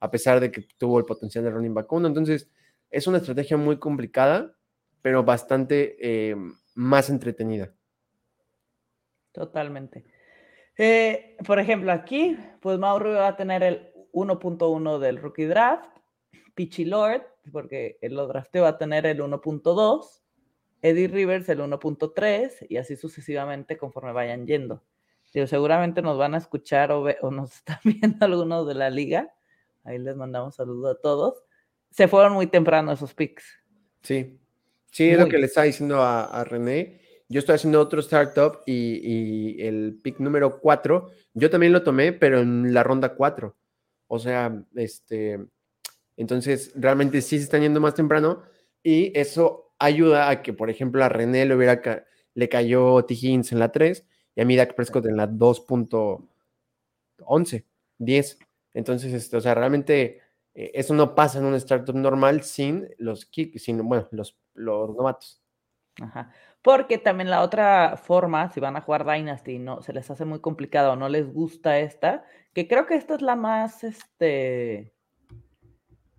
a 0.00 0.10
pesar 0.10 0.40
de 0.40 0.50
que 0.50 0.66
tuvo 0.76 0.98
el 0.98 1.04
potencial 1.04 1.44
de 1.44 1.50
running 1.50 1.74
back 1.74 1.92
1. 1.92 2.08
Entonces, 2.08 2.48
es 2.90 3.06
una 3.06 3.18
estrategia 3.18 3.56
muy 3.56 3.78
complicada, 3.78 4.56
pero 5.02 5.24
bastante 5.24 5.96
eh, 6.00 6.36
más 6.74 7.10
entretenida. 7.10 7.72
Totalmente. 9.32 10.04
Eh, 10.76 11.36
por 11.46 11.58
ejemplo, 11.58 11.92
aquí, 11.92 12.36
pues 12.60 12.78
Mauro 12.78 13.12
va 13.12 13.28
a 13.28 13.36
tener 13.36 13.62
el 13.62 13.92
1.1 14.12 14.98
del 14.98 15.18
rookie 15.18 15.46
draft, 15.46 15.90
Pitchy 16.54 16.84
Lord, 16.84 17.22
porque 17.52 17.98
lo 18.02 18.26
drafteo 18.26 18.64
va 18.64 18.70
a 18.70 18.78
tener 18.78 19.06
el 19.06 19.20
1.2, 19.20 20.22
Eddie 20.82 21.08
Rivers 21.08 21.48
el 21.48 21.60
1.3 21.60 22.66
y 22.68 22.76
así 22.76 22.96
sucesivamente 22.96 23.76
conforme 23.76 24.12
vayan 24.12 24.46
yendo. 24.46 24.84
seguramente 25.24 26.02
nos 26.02 26.18
van 26.18 26.34
a 26.34 26.38
escuchar 26.38 26.92
o, 26.92 27.04
nos 27.30 27.54
están 27.56 27.78
viendo 27.84 28.24
algunos 28.24 28.66
de 28.66 28.74
la 28.74 28.90
liga. 28.90 29.34
Ahí 29.84 29.98
les 29.98 30.16
mandamos 30.16 30.56
saludos 30.56 30.96
a 30.96 31.00
todos. 31.00 31.44
Se 31.90 32.08
fueron 32.08 32.34
muy 32.34 32.46
temprano 32.46 32.92
esos 32.92 33.14
picks. 33.14 33.44
Sí, 34.02 34.38
sí, 34.90 35.10
es 35.10 35.18
lo 35.18 35.28
que 35.28 35.38
le 35.38 35.46
estaba 35.46 35.64
diciendo 35.64 36.02
a, 36.02 36.44
René. 36.44 37.00
Yo 37.28 37.40
estoy 37.40 37.56
haciendo 37.56 37.80
otro 37.80 38.00
startup 38.00 38.62
y, 38.66 39.00
y 39.02 39.66
el 39.66 39.98
pick 40.02 40.18
número 40.18 40.60
4, 40.60 41.10
yo 41.34 41.50
también 41.50 41.72
lo 41.72 41.82
tomé, 41.82 42.12
pero 42.12 42.40
en 42.40 42.72
la 42.72 42.82
ronda 42.82 43.14
4. 43.14 43.56
O 44.06 44.18
sea, 44.18 44.64
este, 44.74 45.38
entonces 46.16 46.72
realmente 46.74 47.20
sí 47.22 47.38
se 47.38 47.44
están 47.44 47.62
yendo 47.62 47.80
más 47.80 47.94
temprano 47.94 48.42
y 48.82 49.18
eso 49.18 49.68
ayuda 49.78 50.30
a 50.30 50.42
que, 50.42 50.52
por 50.52 50.70
ejemplo, 50.70 51.04
a 51.04 51.08
René 51.08 51.46
le, 51.46 51.54
hubiera 51.54 51.80
le 52.34 52.48
cayó 52.48 53.04
T. 53.04 53.14
Higgins 53.14 53.52
en 53.52 53.60
la 53.60 53.70
3 53.70 54.04
y 54.34 54.40
a 54.40 54.44
mí 54.44 54.56
Dak 54.56 54.74
Prescott 54.74 55.06
en 55.06 55.16
la 55.16 55.28
2.11, 55.28 57.64
10. 57.98 58.38
Entonces, 58.74 59.12
este, 59.12 59.36
o 59.36 59.40
sea, 59.40 59.54
realmente 59.54 60.20
eh, 60.58 60.72
eso 60.74 60.92
no 60.92 61.14
pasa 61.14 61.38
en 61.38 61.44
un 61.44 61.54
startup 61.54 61.94
normal 61.94 62.42
sin 62.42 62.88
los 62.98 63.30
sin, 63.54 63.88
bueno, 63.88 64.08
los, 64.10 64.36
los 64.54 64.90
novatos. 64.90 65.40
Ajá. 66.02 66.32
Porque 66.62 66.98
también 66.98 67.30
la 67.30 67.42
otra 67.42 67.96
forma, 67.96 68.50
si 68.50 68.58
van 68.58 68.76
a 68.76 68.80
jugar 68.80 69.06
Dynasty 69.06 69.60
no 69.60 69.82
se 69.82 69.92
les 69.92 70.10
hace 70.10 70.24
muy 70.24 70.40
complicado, 70.40 70.96
no 70.96 71.08
les 71.08 71.32
gusta 71.32 71.78
esta, 71.78 72.24
que 72.54 72.66
creo 72.66 72.86
que 72.86 72.96
esta 72.96 73.14
es 73.14 73.22
la 73.22 73.36
más, 73.36 73.84
este, 73.84 74.92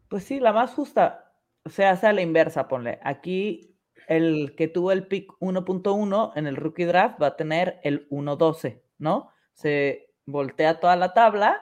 pues 0.08 0.24
sí, 0.24 0.40
la 0.40 0.54
más 0.54 0.74
justa. 0.74 1.34
O 1.66 1.70
sea, 1.70 1.92
hace 1.92 2.12
la 2.14 2.22
inversa, 2.22 2.70
ponle. 2.70 3.00
Aquí 3.04 3.78
el 4.08 4.56
que 4.56 4.70
tuvo 4.70 4.94
el 4.94 5.06
pick 5.08 5.34
1.1 5.42 6.32
en 6.36 6.48
el 6.48 6.56
rookie 6.56 6.86
draft 6.86 7.22
va 7.22 7.28
a 7.28 7.36
tener 7.36 7.82
el 7.84 8.08
1.12, 8.10 8.82
¿no? 9.00 9.32
Se 9.52 10.14
voltea 10.26 10.80
toda 10.80 10.96
la 10.96 11.14
tabla 11.14 11.62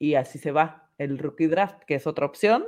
y 0.00 0.16
así 0.16 0.38
se 0.38 0.50
va 0.50 0.89
el 1.00 1.18
rookie 1.18 1.46
draft, 1.46 1.82
que 1.86 1.94
es 1.94 2.06
otra 2.06 2.26
opción. 2.26 2.66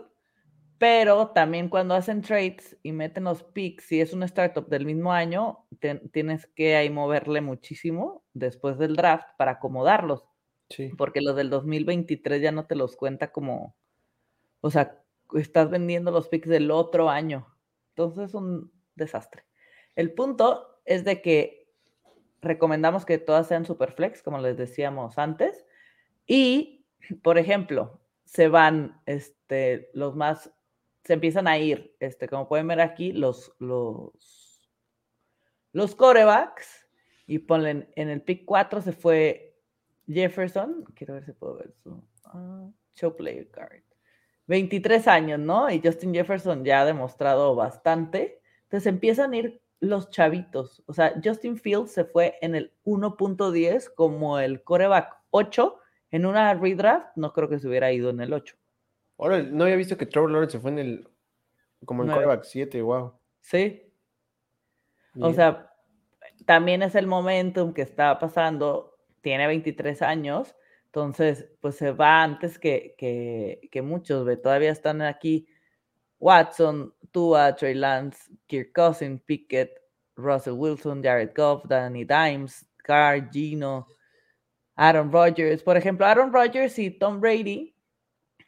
Pero 0.79 1.29
también 1.29 1.68
cuando 1.68 1.95
hacen 1.95 2.23
trades 2.23 2.77
y 2.83 2.90
meten 2.92 3.25
los 3.25 3.45
picks, 3.45 3.85
si 3.85 4.01
es 4.01 4.12
una 4.12 4.25
startup 4.25 4.68
del 4.68 4.85
mismo 4.85 5.12
año, 5.12 5.66
tienes 6.12 6.47
que 6.49 6.75
ahí 6.75 6.90
moverle 6.90 7.40
muchísimo 7.40 8.25
después 8.33 8.79
del 8.79 8.97
draft 8.97 9.29
para 9.37 9.53
acomodarlos. 9.53 10.25
Sí. 10.71 10.90
Porque 10.97 11.21
los 11.21 11.37
del 11.37 11.51
2023 11.51 12.42
ya 12.42 12.51
no 12.51 12.66
te 12.66 12.75
los 12.75 12.97
cuenta 12.97 13.31
como, 13.31 13.77
o 14.61 14.71
sea, 14.71 15.05
estás 15.35 15.71
vendiendo 15.71 16.11
los 16.11 16.29
picks 16.29 16.49
del 16.49 16.71
otro 16.71 17.11
año. 17.11 17.47
Entonces 17.90 18.31
es 18.31 18.35
un 18.35 18.73
desastre. 18.97 19.45
El 19.95 20.14
punto 20.14 20.81
es 20.85 21.05
de 21.05 21.23
que 21.23 21.71
recomendamos 22.40 23.05
que 23.05 23.18
todas 23.18 23.47
sean 23.47 23.66
superflex, 23.66 24.23
como 24.23 24.38
les 24.38 24.57
decíamos 24.57 25.18
antes. 25.18 25.64
Y, 26.27 26.87
por 27.23 27.38
ejemplo, 27.38 28.01
se 28.33 28.49
van 28.49 28.99
este, 29.05 29.90
los 29.92 30.16
más, 30.16 30.51
se 31.05 31.12
empiezan 31.12 31.47
a 31.47 31.59
ir, 31.59 31.95
este, 32.01 32.29
como 32.29 32.49
pueden 32.49 32.66
ver 32.66 32.81
aquí, 32.81 33.12
los, 33.12 33.55
los, 33.59 34.71
los 35.73 35.95
corebacks. 35.95 36.88
Y 37.27 37.40
ponen 37.40 37.90
en 37.95 38.09
el 38.09 38.23
pick 38.23 38.47
4 38.47 38.81
se 38.81 38.92
fue 38.92 39.55
Jefferson. 40.09 40.85
Quiero 40.95 41.14
ver 41.14 41.25
si 41.25 41.33
puedo 41.33 41.57
ver 41.57 41.73
su 41.83 42.03
ah, 42.25 42.68
show 42.95 43.14
player 43.14 43.51
card. 43.51 43.83
23 44.47 45.09
años, 45.09 45.38
¿no? 45.38 45.71
Y 45.71 45.81
Justin 45.85 46.14
Jefferson 46.14 46.64
ya 46.64 46.81
ha 46.81 46.85
demostrado 46.87 47.55
bastante. 47.55 48.40
Entonces 48.64 48.87
empiezan 48.87 49.33
a 49.33 49.37
ir 49.37 49.62
los 49.81 50.09
chavitos. 50.11 50.83
O 50.87 50.95
sea, 50.95 51.14
Justin 51.23 51.59
Fields 51.59 51.92
se 51.92 52.05
fue 52.05 52.38
en 52.40 52.55
el 52.55 52.73
1.10 52.85 53.92
como 53.95 54.38
el 54.38 54.62
coreback 54.64 55.21
8 55.31 55.79
en 56.12 56.25
una 56.25 56.55
redraft. 56.55 57.16
No 57.16 57.33
creo 57.33 57.48
que 57.48 57.59
se 57.59 57.66
hubiera 57.66 57.92
ido 57.92 58.11
en 58.11 58.20
el 58.20 58.33
8. 58.33 58.55
Ahora, 59.18 59.42
no 59.42 59.64
había 59.64 59.77
visto 59.77 59.98
que 59.98 60.07
Trevor 60.07 60.31
Lawrence 60.31 60.59
se 60.59 60.61
fue 60.61 60.70
en 60.70 60.79
el 60.79 61.09
como 61.85 62.05
el 62.05 62.11
coreback 62.12 62.44
7, 62.44 62.81
wow. 62.81 63.12
Sí. 63.40 63.83
O 65.20 65.33
sea, 65.33 65.75
también 66.46 66.83
es 66.83 66.94
el 66.94 67.09
momentum 67.09 67.75
que 67.75 67.83
está 67.83 68.20
pasando. 68.20 68.96
Tiene 69.20 69.48
23 69.48 70.01
años 70.03 70.55
entonces, 70.94 71.48
pues 71.62 71.77
se 71.77 71.90
va 71.90 72.22
antes 72.22 72.59
que, 72.59 72.94
que, 72.98 73.83
muchos, 73.83 74.27
ve, 74.27 74.37
todavía 74.37 74.70
están 74.70 75.01
aquí 75.01 75.48
Watson, 76.18 76.94
Tua, 77.11 77.57
Trey 77.57 77.72
Lance, 77.72 78.31
Kirk 78.46 78.72
Cousins, 78.75 79.22
Pickett, 79.22 79.70
Russell 80.16 80.53
Wilson, 80.53 81.03
Jared 81.03 81.31
Goff, 81.35 81.64
Danny 81.64 82.05
Dimes, 82.05 82.68
Carr, 82.77 83.31
Gino, 83.31 83.87
Aaron 84.76 85.12
Rodgers. 85.12 85.62
Por 85.62 85.76
ejemplo, 85.76 86.06
Aaron 86.06 86.32
Rodgers 86.32 86.78
y 86.78 86.90
Tom 86.90 87.20
Brady 87.20 87.74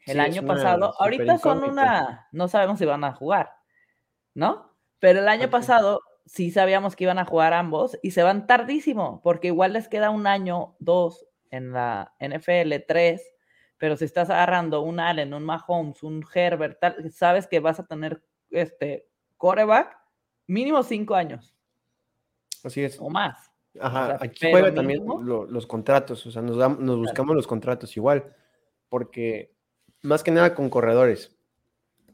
el 0.06 0.20
año 0.20 0.44
pasado, 0.44 0.94
ahorita 0.98 1.38
son 1.38 1.64
una, 1.64 2.28
no 2.32 2.48
sabemos 2.48 2.78
si 2.78 2.84
van 2.84 3.04
a 3.04 3.14
jugar, 3.14 3.52
¿no? 4.34 4.76
Pero 4.98 5.20
el 5.20 5.28
año 5.28 5.48
pasado 5.48 6.00
sí 6.26 6.50
sabíamos 6.50 6.94
que 6.94 7.04
iban 7.04 7.18
a 7.18 7.24
jugar 7.24 7.54
ambos 7.54 7.98
y 8.02 8.10
se 8.10 8.22
van 8.22 8.46
tardísimo, 8.46 9.20
porque 9.22 9.48
igual 9.48 9.72
les 9.72 9.88
queda 9.88 10.10
un 10.10 10.26
año, 10.26 10.76
dos 10.78 11.26
en 11.50 11.72
la 11.72 12.14
NFL 12.20 12.74
3, 12.86 13.22
pero 13.78 13.96
si 13.96 14.04
estás 14.04 14.30
agarrando 14.30 14.82
un 14.82 15.00
Allen, 15.00 15.34
un 15.34 15.44
Mahomes, 15.44 16.02
un 16.02 16.24
Herbert, 16.34 16.78
sabes 17.10 17.46
que 17.46 17.60
vas 17.60 17.80
a 17.80 17.86
tener 17.86 18.22
este 18.50 19.06
coreback 19.36 19.96
mínimo 20.46 20.82
cinco 20.82 21.14
años. 21.14 21.54
Así 22.62 22.82
es. 22.82 22.98
O 23.00 23.10
más. 23.10 23.53
Ajá, 23.80 24.18
aquí 24.20 24.50
juega 24.50 24.72
también 24.72 25.04
los 25.04 25.66
contratos, 25.66 26.24
o 26.26 26.30
sea, 26.30 26.42
nos, 26.42 26.56
nos 26.78 26.98
buscamos 26.98 27.34
los 27.34 27.46
contratos 27.46 27.96
igual, 27.96 28.32
porque 28.88 29.52
más 30.02 30.22
que 30.22 30.30
nada 30.30 30.54
con 30.54 30.70
corredores, 30.70 31.36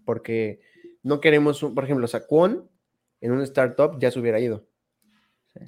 porque 0.05 0.61
no 1.03 1.21
queremos, 1.21 1.61
por 1.61 1.85
ejemplo, 1.85 2.07
Saquon 2.07 2.69
en 3.21 3.33
un 3.33 3.43
startup 3.43 3.99
ya 3.99 4.11
se 4.11 4.21
hubiera 4.21 4.41
ido. 4.41 4.67
Sí. 5.53 5.61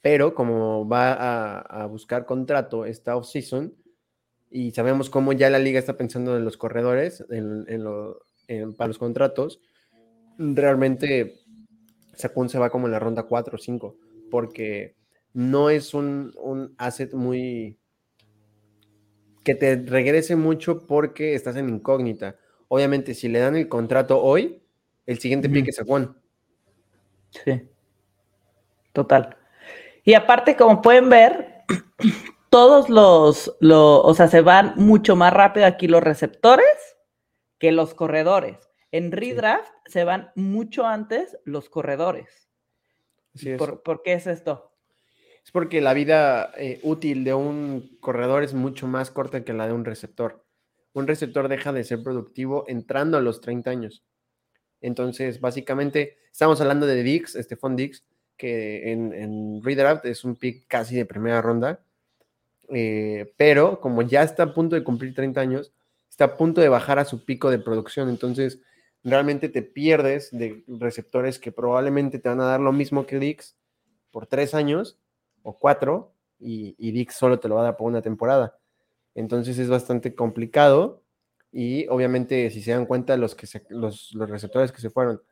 Pero 0.00 0.34
como 0.34 0.88
va 0.88 1.60
a, 1.60 1.86
buscar 1.86 2.24
contrato 2.24 2.84
esta 2.84 3.16
off-season 3.16 3.74
y 4.50 4.70
sabemos 4.70 5.10
cómo 5.10 5.32
ya 5.32 5.50
la 5.50 5.58
liga 5.58 5.78
está 5.78 5.96
pensando 5.96 6.36
en 6.36 6.44
los 6.44 6.56
corredores, 6.56 7.24
en, 7.30 7.66
para 8.76 8.88
los 8.88 8.98
contratos, 8.98 9.60
realmente 10.38 11.40
Sakun 12.14 12.48
se 12.48 12.58
va 12.58 12.70
como 12.70 12.86
en 12.86 12.92
la 12.92 13.00
ronda 13.00 13.24
4 13.24 13.56
o 13.56 13.58
5, 13.58 13.96
porque 14.30 14.96
no 15.38 15.70
es 15.70 15.94
un, 15.94 16.32
un, 16.36 16.74
asset 16.78 17.12
muy 17.14 17.78
que 19.44 19.54
te 19.54 19.76
regrese 19.76 20.34
mucho 20.34 20.84
porque 20.84 21.34
estás 21.34 21.54
en 21.54 21.68
incógnita. 21.68 22.34
Obviamente, 22.66 23.14
si 23.14 23.28
le 23.28 23.38
dan 23.38 23.54
el 23.54 23.68
contrato 23.68 24.20
hoy, 24.20 24.64
el 25.06 25.20
siguiente 25.20 25.48
pique 25.48 25.70
es 25.70 25.76
Saquon. 25.76 26.20
Sí. 27.30 27.68
Total. 28.92 29.36
Y 30.02 30.14
aparte, 30.14 30.56
como 30.56 30.82
pueden 30.82 31.08
ver, 31.08 31.62
todos 32.50 32.88
los, 32.90 33.56
o 33.62 34.14
sea, 34.14 34.26
se 34.26 34.40
van 34.40 34.72
mucho 34.74 35.14
más 35.14 35.32
rápido 35.32 35.66
aquí 35.66 35.86
los 35.86 36.02
receptores 36.02 36.96
que 37.60 37.70
los 37.70 37.94
corredores. 37.94 38.58
En 38.90 39.12
redraft 39.12 39.70
se 39.86 40.02
van 40.02 40.32
mucho 40.34 40.84
antes 40.84 41.38
los 41.44 41.70
corredores. 41.70 42.48
¿Por, 43.56 44.02
qué 44.02 44.14
es 44.14 44.26
esto? 44.26 44.67
Es 45.48 45.52
porque 45.52 45.80
la 45.80 45.94
vida 45.94 46.52
eh, 46.58 46.78
útil 46.82 47.24
de 47.24 47.32
un 47.32 47.96
corredor 48.00 48.42
es 48.42 48.52
mucho 48.52 48.86
más 48.86 49.10
corta 49.10 49.44
que 49.44 49.54
la 49.54 49.66
de 49.66 49.72
un 49.72 49.86
receptor. 49.86 50.44
Un 50.92 51.06
receptor 51.06 51.48
deja 51.48 51.72
de 51.72 51.84
ser 51.84 52.02
productivo 52.02 52.66
entrando 52.68 53.16
a 53.16 53.22
los 53.22 53.40
30 53.40 53.70
años. 53.70 54.04
Entonces, 54.82 55.40
básicamente, 55.40 56.18
estamos 56.30 56.60
hablando 56.60 56.84
de 56.84 57.02
Dix, 57.02 57.32
Stephon 57.32 57.76
Dix, 57.76 58.04
que 58.36 58.92
en, 58.92 59.14
en 59.14 59.62
redraft 59.62 60.04
es 60.04 60.22
un 60.22 60.36
pick 60.36 60.66
casi 60.68 60.96
de 60.96 61.06
primera 61.06 61.40
ronda, 61.40 61.80
eh, 62.68 63.32
pero 63.38 63.80
como 63.80 64.02
ya 64.02 64.24
está 64.24 64.42
a 64.42 64.52
punto 64.52 64.76
de 64.76 64.84
cumplir 64.84 65.14
30 65.14 65.40
años, 65.40 65.72
está 66.10 66.26
a 66.26 66.36
punto 66.36 66.60
de 66.60 66.68
bajar 66.68 66.98
a 66.98 67.06
su 67.06 67.24
pico 67.24 67.50
de 67.50 67.58
producción, 67.58 68.10
entonces 68.10 68.60
realmente 69.02 69.48
te 69.48 69.62
pierdes 69.62 70.28
de 70.30 70.62
receptores 70.68 71.38
que 71.38 71.52
probablemente 71.52 72.18
te 72.18 72.28
van 72.28 72.42
a 72.42 72.48
dar 72.48 72.60
lo 72.60 72.74
mismo 72.74 73.06
que 73.06 73.18
Dix 73.18 73.56
por 74.10 74.26
tres 74.26 74.52
años 74.52 74.98
o 75.48 75.58
cuatro, 75.58 76.12
y, 76.38 76.74
y 76.78 76.92
Dix 76.92 77.14
solo 77.14 77.40
te 77.40 77.48
lo 77.48 77.56
va 77.56 77.62
a 77.62 77.64
dar 77.64 77.76
por 77.76 77.88
una 77.88 78.02
temporada. 78.02 78.58
Entonces 79.14 79.58
es 79.58 79.68
bastante 79.68 80.14
complicado 80.14 81.02
y 81.50 81.88
obviamente 81.88 82.50
si 82.50 82.62
se 82.62 82.72
dan 82.72 82.86
cuenta 82.86 83.16
los, 83.16 83.34
que 83.34 83.46
los, 83.70 84.14
los 84.14 84.30
receptores 84.30 84.70
que 84.70 84.80
se 84.80 84.90
fueron, 84.90 85.22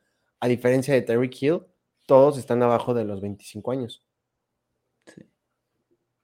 a 0.40 0.48
diferencia 0.48 0.94
de 0.94 1.02
Terry 1.02 1.30
Hill, 1.38 1.62
todos 2.06 2.38
están 2.38 2.62
abajo 2.62 2.94
de 2.94 3.04
los 3.04 3.20
25 3.20 3.70
años. 3.70 4.02
Sí, 5.06 5.22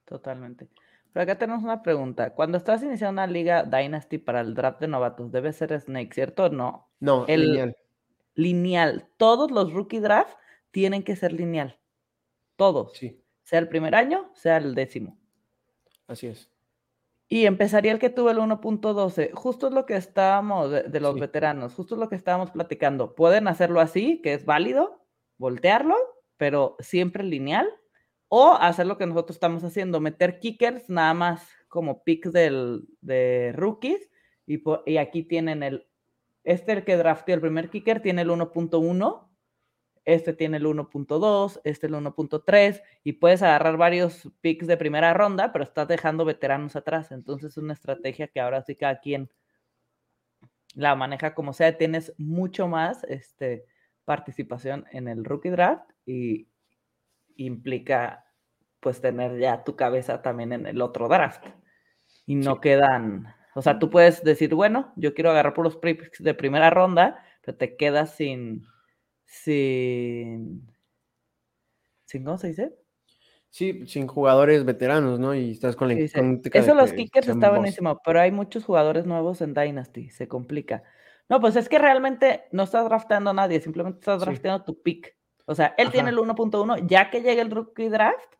totalmente. 0.05 0.67
Pero 1.11 1.23
acá 1.23 1.37
tenemos 1.37 1.63
una 1.63 1.83
pregunta. 1.83 2.33
Cuando 2.33 2.57
estás 2.57 2.81
iniciando 2.81 3.21
una 3.21 3.27
liga 3.27 3.63
Dynasty 3.63 4.17
para 4.17 4.41
el 4.41 4.55
draft 4.55 4.81
de 4.81 4.87
novatos, 4.87 5.31
debe 5.31 5.53
ser 5.53 5.79
Snake, 5.79 6.13
¿cierto? 6.13 6.49
No. 6.49 6.89
No, 6.99 7.25
el 7.27 7.51
lineal. 7.51 7.77
Lineal. 8.33 9.07
Todos 9.17 9.51
los 9.51 9.71
rookie 9.71 9.99
draft 9.99 10.35
tienen 10.71 11.03
que 11.03 11.15
ser 11.15 11.33
lineal. 11.33 11.79
Todos. 12.55 12.93
Sí. 12.93 13.22
Sea 13.53 13.59
el 13.59 13.69
primer 13.69 13.93
año, 13.93 14.31
sea 14.33 14.57
el 14.57 14.73
décimo. 14.73 15.15
Así 16.07 16.25
es. 16.25 16.49
Y 17.27 17.45
empezaría 17.45 17.91
el 17.91 17.99
que 17.99 18.09
tuvo 18.09 18.31
el 18.31 18.39
1.12. 18.39 19.31
Justo 19.31 19.67
es 19.67 19.73
lo 19.73 19.85
que 19.85 19.95
estábamos 19.95 20.71
de, 20.71 20.99
los 20.99 21.19
veteranos, 21.19 21.75
justo 21.75 21.93
es 21.93 22.01
lo 22.01 22.09
que 22.09 22.15
estábamos 22.15 22.49
platicando. 22.49 23.13
Pueden 23.13 23.47
hacerlo 23.47 23.79
así, 23.79 24.23
que 24.23 24.33
es 24.33 24.45
válido, 24.45 25.05
voltearlo, 25.37 25.95
pero 26.37 26.77
siempre 26.79 27.23
lineal, 27.23 27.69
o 28.27 28.53
hacer 28.53 28.87
lo 28.87 28.97
que 28.97 29.05
nosotros 29.05 29.35
estamos 29.35 29.63
haciendo, 29.63 29.99
meter 29.99 30.39
kickers 30.39 30.89
nada 30.89 31.13
más 31.13 31.47
como 31.67 32.03
picks 32.03 32.31
del, 32.31 32.87
de 33.01 33.51
rookies, 33.53 34.09
y, 34.47 34.63
y 34.87 34.97
aquí 34.97 35.21
tienen 35.21 35.61
el, 35.61 35.85
este 36.43 36.71
el 36.71 36.85
que 36.85 36.97
drafteó 36.97 37.35
el 37.35 37.41
primer 37.41 37.69
kicker 37.69 38.01
tiene 38.01 38.23
el 38.23 38.31
1.1, 38.31 39.29
este 40.05 40.33
tiene 40.33 40.57
el 40.57 40.65
1.2, 40.65 41.61
este 41.63 41.87
el 41.87 41.93
1.3, 41.93 42.81
y 43.03 43.13
puedes 43.13 43.41
agarrar 43.41 43.77
varios 43.77 44.29
picks 44.41 44.67
de 44.67 44.77
primera 44.77 45.13
ronda, 45.13 45.51
pero 45.51 45.63
estás 45.63 45.87
dejando 45.87 46.25
veteranos 46.25 46.75
atrás. 46.75 47.11
Entonces 47.11 47.51
es 47.51 47.57
una 47.57 47.73
estrategia 47.73 48.27
que 48.27 48.41
ahora 48.41 48.61
sí 48.63 48.75
cada 48.75 48.99
quien 48.99 49.29
la 50.75 50.95
maneja 50.95 51.33
como 51.33 51.53
sea. 51.53 51.77
Tienes 51.77 52.13
mucho 52.17 52.67
más 52.67 53.03
este, 53.05 53.65
participación 54.05 54.85
en 54.91 55.07
el 55.07 55.23
rookie 55.23 55.49
draft 55.49 55.89
y, 56.05 56.47
implica 57.35 58.25
pues 58.79 59.01
tener 59.01 59.39
ya 59.39 59.63
tu 59.63 59.75
cabeza 59.75 60.21
también 60.21 60.53
en 60.53 60.67
el 60.67 60.81
otro 60.81 61.07
draft. 61.07 61.43
Y 62.25 62.35
no 62.35 62.61
quedan, 62.61 63.33
o 63.55 63.61
sea, 63.61 63.79
tú 63.79 63.89
puedes 63.89 64.23
decir, 64.23 64.53
bueno, 64.53 64.93
yo 64.95 65.13
quiero 65.13 65.31
agarrar 65.31 65.53
por 65.53 65.65
los 65.65 65.77
picks 65.77 66.21
de 66.21 66.33
primera 66.33 66.69
ronda, 66.69 67.25
pero 67.41 67.57
te 67.57 67.75
quedas 67.75 68.15
sin, 68.15 68.67
sin, 69.33 70.71
sin, 72.05 72.23
¿cómo 72.23 72.37
se 72.37 72.49
dice? 72.49 72.75
Sí, 73.49 73.85
sin 73.87 74.07
jugadores 74.07 74.63
veteranos, 74.63 75.19
¿no? 75.19 75.33
Y 75.33 75.51
estás 75.51 75.75
con 75.75 75.87
la 75.87 75.95
Eso 75.95 76.75
los 76.75 76.93
kickers 76.93 77.27
está 77.27 77.49
buenísimo, 77.49 77.99
pero 78.05 78.21
hay 78.21 78.31
muchos 78.31 78.63
jugadores 78.63 79.05
nuevos 79.05 79.41
en 79.41 79.53
Dynasty, 79.53 80.09
se 80.09 80.27
complica. 80.27 80.83
No, 81.29 81.39
pues 81.39 81.55
es 81.55 81.67
que 81.67 81.79
realmente 81.79 82.45
no 82.51 82.63
estás 82.63 82.85
drafteando 82.85 83.31
a 83.31 83.33
nadie, 83.33 83.59
simplemente 83.59 83.99
estás 83.99 84.21
drafteando 84.21 84.63
tu 84.63 84.81
pick. 84.81 85.15
O 85.45 85.55
sea, 85.55 85.73
él 85.77 85.91
tiene 85.91 86.11
el 86.11 86.17
1.1, 86.17 86.87
ya 86.87 87.09
que 87.09 87.21
llegue 87.21 87.41
el 87.41 87.51
rookie 87.51 87.89
draft, 87.89 88.35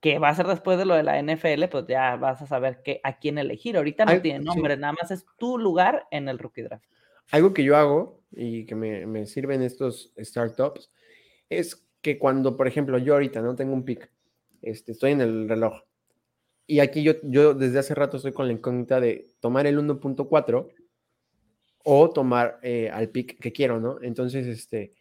que 0.00 0.18
va 0.18 0.28
a 0.28 0.34
ser 0.34 0.46
después 0.46 0.76
de 0.76 0.86
lo 0.86 0.94
de 0.94 1.02
la 1.02 1.22
NFL, 1.22 1.64
pues 1.70 1.86
ya 1.86 2.16
vas 2.16 2.42
a 2.42 2.46
saber 2.46 2.82
que, 2.82 3.00
a 3.04 3.18
quién 3.18 3.38
elegir. 3.38 3.76
Ahorita 3.76 4.04
no 4.04 4.20
tiene 4.20 4.40
nombre, 4.40 4.76
nada 4.76 4.94
más 5.00 5.10
es 5.12 5.24
tu 5.38 5.56
lugar 5.56 6.06
en 6.10 6.28
el 6.28 6.38
rookie 6.38 6.62
draft. 6.62 6.84
Algo 7.30 7.54
que 7.54 7.64
yo 7.64 7.76
hago 7.76 8.23
y 8.36 8.66
que 8.66 8.74
me, 8.74 9.06
me 9.06 9.26
sirven 9.26 9.62
estos 9.62 10.12
startups 10.18 10.90
es 11.48 11.86
que 12.00 12.18
cuando, 12.18 12.56
por 12.56 12.68
ejemplo, 12.68 12.98
yo 12.98 13.14
ahorita 13.14 13.40
no 13.40 13.54
tengo 13.56 13.72
un 13.72 13.84
pick, 13.84 14.10
este, 14.62 14.92
estoy 14.92 15.12
en 15.12 15.20
el 15.20 15.48
reloj. 15.48 15.82
Y 16.66 16.80
aquí 16.80 17.02
yo, 17.02 17.14
yo 17.22 17.54
desde 17.54 17.78
hace 17.78 17.94
rato 17.94 18.16
estoy 18.16 18.32
con 18.32 18.46
la 18.46 18.52
incógnita 18.52 19.00
de 19.00 19.28
tomar 19.40 19.66
el 19.66 19.78
1.4 19.78 20.68
o 21.84 22.10
tomar 22.10 22.58
eh, 22.62 22.90
al 22.90 23.10
pick 23.10 23.38
que 23.38 23.52
quiero, 23.52 23.80
¿no? 23.80 23.98
Entonces, 24.00 24.46
este, 24.46 24.92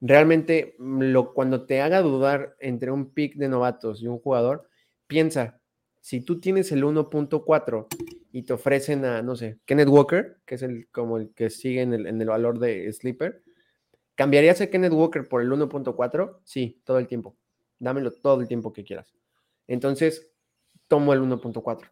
realmente 0.00 0.76
lo, 0.78 1.32
cuando 1.32 1.64
te 1.64 1.80
haga 1.80 2.02
dudar 2.02 2.56
entre 2.60 2.90
un 2.90 3.10
pick 3.12 3.36
de 3.36 3.48
novatos 3.48 4.02
y 4.02 4.06
un 4.06 4.18
jugador, 4.18 4.68
piensa, 5.06 5.60
si 6.00 6.20
tú 6.20 6.38
tienes 6.40 6.70
el 6.72 6.84
1.4 6.84 7.86
y 8.36 8.42
te 8.42 8.52
ofrecen 8.52 9.06
a, 9.06 9.22
no 9.22 9.34
sé, 9.34 9.60
Kenneth 9.64 9.88
Walker, 9.88 10.36
que 10.44 10.56
es 10.56 10.62
el 10.62 10.90
como 10.90 11.16
el 11.16 11.32
que 11.32 11.48
sigue 11.48 11.80
en 11.80 11.94
el, 11.94 12.06
en 12.06 12.20
el 12.20 12.28
valor 12.28 12.58
de 12.58 12.92
Sleeper, 12.92 13.42
¿cambiarías 14.14 14.60
a 14.60 14.66
Kenneth 14.66 14.92
Walker 14.92 15.26
por 15.26 15.40
el 15.40 15.50
1.4? 15.50 16.40
Sí, 16.44 16.82
todo 16.84 16.98
el 16.98 17.06
tiempo. 17.06 17.34
Dámelo 17.78 18.10
todo 18.12 18.42
el 18.42 18.46
tiempo 18.46 18.74
que 18.74 18.84
quieras. 18.84 19.14
Entonces, 19.66 20.28
tomo 20.86 21.14
el 21.14 21.22
1.4. 21.22 21.88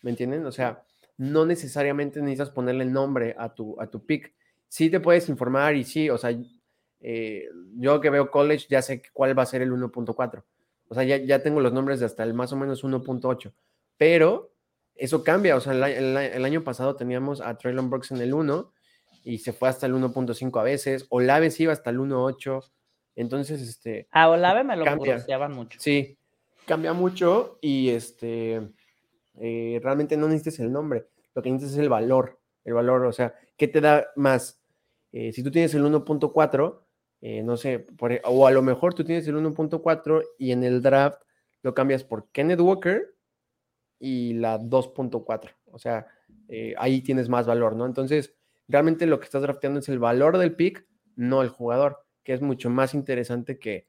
¿Me 0.00 0.12
entienden? 0.12 0.46
O 0.46 0.50
sea, 0.50 0.82
no 1.18 1.44
necesariamente 1.44 2.20
necesitas 2.20 2.48
ponerle 2.48 2.84
el 2.84 2.92
nombre 2.94 3.34
a 3.36 3.52
tu, 3.52 3.78
a 3.78 3.86
tu 3.86 4.06
pick. 4.06 4.32
Sí 4.68 4.88
te 4.88 4.98
puedes 4.98 5.28
informar 5.28 5.76
y 5.76 5.84
sí, 5.84 6.08
o 6.08 6.16
sea, 6.16 6.34
eh, 7.00 7.50
yo 7.76 8.00
que 8.00 8.08
veo 8.08 8.30
college 8.30 8.66
ya 8.70 8.80
sé 8.80 9.02
cuál 9.12 9.38
va 9.38 9.42
a 9.42 9.46
ser 9.46 9.60
el 9.60 9.70
1.4. 9.70 10.42
O 10.88 10.94
sea, 10.94 11.04
ya, 11.04 11.42
tengo 11.42 11.60
los 11.60 11.74
nombres 11.74 12.00
de 12.00 12.06
hasta 12.06 12.22
el 12.22 12.32
más 12.32 12.50
o 12.54 12.56
menos 12.56 12.82
1.8. 12.82 13.52
Pero 13.98 14.51
eso 14.94 15.24
cambia. 15.24 15.56
O 15.56 15.60
sea, 15.60 15.72
el, 15.72 16.44
año 16.44 16.64
pasado 16.64 16.96
teníamos 16.96 17.40
a 17.40 17.56
Traylon 17.56 17.90
Brooks 17.90 18.10
en 18.12 18.20
el 18.20 18.34
1 18.34 18.72
y 19.24 19.38
se 19.38 19.52
fue 19.52 19.68
hasta 19.68 19.86
el 19.86 19.94
1.5 19.94 20.60
a 20.60 20.62
veces. 20.62 21.06
Olave 21.10 21.50
se 21.50 21.64
iba 21.64 21.72
hasta 21.72 21.90
el 21.90 21.98
1.8. 21.98 22.70
Entonces, 23.16 23.60
este. 23.60 24.08
A 24.10 24.28
Olave 24.28 24.64
me 24.64 24.76
lo 24.76 24.84
cambiaban 24.84 25.52
mucho. 25.52 25.78
Sí, 25.80 26.18
cambia 26.66 26.92
mucho 26.92 27.58
y 27.60 27.90
este. 27.90 28.62
Eh, 29.40 29.80
realmente 29.82 30.16
no 30.16 30.28
necesitas 30.28 30.60
el 30.60 30.72
nombre. 30.72 31.06
Lo 31.34 31.42
que 31.42 31.50
necesitas 31.50 31.74
es 31.74 31.82
el 31.82 31.88
valor. 31.88 32.38
El 32.64 32.74
valor, 32.74 33.04
o 33.06 33.12
sea, 33.12 33.34
¿qué 33.56 33.66
te 33.68 33.80
da 33.80 34.06
más? 34.14 34.60
Eh, 35.10 35.32
si 35.32 35.42
tú 35.42 35.50
tienes 35.50 35.74
el 35.74 35.84
1.4, 35.84 36.80
eh, 37.20 37.42
no 37.42 37.56
sé, 37.56 37.86
e, 38.08 38.22
o 38.24 38.46
a 38.46 38.50
lo 38.50 38.62
mejor 38.62 38.94
tú 38.94 39.04
tienes 39.04 39.26
el 39.26 39.36
1.4 39.36 40.22
y 40.38 40.52
en 40.52 40.64
el 40.64 40.80
draft 40.80 41.22
lo 41.62 41.74
cambias 41.74 42.04
por 42.04 42.28
Kenneth 42.30 42.60
Walker 42.60 43.14
y 44.02 44.34
la 44.34 44.58
2.4. 44.58 45.50
O 45.70 45.78
sea, 45.78 46.08
eh, 46.48 46.74
ahí 46.76 47.02
tienes 47.02 47.28
más 47.28 47.46
valor, 47.46 47.76
¿no? 47.76 47.86
Entonces, 47.86 48.34
realmente 48.66 49.06
lo 49.06 49.20
que 49.20 49.26
estás 49.26 49.42
drafteando 49.42 49.78
es 49.78 49.88
el 49.88 50.00
valor 50.00 50.38
del 50.38 50.56
pick, 50.56 50.84
no 51.14 51.40
el 51.42 51.48
jugador, 51.48 52.04
que 52.24 52.32
es 52.32 52.42
mucho 52.42 52.68
más 52.68 52.94
interesante 52.94 53.58
que, 53.58 53.86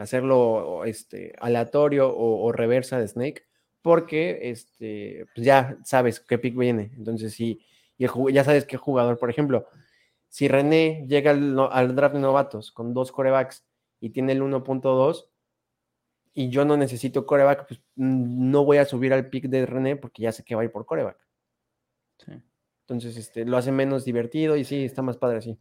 hacerlo 0.00 0.84
este, 0.84 1.34
aleatorio 1.40 2.16
o, 2.16 2.52
reversa 2.52 2.98
de 2.98 3.08
Snake, 3.08 3.42
porque 3.82 4.38
este, 4.50 5.26
pues 5.34 5.44
ya 5.44 5.76
sabes 5.84 6.20
qué 6.20 6.38
pick 6.38 6.56
viene. 6.56 6.92
Entonces, 6.96 7.34
sí, 7.34 7.60
y 7.98 8.06
ya 8.32 8.44
sabes 8.44 8.64
qué 8.64 8.76
jugador, 8.76 9.18
por 9.18 9.28
ejemplo, 9.28 9.66
si 10.28 10.48
René 10.48 11.04
llega 11.08 11.32
al, 11.32 11.94
draft 11.94 12.14
de 12.14 12.20
novatos 12.20 12.72
con 12.72 12.94
dos 12.94 13.12
corebacks 13.12 13.66
y 14.00 14.10
tiene 14.10 14.32
el 14.32 14.40
1.2 14.40 15.26
y 16.34 16.48
yo 16.48 16.64
no 16.64 16.76
necesito 16.76 17.26
coreback, 17.26 17.66
pues 17.68 17.80
mm, 17.96 18.50
no 18.50 18.64
voy 18.64 18.78
a 18.78 18.84
subir 18.84 19.12
al 19.12 19.28
pick 19.28 19.46
de 19.48 19.66
René 19.66 19.96
porque 19.96 20.22
ya 20.22 20.32
sé 20.32 20.44
que 20.44 20.54
va 20.54 20.62
a 20.62 20.64
ir 20.64 20.72
por 20.72 20.86
coreback. 20.86 21.18
Entonces, 22.82 23.16
este, 23.16 23.44
lo 23.44 23.56
hace 23.56 23.72
menos 23.72 24.04
divertido 24.04 24.56
y 24.56 24.64
sí, 24.64 24.84
está 24.84 25.02
más 25.02 25.16
padre 25.16 25.38
así. 25.38 25.58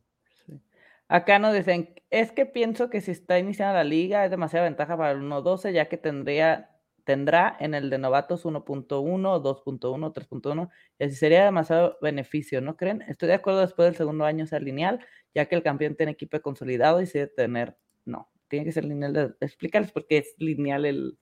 Acá 1.07 1.39
nos 1.39 1.53
dicen, 1.53 1.93
es 2.09 2.31
que 2.31 2.45
pienso 2.45 2.89
que 2.89 3.01
si 3.01 3.11
está 3.11 3.37
iniciando 3.37 3.73
la 3.73 3.83
liga 3.83 4.23
es 4.25 4.31
demasiada 4.31 4.65
ventaja 4.65 4.97
para 4.97 5.11
el 5.11 5.19
1.12, 5.19 5.73
ya 5.73 5.89
que 5.89 5.97
tendría 5.97 6.71
tendrá 7.03 7.57
en 7.59 7.73
el 7.73 7.89
de 7.89 7.97
novatos 7.97 8.45
1.1, 8.45 9.41
2.1, 9.41 10.13
3.1, 10.13 10.69
y 10.99 11.03
así 11.03 11.15
sería 11.15 11.43
demasiado 11.43 11.97
beneficio, 12.01 12.61
¿no 12.61 12.77
creen? 12.77 13.01
Estoy 13.07 13.27
de 13.27 13.35
acuerdo 13.35 13.61
después 13.61 13.87
del 13.87 13.95
segundo 13.95 14.25
año 14.25 14.45
ser 14.45 14.61
lineal, 14.63 15.05
ya 15.33 15.47
que 15.47 15.55
el 15.55 15.63
campeón 15.63 15.95
tiene 15.95 16.13
equipo 16.13 16.39
consolidado 16.41 17.01
y 17.01 17.07
se 17.07 17.19
debe 17.19 17.31
tener, 17.35 17.77
no, 18.05 18.29
tiene 18.51 18.65
que 18.65 18.71
ser 18.71 18.85
lineal. 18.85 19.35
Explícales 19.39 19.91
por 19.91 20.05
qué 20.05 20.19
es 20.19 20.35
lineal 20.37 20.85
el, 20.85 21.17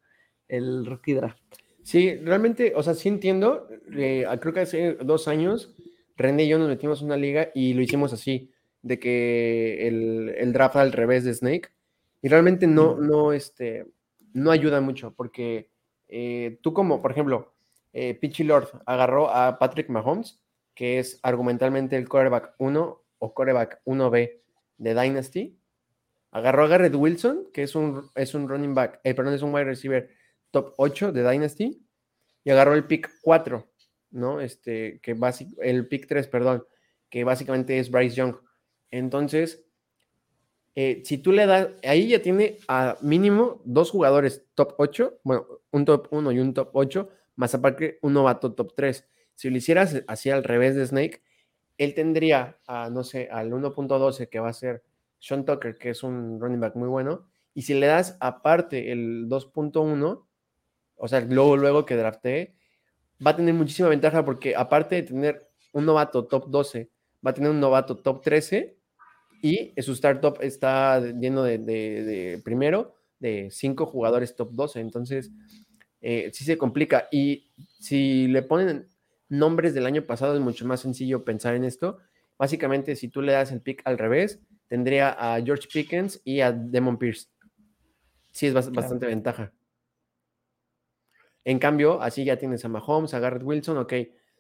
el 0.50 0.86
rookie 0.86 1.14
draft. 1.14 1.42
Sí, 1.84 2.16
realmente, 2.18 2.74
o 2.76 2.84
sea, 2.84 2.94
sí 2.94 3.08
entiendo, 3.08 3.70
eh, 3.96 4.26
creo 4.42 4.54
que 4.54 4.60
hace 4.60 4.96
dos 4.96 5.30
años 5.30 5.74
René 6.20 6.44
y 6.44 6.50
yo 6.50 6.60
nos 6.60 6.68
metimos 6.68 7.00
en 7.00 7.08
una 7.08 7.18
liga 7.18 7.50
y 7.56 7.74
lo 7.74 7.82
hicimos 7.82 8.12
así, 8.12 8.52
de 8.82 9.00
que 9.00 9.88
el, 9.88 10.36
el 10.38 10.52
draft 10.52 10.76
al 10.76 10.92
revés 10.92 11.24
de 11.24 11.34
Snake, 11.34 11.70
y 12.22 12.28
realmente 12.28 12.68
no, 12.68 12.98
no, 12.98 13.32
este, 13.32 13.86
no 14.34 14.52
ayuda 14.52 14.82
mucho, 14.82 15.14
porque 15.16 15.70
eh, 16.10 16.60
tú 16.62 16.74
como, 16.74 17.02
por 17.02 17.12
ejemplo, 17.12 17.54
eh, 17.94 18.16
Pitchy 18.16 18.44
Lord 18.44 18.68
agarró 18.86 19.30
a 19.30 19.58
Patrick 19.60 19.90
Mahomes, 19.90 20.42
que 20.76 21.00
es 21.00 21.20
argumentalmente 21.24 21.96
el 21.96 22.10
quarterback 22.10 22.54
1 22.58 23.04
o 23.20 23.34
quarterback 23.34 23.82
1B 23.86 24.42
de 24.78 25.02
Dynasty. 25.02 25.59
Agarró 26.32 26.64
a 26.64 26.68
Garrett 26.68 26.96
Wilson, 26.96 27.48
que 27.54 27.64
es 27.64 27.76
un, 27.76 28.10
es 28.16 28.34
un 28.34 28.48
running 28.48 28.76
back, 28.76 29.00
eh, 29.04 29.14
perdón, 29.14 29.34
es 29.34 29.42
un 29.42 29.54
wide 29.54 29.66
receiver 29.66 30.10
top 30.52 30.74
8 30.78 31.12
de 31.12 31.30
Dynasty. 31.30 31.86
Y 32.44 32.50
agarró 32.52 32.74
el 32.74 32.86
pick 32.86 33.10
4, 33.22 33.68
¿no? 34.12 34.40
Este, 34.40 35.00
que 35.02 35.14
básicamente, 35.14 35.70
el 35.70 35.88
pick 35.88 36.08
3, 36.08 36.28
perdón, 36.28 36.64
que 37.10 37.24
básicamente 37.24 37.80
es 37.80 37.92
Bryce 37.92 38.16
Young. 38.16 38.36
Entonces, 38.92 39.64
eh, 40.76 41.02
si 41.04 41.18
tú 41.18 41.32
le 41.32 41.46
das, 41.46 41.70
ahí 41.84 42.08
ya 42.08 42.22
tiene 42.22 42.58
a 42.68 42.98
mínimo 43.02 43.62
dos 43.66 43.92
jugadores 43.92 44.46
top 44.56 44.76
8, 44.78 45.20
bueno, 45.24 45.46
un 45.72 45.86
top 45.86 46.08
1 46.12 46.32
y 46.32 46.40
un 46.40 46.54
top 46.54 46.70
8, 46.74 47.10
más 47.36 47.54
aparte 47.56 48.00
un 48.02 48.14
novato 48.14 48.54
top 48.54 48.74
3. 48.76 49.06
Si 49.36 49.50
lo 49.50 49.58
hicieras 49.58 50.04
así 50.08 50.30
al 50.30 50.44
revés 50.44 50.76
de 50.76 50.86
Snake, 50.86 51.22
él 51.78 51.94
tendría 51.94 52.60
a, 52.68 52.90
no 52.90 53.04
sé, 53.04 53.30
al 53.32 53.52
1.12 53.52 54.30
que 54.30 54.40
va 54.40 54.50
a 54.50 54.54
ser 54.54 54.84
Sean 55.20 55.46
Tucker, 55.46 55.78
que 55.78 55.92
es 55.92 56.04
un 56.04 56.40
running 56.40 56.60
back 56.60 56.76
muy 56.76 56.88
bueno, 56.88 57.28
y 57.54 57.64
si 57.64 57.74
le 57.74 57.88
das 57.88 58.18
aparte 58.20 58.92
el 58.92 59.28
2.1, 59.28 60.26
o 60.96 61.08
sea, 61.08 61.22
luego, 61.22 61.58
luego 61.58 61.86
que 61.86 61.96
draftee, 61.96 62.56
va 63.26 63.32
a 63.32 63.36
tener 63.36 63.54
muchísima 63.54 63.90
ventaja 63.90 64.24
porque 64.24 64.56
aparte 64.56 64.96
de 64.96 65.04
tener 65.04 65.50
un 65.74 65.86
novato 65.86 66.26
top 66.26 66.50
12, 66.50 66.90
va 67.26 67.32
a 67.32 67.34
tener 67.34 67.52
un 67.52 67.60
novato 67.60 67.98
top 67.98 68.22
13 68.22 68.78
y 69.42 69.74
su 69.82 69.94
startup 69.94 70.38
está 70.42 71.00
lleno 71.00 71.44
de, 71.44 72.42
primero 72.44 72.96
de 73.20 73.50
cinco 73.52 73.86
jugadores 73.86 74.36
top 74.36 74.52
12. 74.52 74.80
Entonces, 74.80 75.32
eh, 76.02 76.30
sí 76.34 76.44
se 76.44 76.58
complica. 76.58 77.08
Y 77.12 77.52
si 77.80 78.28
le 78.28 78.42
ponen 78.42 78.88
nombres 79.28 79.74
del 79.74 79.86
año 79.86 80.04
pasado, 80.04 80.36
es 80.36 80.42
mucho 80.42 80.66
más 80.66 80.82
sencillo 80.82 81.24
pensar 81.24 81.56
en 81.56 81.64
esto. 81.64 82.00
Básicamente, 82.38 82.96
si 82.96 83.10
tú 83.10 83.22
le 83.22 83.34
das 83.34 83.52
el 83.52 83.62
pick 83.62 83.82
al 83.86 83.98
revés, 83.98 84.40
tendría 84.70 85.10
a 85.10 85.42
George 85.42 85.68
Pickens 85.72 86.22
y 86.24 86.40
a 86.40 86.54
Demon 86.54 86.98
Pierce. 86.98 87.28
Sí, 88.32 88.48
es 88.48 88.54
bastante 88.54 89.06
ventaja. 89.06 89.52
En 91.44 91.60
cambio, 91.60 92.02
así 92.02 92.24
ya 92.24 92.38
tienes 92.38 92.64
a 92.64 92.70
Mahomes, 92.70 93.14
a 93.14 93.20
Garrett 93.20 93.44
Wilson, 93.44 93.78
ok. 93.78 93.94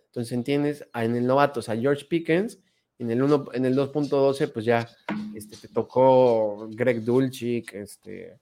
Entonces 0.05 0.43
tienes 0.45 0.87
en 0.93 1.15
el 1.15 1.27
novato 1.27 1.59
a 1.59 1.75
George 1.75 2.05
Pickens 2.05 2.59
en 2.99 3.11
el, 3.11 3.19
en 3.53 3.65
el 3.65 3.77
2.12, 3.77 4.51
pues 4.51 4.65
ya 4.65 4.87
este, 5.33 5.55
te 5.55 5.73
tocó 5.73 6.67
Greg 6.69 7.03
Dulcich, 7.03 7.73
este, 7.73 8.39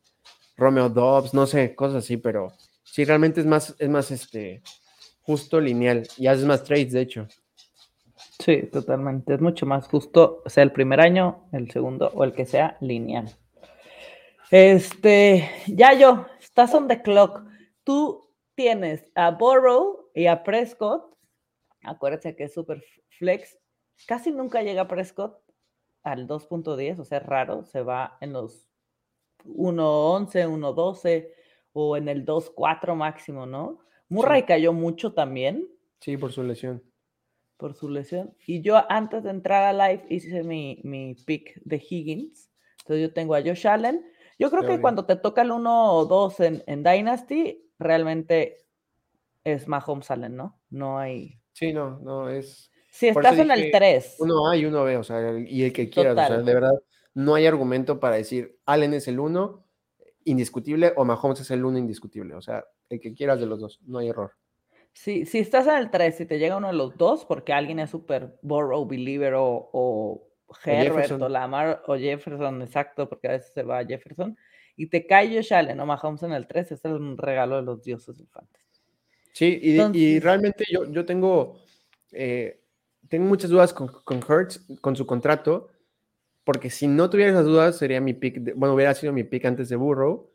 Romeo 0.55 0.89
Dobbs, 0.89 1.33
no 1.33 1.45
sé, 1.45 1.75
cosas 1.75 2.03
así, 2.03 2.17
pero 2.17 2.51
sí, 2.83 3.05
realmente 3.05 3.39
es 3.39 3.45
más, 3.45 3.75
es 3.77 3.89
más 3.89 4.09
este, 4.09 4.63
justo 5.21 5.61
lineal 5.61 6.07
y 6.17 6.27
haces 6.27 6.45
más 6.45 6.63
trades, 6.63 6.91
de 6.91 7.01
hecho. 7.01 7.27
Sí, 8.39 8.63
totalmente. 8.71 9.33
Es 9.33 9.41
mucho 9.41 9.65
más 9.65 9.87
justo, 9.87 10.43
sea 10.45 10.63
el 10.63 10.71
primer 10.71 11.01
año, 11.01 11.47
el 11.51 11.71
segundo 11.71 12.11
o 12.13 12.23
el 12.23 12.33
que 12.33 12.45
sea 12.45 12.77
lineal. 12.81 13.35
Este, 14.51 15.49
ya 15.67 15.93
yo, 15.93 16.25
estás 16.39 16.73
on 16.73 16.87
the 16.87 17.01
clock. 17.01 17.41
Tú 17.83 18.29
tienes 18.55 19.11
a 19.15 19.31
Burrow 19.31 20.09
y 20.13 20.27
a 20.27 20.43
Prescott. 20.43 21.15
Acuérdense 21.83 22.35
que 22.35 22.45
es 22.45 22.53
super 22.53 22.83
flex. 23.17 23.57
Casi 24.07 24.31
nunca 24.31 24.61
llega 24.61 24.87
Prescott 24.87 25.41
al 26.03 26.27
2.10, 26.27 26.99
o 26.99 27.05
sea, 27.05 27.17
es 27.17 27.25
raro. 27.25 27.65
Se 27.65 27.81
va 27.81 28.17
en 28.21 28.33
los 28.33 28.69
1.11, 29.45 30.47
1.12 30.47 31.29
o 31.73 31.97
en 31.97 32.07
el 32.07 32.25
2.4 32.25 32.95
máximo, 32.95 33.45
¿no? 33.45 33.79
Murray 34.09 34.43
cayó 34.43 34.73
mucho 34.73 35.13
también. 35.13 35.67
Sí, 35.99 36.15
por 36.15 36.31
su 36.31 36.43
lesión. 36.43 36.83
Por 37.57 37.73
su 37.73 37.89
lesión. 37.89 38.35
Y 38.45 38.61
yo 38.61 38.79
antes 38.89 39.23
de 39.23 39.31
entrar 39.31 39.63
a 39.63 39.73
live 39.73 40.05
hice 40.09 40.43
mi, 40.43 40.79
mi 40.83 41.15
pick 41.15 41.59
de 41.63 41.77
Higgins. 41.77 42.51
Entonces 42.79 43.07
yo 43.07 43.13
tengo 43.13 43.35
a 43.35 43.41
Josh 43.41 43.67
Allen. 43.67 44.05
Yo 44.39 44.51
creo 44.51 44.65
que 44.65 44.79
cuando 44.79 45.05
te 45.05 45.15
toca 45.15 45.41
el 45.41 45.51
1 45.51 45.93
o 45.93 46.05
2 46.05 46.39
en, 46.41 46.63
en, 46.67 46.83
Dynasty, 46.83 47.71
realmente 47.79 48.57
es 49.43 49.67
Mahomes 49.67 50.11
Allen, 50.11 50.35
¿no? 50.35 50.59
No 50.69 50.99
hay. 50.99 51.39
Sí, 51.53 51.73
no, 51.73 51.99
no 51.99 52.29
es. 52.29 52.71
Si 52.91 53.07
estás 53.07 53.37
en 53.39 53.49
el 53.49 53.71
3. 53.71 54.17
Uno 54.19 54.47
A 54.47 54.55
y 54.55 54.65
uno 54.65 54.83
B, 54.83 54.97
o 54.97 55.03
sea, 55.03 55.37
y 55.39 55.63
el 55.63 55.73
que 55.73 55.89
quieras. 55.89 56.13
O 56.13 56.33
sea, 56.33 56.37
de 56.37 56.53
verdad, 56.53 56.73
no 57.15 57.33
hay 57.33 57.47
argumento 57.47 57.99
para 57.99 58.15
decir 58.15 58.59
Allen 58.65 58.93
es 58.93 59.07
el 59.07 59.19
1 59.19 59.65
indiscutible 60.25 60.93
o 60.95 61.03
Mahomes 61.03 61.39
es 61.39 61.49
el 61.49 61.65
1 61.65 61.79
indiscutible. 61.79 62.35
O 62.35 62.41
sea, 62.41 62.63
el 62.89 62.99
que 62.99 63.13
quieras 63.13 63.39
de 63.39 63.47
los 63.47 63.59
dos, 63.59 63.79
no 63.85 63.97
hay 63.99 64.09
error. 64.09 64.33
Sí, 64.93 65.25
si 65.25 65.39
estás 65.39 65.67
en 65.67 65.75
el 65.75 65.91
3, 65.91 66.15
si 66.15 66.25
te 66.25 66.39
llega 66.39 66.57
uno 66.57 66.67
de 66.67 66.73
los 66.73 66.97
dos, 66.97 67.25
porque 67.25 67.53
alguien 67.53 67.79
es 67.79 67.91
súper 67.91 68.37
Borrow, 68.41 68.85
Believer 68.85 69.35
o, 69.35 69.69
o 69.71 70.27
Herbert 70.63 71.11
o, 71.11 71.29
Lamar 71.29 71.83
o 71.87 71.95
Jefferson, 71.95 72.61
exacto, 72.61 73.07
porque 73.07 73.27
a 73.27 73.31
veces 73.31 73.51
se 73.53 73.63
va 73.63 73.79
a 73.79 73.85
Jefferson, 73.85 74.35
y 74.75 74.87
te 74.87 75.05
cae 75.05 75.35
Josh 75.35 75.53
Allen 75.53 75.79
o 75.79 75.85
Mahomes 75.85 76.23
en 76.23 76.33
el 76.33 76.47
3, 76.47 76.71
es 76.71 76.85
un 76.85 77.17
regalo 77.17 77.57
de 77.57 77.63
los 77.63 77.83
dioses 77.83 78.17
del 78.17 78.27
fantasy. 78.27 78.63
Sí, 79.33 79.59
y, 79.61 80.19
realmente 80.19 80.65
yo, 80.71 80.91
yo 80.91 81.05
tengo, 81.05 81.59
eh, 82.11 82.63
tengo 83.07 83.25
muchas 83.25 83.51
dudas 83.51 83.71
con, 83.71 83.87
con 83.87 84.19
Hertz, 84.27 84.65
con 84.81 84.95
su 84.95 85.05
contrato, 85.05 85.69
porque 86.43 86.69
si 86.69 86.87
no 86.87 87.09
tuviera 87.09 87.31
esas 87.31 87.45
dudas, 87.45 87.77
sería 87.77 88.01
mi 88.01 88.13
pick, 88.13 88.55
bueno, 88.55 88.73
hubiera 88.73 88.93
sido 88.93 89.13
mi 89.13 89.23
pick 89.23 89.45
antes 89.45 89.69
de 89.69 89.75
Burrow, 89.75 90.31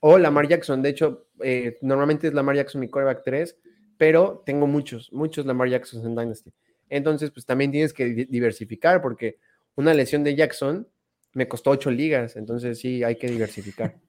o 0.00 0.18
Lamar 0.18 0.46
Jackson. 0.46 0.82
De 0.82 0.90
hecho, 0.90 1.28
eh, 1.42 1.78
normalmente 1.80 2.28
es 2.28 2.34
Lamar 2.34 2.56
Jackson 2.56 2.80
mi 2.80 2.88
quarterback 2.88 3.24
3, 3.24 3.58
pero 3.98 4.42
tengo 4.44 4.66
muchos, 4.66 5.12
muchos 5.12 5.46
Lamar 5.46 5.68
Jackson 5.68 6.04
en 6.04 6.14
Dynasty. 6.14 6.52
Entonces, 6.88 7.30
pues 7.30 7.46
también 7.46 7.72
tienes 7.72 7.92
que 7.92 8.26
diversificar, 8.28 9.02
porque 9.02 9.38
una 9.74 9.94
lesión 9.94 10.24
de 10.24 10.34
Jackson 10.34 10.88
me 11.32 11.48
costó 11.48 11.70
ocho 11.70 11.90
ligas, 11.90 12.36
entonces 12.36 12.78
sí, 12.78 13.02
hay 13.04 13.16
que 13.16 13.28
diversificar. 13.28 13.96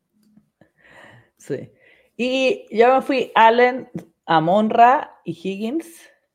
Sí. 1.40 1.72
Y 2.18 2.66
yo 2.76 2.96
me 2.96 3.02
fui 3.04 3.32
Allen, 3.36 3.90
Amonra 4.26 5.22
y 5.24 5.32
Higgins. 5.32 5.88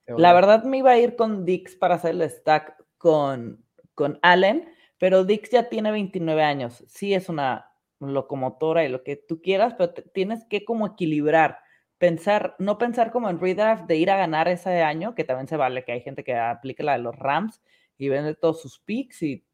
La 0.07 0.33
verdad 0.33 0.63
me 0.63 0.79
iba 0.79 0.93
a 0.93 0.99
ir 0.99 1.17
con 1.17 1.45
Dix 1.45 1.75
para 1.75 1.97
hacer 1.97 2.13
el 2.13 2.31
stack 2.31 2.77
con, 2.99 3.65
con 3.95 4.21
Allen, 4.23 4.73
pero 4.99 5.25
Dix 5.25 5.51
ya 5.51 5.69
tiene 5.69 5.91
29 5.91 6.43
años. 6.45 6.85
Sí 6.87 7.15
es 7.15 7.29
una 7.29 7.73
locomotora 7.99 8.85
y 8.85 8.89
lo 8.89 9.03
que 9.03 9.17
tú 9.17 9.43
quieras, 9.43 9.75
pero 9.77 9.93
tienes 9.93 10.45
que 10.45 10.65
como 10.65 10.87
equilibrar 10.87 11.59
pensar, 12.03 12.57
no 12.59 12.79
pensar 12.79 13.13
como 13.13 13.31
en 13.31 13.39
redraft 13.39 13.85
de 13.85 13.95
ir 13.95 14.11
a 14.11 14.17
ganar 14.17 14.49
ese 14.49 14.83
año, 14.83 15.15
que 15.15 15.23
también 15.23 15.47
se 15.47 15.57
vale, 15.57 15.85
que 15.85 15.93
hay 15.93 16.01
gente 16.01 16.25
que 16.25 16.35
aplique 16.35 16.83
la 16.83 16.95
de 16.95 16.99
los 16.99 17.17
Rams 17.17 17.63
y 17.97 18.09
vende 18.09 18.35
todos 18.35 18.61
sus 18.61 18.81
picks 18.81 19.23
y 19.23 19.47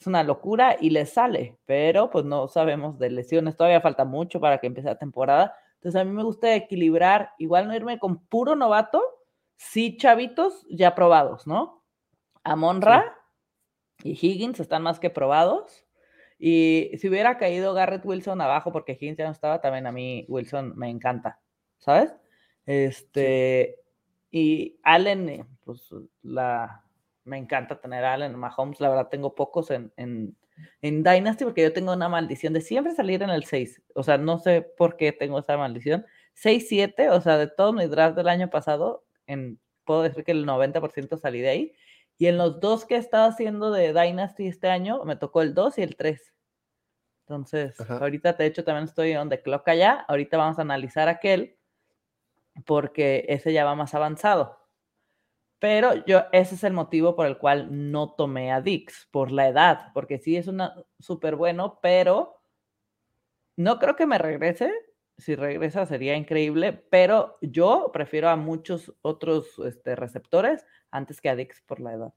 es 0.00 0.06
una 0.08 0.24
locura 0.24 0.76
y 0.80 0.90
le 0.90 1.06
sale, 1.06 1.56
pero 1.66 2.10
pues 2.10 2.24
no 2.24 2.48
sabemos 2.48 2.98
de 2.98 3.10
lesiones, 3.10 3.56
todavía 3.56 3.80
falta 3.80 4.04
mucho 4.04 4.40
para 4.40 4.58
que 4.58 4.66
empiece 4.66 4.88
la 4.88 4.98
temporada. 4.98 5.54
Entonces 5.74 6.00
a 6.00 6.04
mí 6.04 6.10
me 6.10 6.24
gusta 6.24 6.52
equilibrar, 6.56 7.30
igual 7.38 7.68
no 7.68 7.76
irme 7.76 8.00
con 8.00 8.26
puro 8.26 8.56
novato, 8.56 9.00
sí 9.56 9.96
chavitos 9.96 10.66
ya 10.68 10.96
probados, 10.96 11.46
¿no? 11.46 11.84
Amonra 12.42 13.16
y 14.02 14.18
Higgins 14.20 14.58
están 14.58 14.82
más 14.82 14.98
que 14.98 15.10
probados. 15.10 15.86
Y 16.40 16.90
si 16.98 17.08
hubiera 17.08 17.38
caído 17.38 17.72
Garrett 17.72 18.04
Wilson 18.04 18.40
abajo 18.40 18.72
porque 18.72 18.98
Higgins 19.00 19.18
ya 19.18 19.26
no 19.26 19.30
estaba, 19.30 19.60
también 19.60 19.86
a 19.86 19.92
mí 19.92 20.26
Wilson 20.28 20.76
me 20.76 20.90
encanta, 20.90 21.38
¿sabes? 21.84 22.14
Este, 22.66 23.78
y 24.30 24.78
Allen, 24.82 25.46
pues 25.64 25.82
la, 26.22 26.82
me 27.24 27.36
encanta 27.36 27.80
tener 27.80 28.04
a 28.04 28.14
Allen 28.14 28.36
Mahomes. 28.36 28.80
La 28.80 28.88
verdad, 28.88 29.08
tengo 29.08 29.34
pocos 29.34 29.70
en, 29.70 29.92
en, 29.96 30.36
en, 30.82 31.02
Dynasty 31.02 31.44
porque 31.44 31.62
yo 31.62 31.72
tengo 31.72 31.92
una 31.92 32.08
maldición 32.08 32.52
de 32.52 32.60
siempre 32.60 32.94
salir 32.94 33.22
en 33.22 33.30
el 33.30 33.44
6. 33.44 33.82
O 33.94 34.02
sea, 34.02 34.18
no 34.18 34.38
sé 34.38 34.62
por 34.62 34.96
qué 34.96 35.12
tengo 35.12 35.38
esa 35.38 35.56
maldición. 35.56 36.06
6-7, 36.42 37.10
o 37.10 37.20
sea, 37.20 37.38
de 37.38 37.46
todo 37.48 37.72
mi 37.72 37.86
draft 37.86 38.16
del 38.16 38.28
año 38.28 38.50
pasado, 38.50 39.04
en, 39.26 39.60
puedo 39.84 40.02
decir 40.02 40.24
que 40.24 40.32
el 40.32 40.46
90% 40.46 41.18
salí 41.18 41.40
de 41.40 41.48
ahí. 41.48 41.72
Y 42.16 42.26
en 42.26 42.38
los 42.38 42.60
dos 42.60 42.86
que 42.86 42.94
he 42.94 42.98
estado 42.98 43.28
haciendo 43.28 43.70
de 43.72 43.92
Dynasty 43.92 44.46
este 44.46 44.68
año, 44.68 45.04
me 45.04 45.16
tocó 45.16 45.42
el 45.42 45.52
2 45.52 45.78
y 45.78 45.82
el 45.82 45.96
3. 45.96 46.32
Entonces, 47.26 47.80
ahorita 47.90 48.34
de 48.34 48.46
hecho 48.46 48.64
también 48.64 48.84
estoy 48.84 49.14
donde 49.14 49.42
clock 49.42 49.66
allá. 49.68 50.04
Ahorita 50.08 50.36
vamos 50.36 50.58
a 50.58 50.62
analizar 50.62 51.08
aquel 51.08 51.56
porque 52.66 53.24
ese 53.28 53.52
ya 53.52 53.64
va 53.64 53.74
más 53.74 53.94
avanzado. 53.94 54.58
Pero 55.58 56.04
yo, 56.04 56.24
ese 56.32 56.56
es 56.56 56.64
el 56.64 56.72
motivo 56.72 57.16
por 57.16 57.26
el 57.26 57.38
cual 57.38 57.90
no 57.90 58.12
tomé 58.12 58.52
a 58.52 58.60
Dix, 58.60 59.08
por 59.10 59.30
la 59.30 59.48
edad, 59.48 59.92
porque 59.94 60.18
sí 60.18 60.36
es 60.36 60.46
una 60.46 60.74
súper 60.98 61.36
bueno, 61.36 61.78
pero 61.80 62.40
no 63.56 63.78
creo 63.78 63.96
que 63.96 64.06
me 64.06 64.18
regrese. 64.18 64.72
Si 65.16 65.36
regresa 65.36 65.86
sería 65.86 66.16
increíble, 66.16 66.72
pero 66.72 67.38
yo 67.40 67.90
prefiero 67.92 68.28
a 68.28 68.36
muchos 68.36 68.92
otros 69.00 69.58
este, 69.64 69.94
receptores 69.94 70.66
antes 70.90 71.20
que 71.20 71.28
a 71.30 71.36
Dix 71.36 71.62
por 71.62 71.80
la 71.80 71.94
edad. 71.94 72.14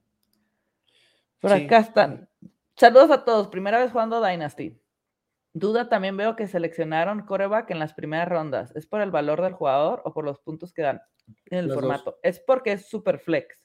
Por 1.40 1.54
acá 1.54 1.78
están. 1.78 2.30
Saludos 2.76 3.12
a 3.12 3.24
todos. 3.24 3.48
Primera 3.48 3.80
vez 3.80 3.92
jugando 3.92 4.26
Dynasty. 4.26 4.82
Duda 5.58 5.90
también 5.90 6.16
veo 6.18 6.36
que 6.36 6.48
seleccionaron 6.48 7.26
coreback 7.26 7.72
en 7.72 7.80
las 7.80 7.94
primeras 7.94 8.30
rondas. 8.30 8.76
¿Es 8.76 8.86
por 8.86 9.02
el 9.02 9.10
valor 9.10 9.42
del 9.42 9.54
jugador 9.54 10.04
o 10.06 10.14
por 10.14 10.24
los 10.24 10.40
puntos 10.40 10.72
que 10.72 10.84
dan 10.84 11.02
en 11.46 11.58
el 11.58 11.74
formato? 11.74 12.20
Es 12.22 12.40
porque 12.40 12.74
es 12.74 12.88
super 12.88 13.18
flex. 13.18 13.60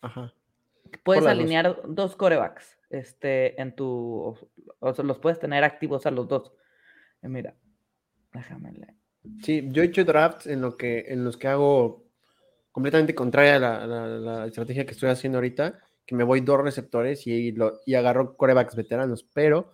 Ajá. 0.00 0.32
Puedes 1.02 1.26
alinear 1.26 1.82
dos. 1.88 2.14
corebacks 2.14 2.78
este, 2.88 3.60
en 3.60 3.74
tu. 3.74 4.36
O 4.78 4.94
sea, 4.94 5.04
los 5.04 5.18
puedes 5.18 5.40
tener 5.40 5.64
activos 5.64 6.06
a 6.06 6.12
los 6.12 6.28
dos. 6.28 6.52
Eh, 7.20 7.28
mira, 7.28 7.56
déjame 8.32 8.72
leer. 8.72 8.94
Sí, 9.42 9.66
yo 9.72 9.82
he 9.82 9.86
hecho 9.86 10.04
drafts 10.04 10.46
en, 10.46 10.60
lo 10.60 10.76
que, 10.76 11.06
en 11.08 11.24
los 11.24 11.36
que 11.36 11.48
hago 11.48 12.04
completamente 12.70 13.14
contraria 13.14 13.56
a 13.56 13.86
la, 13.86 14.46
estrategia 14.46 14.84
que 14.84 14.92
estoy 14.92 15.08
haciendo 15.08 15.38
ahorita, 15.38 15.80
que 16.06 16.14
me 16.14 16.22
voy 16.22 16.42
dos 16.42 16.60
receptores 16.60 17.26
y, 17.26 17.50
lo, 17.52 17.80
y 17.86 17.94
agarro 17.94 18.36
corebacks 18.36 18.76
veteranos, 18.76 19.24
pero 19.32 19.72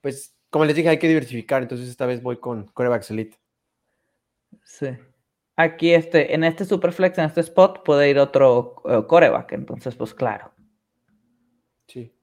pues 0.00 0.37
como 0.50 0.64
les 0.64 0.76
dije, 0.76 0.88
hay 0.88 0.98
que 0.98 1.08
diversificar, 1.08 1.62
entonces 1.62 1.88
esta 1.88 2.06
vez 2.06 2.22
voy 2.22 2.38
con 2.38 2.66
corebacks 2.68 3.10
elite. 3.10 3.36
Sí. 4.64 4.96
Aquí 5.56 5.92
este, 5.92 6.34
en 6.34 6.44
este 6.44 6.64
Superflex, 6.64 7.18
en 7.18 7.24
este 7.24 7.40
spot, 7.40 7.84
puede 7.84 8.08
ir 8.08 8.18
otro 8.18 8.76
uh, 8.84 9.06
coreback, 9.06 9.52
entonces 9.52 9.94
pues 9.96 10.14
claro. 10.14 10.52
Sí. 11.86 12.14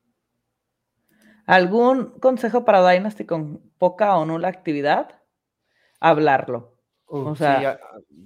¿Algún 1.46 2.18
consejo 2.20 2.66
para 2.66 2.90
Dynasty 2.90 3.26
con 3.26 3.62
poca 3.78 4.18
o 4.18 4.26
nula 4.26 4.48
actividad? 4.48 5.22
Hablarlo. 6.00 6.78
o 7.08 7.36
sea, 7.36 7.80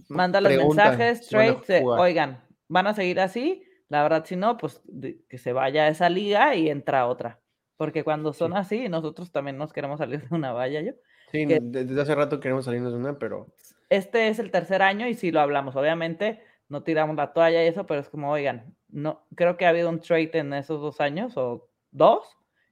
manda 0.08 0.40
los 0.42 0.56
mensajes, 0.56 1.28
trades, 1.28 1.84
oigan, 1.84 2.44
van 2.68 2.88
a 2.88 2.94
seguir 2.94 3.20
así. 3.20 3.64
La 3.90 4.04
verdad, 4.04 4.24
si 4.26 4.36
no, 4.36 4.58
pues 4.58 4.82
que 5.28 5.38
se 5.40 5.52
vaya 5.52 5.86
a 5.86 5.88
esa 5.88 6.08
liga 6.10 6.56
y 6.56 6.70
entra 6.70 7.08
otra. 7.08 7.40
Porque 7.80 8.04
cuando 8.04 8.34
son 8.34 8.58
así, 8.58 8.90
nosotros 8.90 9.32
también 9.32 9.58
nos 9.58 9.72
queremos 9.72 10.00
salir 10.00 10.28
de 10.28 10.36
una 10.36 10.52
valla, 10.52 10.82
yo. 10.82 10.92
Sí, 11.32 11.46
desde 11.46 12.02
hace 12.02 12.14
rato 12.14 12.42
queremos 12.42 12.66
salirnos 12.66 12.92
de 12.92 13.00
una, 13.00 13.18
pero. 13.18 13.48
Este 13.88 14.28
es 14.28 14.38
el 14.40 14.52
tercer 14.52 14.82
año 14.82 15.08
y 15.08 15.14
sí 15.14 15.32
lo 15.32 15.40
hablamos. 15.40 15.78
Obviamente, 15.78 16.44
no 16.68 16.84
tiramos 16.84 17.16
la 17.16 17.32
toalla 17.32 17.64
y 17.64 17.68
eso, 17.70 17.86
pero 17.86 18.02
es 18.02 18.10
como, 18.10 18.34
oigan, 18.34 18.76
no, 18.90 19.26
creo 19.34 19.56
que 19.56 19.66
ha 19.66 19.70
habido 19.70 19.88
un 19.88 20.02
trade 20.02 20.30
en 20.34 20.54
esos 20.56 20.82
dos 20.82 21.00
años 21.00 21.38
o 21.38 21.70
dos, 21.92 22.28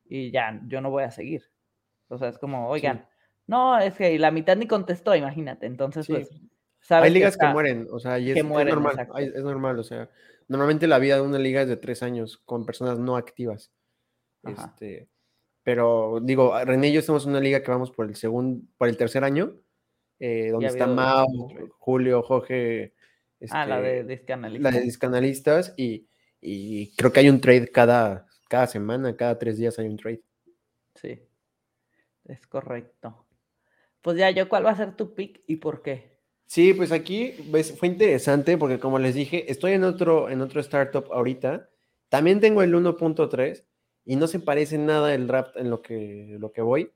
y 0.09 0.29
ya, 0.31 0.59
yo 0.67 0.81
no 0.81 0.89
voy 0.89 1.03
a 1.03 1.11
seguir. 1.11 1.43
O 2.09 2.17
sea, 2.17 2.27
es 2.27 2.37
como, 2.37 2.67
oigan, 2.67 3.07
no, 3.45 3.79
es 3.79 3.93
que 3.93 4.19
la 4.19 4.31
mitad 4.31 4.57
ni 4.57 4.67
contestó, 4.67 5.15
imagínate. 5.15 5.67
Entonces, 5.67 6.05
pues. 6.05 6.29
Hay 6.89 7.11
ligas 7.11 7.37
que, 7.37 7.47
mueren, 7.47 7.87
o 7.91 7.99
sea, 8.01 8.19
y 8.19 8.31
es, 8.31 8.43
normal, 8.43 9.07
es 9.15 9.41
normal, 9.41 9.79
o 9.79 9.83
sea, 9.85 10.09
normalmente 10.49 10.85
la 10.85 10.99
vida 10.99 11.15
de 11.15 11.21
una 11.21 11.39
liga 11.39 11.61
es 11.61 11.69
de 11.69 11.77
tres 11.77 12.03
años 12.03 12.39
con 12.39 12.65
personas 12.65 12.99
no 12.99 13.15
activas. 13.15 13.71
Este, 14.47 15.09
pero 15.63 16.19
digo, 16.21 16.53
René 16.63 16.89
y 16.89 16.93
yo 16.93 16.99
estamos 16.99 17.25
en 17.25 17.31
una 17.31 17.39
liga 17.39 17.61
que 17.61 17.71
vamos 17.71 17.91
por 17.91 18.05
el 18.07 18.15
segundo, 18.15 18.65
por 18.77 18.87
el 18.87 18.97
tercer 18.97 19.23
año, 19.23 19.53
eh, 20.19 20.49
donde 20.51 20.67
está 20.67 20.87
Mao, 20.87 21.27
Julio, 21.77 22.21
Jorge. 22.23 22.93
ah, 23.49 23.65
la 23.65 23.81
de 23.81 23.99
este, 23.99 24.15
discanalistas. 24.15 24.73
La 24.73 24.79
de 24.79 24.85
discanalistas 24.85 25.73
y, 25.77 26.07
y, 26.41 26.95
creo 26.95 27.11
que 27.11 27.19
hay 27.19 27.29
un 27.29 27.41
trade 27.41 27.69
cada, 27.69 28.25
cada 28.47 28.67
semana, 28.67 29.15
cada 29.15 29.37
tres 29.37 29.57
días 29.57 29.77
hay 29.77 29.87
un 29.87 29.97
trade. 29.97 30.21
Sí. 30.95 31.21
es 32.25 32.47
correcto. 32.47 33.25
Pues 34.01 34.17
ya, 34.17 34.31
yo, 34.31 34.47
¿cuál 34.47 34.65
va 34.65 34.71
a 34.71 34.77
ser 34.77 34.95
tu 34.95 35.13
pick 35.13 35.41
y 35.47 35.57
por 35.57 35.81
qué? 35.81 36.17
Sí, 36.45 36.73
pues 36.73 36.93
aquí 36.93 37.33
fue 37.77 37.89
interesante 37.89 38.57
porque 38.57 38.79
como 38.79 38.99
les 38.99 39.13
dije, 39.13 39.51
estoy 39.51 39.73
en 39.73 39.83
otro, 39.83 40.29
en 40.29 40.39
otro 40.39 40.61
startup 40.61 41.11
ahorita. 41.11 41.69
También 42.07 42.39
tengo 42.39 42.61
el 42.61 42.73
1.3 42.73 43.65
y 44.07 44.15
no 44.15 44.27
se 44.27 44.39
parece 44.39 44.77
nada 44.77 45.13
el 45.13 45.27
draft 45.27 45.57
en 45.57 45.69
lo 45.69 45.81
que, 45.81 46.37
lo 46.39 46.53
que 46.53 46.61
voy. 46.61 46.89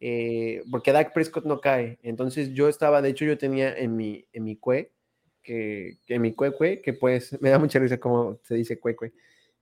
Eh, 0.00 0.64
porque 0.72 0.90
Dak 0.90 1.14
Prescott 1.14 1.44
no 1.44 1.60
cae. 1.60 2.00
Entonces 2.02 2.52
yo 2.52 2.68
estaba, 2.68 3.00
de 3.00 3.10
hecho 3.10 3.24
yo 3.24 3.38
tenía 3.38 3.72
en 3.74 3.96
mi, 3.96 4.26
en 4.32 4.42
mi 4.42 4.56
cue, 4.56 4.92
que, 5.40 5.98
que 6.04 6.16
en 6.16 6.22
mi 6.22 6.34
cue, 6.34 6.82
que 6.82 6.92
pues, 6.94 7.32
me 7.40 7.50
da 7.50 7.60
mucha 7.60 7.78
risa 7.78 7.98
cómo 7.98 8.40
se 8.42 8.56
dice 8.56 8.80
cue, 8.80 8.96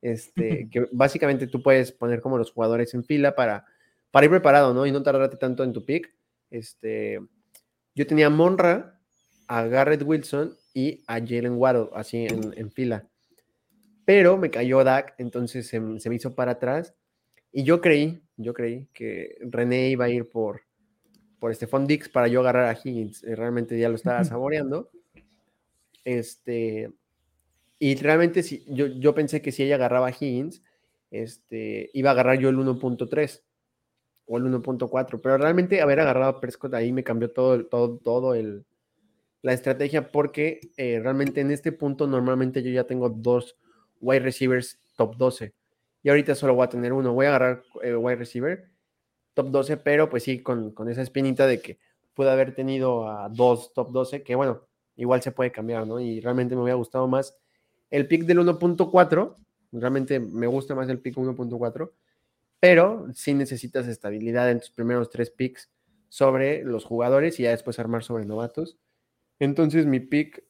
este, 0.01 0.69
que 0.73 0.89
básicamente 0.91 1.47
tú 1.47 1.63
puedes 1.63 1.93
poner 1.93 2.23
como 2.23 2.39
los 2.39 2.51
jugadores 2.51 2.95
en 2.95 3.05
fila 3.05 3.35
para, 3.35 3.67
para 4.11 4.25
ir 4.25 4.31
preparado, 4.31 4.73
¿no? 4.73 4.87
Y 4.87 4.93
no 4.93 5.03
tardarte 5.03 5.37
tanto 5.37 5.63
en 5.63 5.75
tu 5.75 5.85
pick. 5.85 6.11
Este, 6.51 7.21
yo 7.95 8.07
tenía 8.07 8.31
Monra, 8.31 8.99
a 9.49 9.65
Garrett 9.65 10.03
Wilson 10.03 10.57
y 10.73 11.05
a 11.07 11.19
Jalen 11.19 11.59
Waddle, 11.59 11.91
así 11.93 12.27
en, 12.27 12.71
fila. 12.71 13.10
Pero 14.05 14.37
me 14.37 14.51
cayó 14.51 14.83
Dak, 14.83 15.15
entonces 15.19 15.67
se, 15.67 16.01
se, 16.01 16.09
me 16.09 16.17
hizo 16.17 16.35
para 16.35 16.53
atrás. 16.53 16.95
Y 17.53 17.65
yo 17.65 17.81
creí, 17.81 18.23
yo 18.37 18.55
creí 18.55 18.89
que 18.93 19.37
René 19.41 19.91
iba 19.91 20.07
a 20.07 20.09
ir 20.09 20.29
por, 20.29 20.63
por 21.39 21.55
Stephon 21.55 21.87
Dix 21.87 22.09
para 22.09 22.29
yo 22.29 22.41
agarrar 22.41 22.65
a 22.67 22.79
Higgins. 22.79 23.25
Eh, 23.25 23.37
realmente 23.37 23.79
ya 23.79 23.89
lo 23.89 23.97
estaba 23.97 24.25
saboreando. 24.25 24.91
Este, 26.05 26.93
y 27.79 27.95
realmente 27.97 28.43
si, 28.43 28.65
yo, 28.69 28.87
yo 28.87 29.15
pensé 29.15 29.43
que 29.43 29.53
si 29.53 29.63
ella 29.63 29.77
agarraba 29.77 30.09
a 30.09 30.11
Higgins, 30.11 30.63
este, 31.11 31.91
iba 31.93 32.11
a 32.11 32.13
agarrar 32.13 32.39
yo 32.39 32.49
el 32.49 32.57
1.3 32.57 33.43
o 34.27 34.39
el 34.39 34.45
1.4, 34.45 35.21
pero 35.21 35.39
realmente 35.39 35.81
haber 35.81 36.01
agarrado 36.01 36.31
a 36.31 36.41
Prescott 36.41 36.75
ahí 36.75 36.93
me 36.93 37.03
cambió 37.03 37.31
todo, 37.33 37.67
todo, 37.67 37.99
todo 37.99 38.35
el, 38.35 38.65
la 39.43 39.53
estrategia 39.53 40.13
porque 40.13 40.61
eh, 40.77 41.01
realmente 41.03 41.41
en 41.41 41.51
este 41.51 41.73
punto 41.73 42.07
normalmente 42.07 42.63
yo 42.63 42.71
ya 42.71 42.85
tengo 42.85 43.09
dos 43.09 43.59
wide 44.01 44.21
receivers 44.21 44.81
top 44.97 45.17
12 45.17 45.55
y 46.03 46.09
ahorita 46.09 46.35
solo 46.35 46.55
voy 46.55 46.65
a 46.65 46.69
tener 46.69 46.93
uno. 46.93 47.13
Voy 47.13 47.27
a 47.27 47.31
agarrar 47.31 47.63
eh, 47.83 47.95
wide 47.95 48.17
receiver 48.17 48.71
top 49.35 49.51
12, 49.51 49.77
pero 49.79 50.09
pues 50.09 50.25
sí, 50.25 50.43
con, 50.43 50.73
con, 50.73 50.89
esa 50.89 51.03
espinita 51.03 51.47
de 51.47 51.61
que 51.61 51.79
pude 52.15 52.31
haber 52.31 52.55
tenido 52.55 53.09
a 53.09 53.29
dos 53.29 53.73
top 53.75 53.93
12, 53.93 54.23
que 54.23 54.35
bueno, 54.35 54.67
igual 54.97 55.23
se 55.23 55.33
puede 55.33 55.53
cambiar, 55.53 55.87
¿no? 55.87 56.01
Y 56.01 56.21
realmente 56.21 56.55
me 56.55 56.63
hubiera 56.63 56.77
gustado 56.77 57.07
más 57.07 57.37
el 57.91 58.07
pick 58.07 58.25
del 58.25 58.39
1.4, 58.41 59.37
realmente 59.73 60.21
me 60.21 60.47
gusta 60.47 60.75
más 60.75 60.89
el 60.89 61.01
pick 61.01 61.17
1.4, 61.17 61.93
pero 62.59 63.07
sí 63.15 63.35
necesitas 63.35 63.87
estabilidad 63.87 64.51
en 64.51 64.61
tus 64.61 64.71
primeros 64.71 65.11
tres 65.11 65.31
picks 65.31 65.71
sobre 66.09 66.65
los 66.65 66.85
jugadores 66.85 67.39
y 67.39 67.45
ya 67.45 67.51
después 67.51 67.79
armar 67.79 68.03
sobre 68.03 68.27
novatos. 68.27 68.79
Entonces 69.39 69.87
mi 69.87 70.01
pick, 70.01 70.45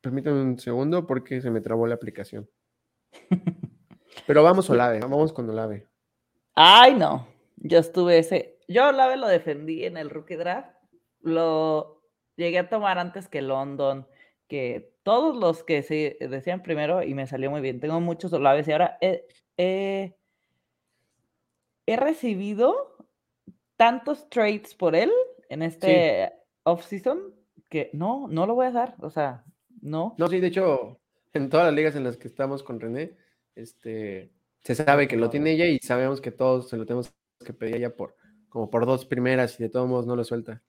permítanme 0.00 0.40
un 0.40 0.58
segundo 0.58 1.06
porque 1.06 1.40
se 1.40 1.50
me 1.50 1.60
trabó 1.60 1.86
la 1.86 1.94
aplicación. 1.94 2.48
Pero 4.26 4.42
vamos 4.42 4.68
Olave, 4.70 5.00
vamos 5.00 5.32
con 5.32 5.48
Olave. 5.48 5.88
Ay, 6.54 6.94
no. 6.94 7.26
Yo 7.56 7.78
estuve 7.78 8.18
ese. 8.18 8.58
Yo 8.68 8.88
Olave 8.88 9.16
lo 9.16 9.28
defendí 9.28 9.84
en 9.84 9.96
el 9.96 10.10
rookie 10.10 10.36
draft. 10.36 10.70
Lo 11.20 12.02
llegué 12.36 12.58
a 12.58 12.68
tomar 12.68 12.98
antes 12.98 13.28
que 13.28 13.42
London, 13.42 14.06
que 14.48 14.94
todos 15.02 15.36
los 15.36 15.62
que 15.62 15.82
se 15.82 16.16
decían 16.20 16.62
primero 16.62 17.02
y 17.02 17.14
me 17.14 17.26
salió 17.26 17.50
muy 17.50 17.60
bien. 17.60 17.80
Tengo 17.80 18.00
muchos 18.00 18.32
Olaves 18.32 18.66
y 18.68 18.72
ahora 18.72 18.98
he, 19.00 19.26
he, 19.56 20.16
recibido 21.96 22.96
tantos 23.76 24.28
trades 24.28 24.74
por 24.74 24.94
él 24.94 25.10
en 25.48 25.62
este 25.62 26.32
off-season 26.62 27.34
que 27.68 27.90
no, 27.92 28.28
no 28.28 28.46
lo 28.46 28.54
voy 28.54 28.66
a 28.66 28.70
dar, 28.70 28.94
o 29.00 29.10
sea, 29.10 29.44
no. 29.80 30.14
No, 30.18 30.28
sí, 30.28 30.40
de 30.40 30.48
hecho, 30.48 31.00
en 31.32 31.48
todas 31.48 31.66
las 31.66 31.74
ligas 31.74 31.96
en 31.96 32.04
las 32.04 32.16
que 32.16 32.28
estamos 32.28 32.62
con 32.62 32.80
René, 32.80 33.16
este, 33.54 34.32
se 34.60 34.74
sabe 34.74 35.08
que 35.08 35.16
lo 35.16 35.30
tiene 35.30 35.52
ella 35.52 35.66
y 35.66 35.78
sabemos 35.78 36.20
que 36.20 36.30
todos 36.30 36.68
se 36.68 36.76
lo 36.76 36.86
tenemos 36.86 37.12
que 37.44 37.52
pedir 37.52 37.76
ella 37.76 37.94
por, 37.94 38.16
como 38.48 38.70
por 38.70 38.86
dos 38.86 39.04
primeras 39.04 39.58
y 39.58 39.64
de 39.64 39.70
todos 39.70 39.88
modos 39.88 40.06
no 40.06 40.16
lo 40.16 40.24
suelta. 40.24 40.62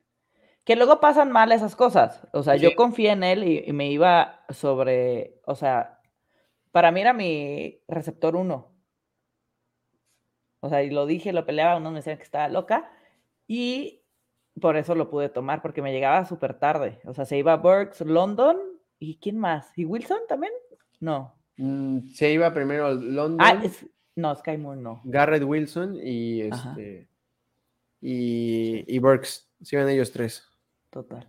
Que 0.64 0.76
luego 0.76 1.00
pasan 1.00 1.32
mal 1.32 1.52
esas 1.52 1.76
cosas, 1.76 2.28
o 2.34 2.44
sea, 2.44 2.56
yo 2.56 2.76
confié 2.76 3.12
en 3.12 3.24
él 3.24 3.44
y, 3.44 3.74
me 3.74 3.90
iba 3.90 4.46
sobre, 4.50 5.42
o 5.46 5.56
sea, 5.56 6.00
para 6.72 6.92
mí 6.92 7.02
era 7.02 7.14
mi 7.14 7.82
receptor 7.88 8.36
uno. 8.36 8.72
O 10.60 10.70
sea, 10.70 10.84
y 10.84 10.92
lo 10.92 11.08
dije, 11.08 11.34
lo 11.34 11.46
peleaba, 11.46 11.78
uno 11.78 11.90
me 11.90 11.98
decía 11.98 12.16
que 12.16 12.24
estaba 12.24 12.48
loca. 12.48 12.92
Y 13.48 14.04
por 14.62 14.78
eso 14.78 14.94
lo 14.94 15.10
pude 15.10 15.30
tomar, 15.30 15.64
porque 15.64 15.82
me 15.82 15.92
llegaba 15.92 16.26
súper 16.26 16.60
tarde. 16.60 17.00
O 17.06 17.14
sea, 17.14 17.26
se 17.26 17.38
iba 17.38 17.54
a 17.54 17.58
Burks, 17.58 18.02
London, 18.02 18.58
¿y 19.02 19.18
quién 19.18 19.38
más? 19.40 19.68
¿Y 19.76 19.84
Wilson 19.84 20.20
también? 20.30 20.54
No. 21.00 21.36
Mm, 21.58 22.12
se 22.14 22.32
iba 22.32 22.54
primero 22.54 22.86
a 22.86 22.92
London. 22.92 23.40
Ah, 23.42 23.62
no, 24.16 24.36
Sky 24.36 24.58
Moore 24.58 24.80
no. 24.80 25.02
Garrett 25.04 25.44
Wilson 25.44 25.98
y 26.02 26.42
este. 26.42 27.10
Y, 28.00 28.86
y 28.88 29.00
Burks. 29.00 29.50
Se 29.62 29.76
iban 29.76 29.90
ellos 29.90 30.12
tres. 30.12 30.48
Total. 30.92 31.28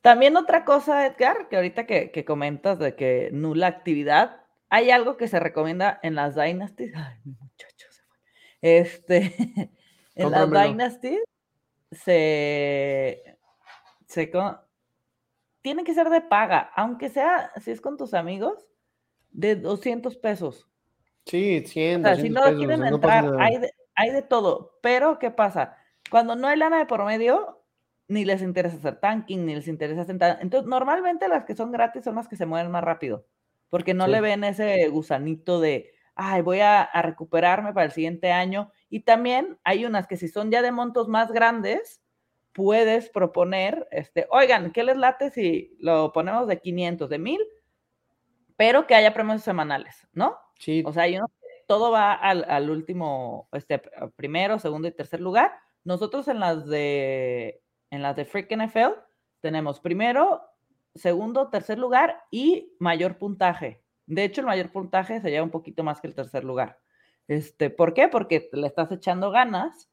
También 0.00 0.36
otra 0.36 0.64
cosa, 0.64 1.06
Edgar, 1.06 1.48
que 1.48 1.56
ahorita 1.56 1.86
que, 1.86 2.10
que, 2.10 2.24
comentas 2.24 2.78
de 2.78 2.94
que 2.94 3.30
nula 3.32 3.66
actividad, 3.66 4.42
hay 4.70 4.90
algo 4.90 5.16
que 5.16 5.28
se 5.28 5.40
recomienda 5.40 5.98
en 6.02 6.14
las 6.14 6.34
Dynasties. 6.34 6.92
Ay, 6.94 7.16
mi 7.24 7.32
muchacho 7.32 7.86
se 7.90 8.02
fue. 8.02 8.18
Este, 8.62 9.70
en 10.14 10.30
las 10.30 10.50
Dynasties 10.50 11.20
se, 11.90 13.38
se 14.06 14.30
tiene 15.62 15.84
que 15.84 15.94
ser 15.94 16.10
de 16.10 16.20
paga, 16.20 16.70
aunque 16.76 17.08
sea, 17.08 17.52
si 17.60 17.70
es 17.70 17.80
con 17.80 17.96
tus 17.96 18.14
amigos, 18.14 18.66
de 19.30 19.56
200 19.56 20.16
pesos. 20.16 20.68
Sí, 21.24 21.62
100. 21.66 22.00
O 22.00 22.08
sea, 22.08 22.16
si 22.16 22.30
no 22.30 22.42
quieren 22.56 22.84
entrar, 22.84 23.36
hay, 23.38 23.58
de, 23.58 23.72
hay 23.94 24.10
de 24.10 24.22
todo. 24.22 24.78
Pero, 24.80 25.18
¿qué 25.18 25.30
pasa? 25.30 25.76
Cuando 26.10 26.36
no 26.36 26.48
hay 26.48 26.56
lana 26.56 26.78
de 26.78 26.86
por 26.86 27.04
medio, 27.04 27.64
ni 28.08 28.24
les 28.24 28.40
interesa 28.40 28.76
hacer 28.76 28.98
tanking, 29.00 29.44
ni 29.44 29.54
les 29.54 29.68
interesa 29.68 30.04
sentar. 30.04 30.38
Entonces, 30.40 30.68
normalmente 30.68 31.28
las 31.28 31.44
que 31.44 31.54
son 31.54 31.70
gratis 31.70 32.04
son 32.04 32.14
las 32.14 32.28
que 32.28 32.36
se 32.36 32.46
mueven 32.46 32.70
más 32.70 32.82
rápido, 32.82 33.26
porque 33.68 33.92
no 33.92 34.06
le 34.06 34.22
ven 34.22 34.44
ese 34.44 34.88
gusanito 34.88 35.60
de, 35.60 35.92
ay, 36.14 36.40
voy 36.40 36.60
a, 36.60 36.82
a, 36.82 37.02
recuperarme 37.02 37.74
para 37.74 37.86
el 37.86 37.92
siguiente 37.92 38.32
año. 38.32 38.72
Y 38.88 39.00
también 39.00 39.58
hay 39.64 39.84
unas 39.84 40.06
que 40.06 40.16
si 40.16 40.28
son 40.28 40.50
ya 40.50 40.62
de 40.62 40.72
montos 40.72 41.08
más 41.08 41.30
grandes, 41.30 42.00
puedes 42.58 43.08
proponer, 43.08 43.86
este, 43.92 44.26
oigan, 44.32 44.72
¿qué 44.72 44.82
les 44.82 44.96
late 44.96 45.30
si 45.30 45.76
lo 45.78 46.12
ponemos 46.12 46.48
de 46.48 46.58
500, 46.58 47.08
de 47.08 47.18
1000? 47.20 47.40
Pero 48.56 48.84
que 48.88 48.96
haya 48.96 49.14
premios 49.14 49.42
semanales, 49.42 50.08
¿no? 50.12 50.36
Sí. 50.58 50.82
O 50.84 50.92
sea, 50.92 51.04
todo 51.68 51.92
va 51.92 52.14
al, 52.14 52.44
al, 52.48 52.68
último, 52.68 53.48
este, 53.52 53.80
primero, 54.16 54.58
segundo 54.58 54.88
y 54.88 54.90
tercer 54.90 55.20
lugar. 55.20 55.52
Nosotros 55.84 56.26
en 56.26 56.40
las 56.40 56.66
de, 56.66 57.62
en 57.90 58.02
las 58.02 58.16
de 58.16 58.24
Freak 58.24 58.50
NFL 58.50 58.98
tenemos 59.40 59.78
primero, 59.78 60.42
segundo, 60.96 61.50
tercer 61.50 61.78
lugar 61.78 62.24
y 62.32 62.74
mayor 62.80 63.18
puntaje. 63.18 63.84
De 64.06 64.24
hecho, 64.24 64.40
el 64.40 64.48
mayor 64.48 64.72
puntaje 64.72 65.20
se 65.20 65.30
lleva 65.30 65.44
un 65.44 65.52
poquito 65.52 65.84
más 65.84 66.00
que 66.00 66.08
el 66.08 66.16
tercer 66.16 66.42
lugar. 66.42 66.80
Este, 67.28 67.70
¿Por 67.70 67.94
qué? 67.94 68.08
Porque 68.08 68.48
le 68.52 68.66
estás 68.66 68.90
echando 68.90 69.30
ganas. 69.30 69.88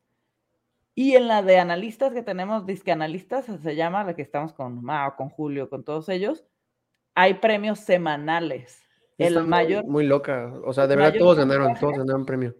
Y 0.97 1.15
en 1.15 1.27
la 1.27 1.41
de 1.41 1.59
analistas 1.59 2.13
que 2.13 2.23
tenemos, 2.23 2.65
disque 2.65 2.91
analistas, 2.93 3.45
se 3.45 3.75
llama, 3.75 4.05
la 4.05 4.15
que 4.15 4.21
estamos 4.21 4.53
con 4.53 4.81
Mao, 4.81 5.17
con 5.17 5.29
Julio, 5.29 5.69
con 5.69 5.83
todos 5.83 6.07
ellos, 6.07 6.45
hay 7.13 7.35
premios 7.35 7.79
semanales. 7.79 8.81
el 9.17 9.45
mayor. 9.45 9.85
Muy, 9.85 10.05
loca. 10.05 10.53
O 10.63 10.71
sea, 10.71 10.87
de 10.87 10.95
verdad 10.95 11.19
todos 11.19 11.37
ganaron, 11.37 11.73
todos 11.75 11.97
ganaron 11.97 12.25
premio. 12.25 12.55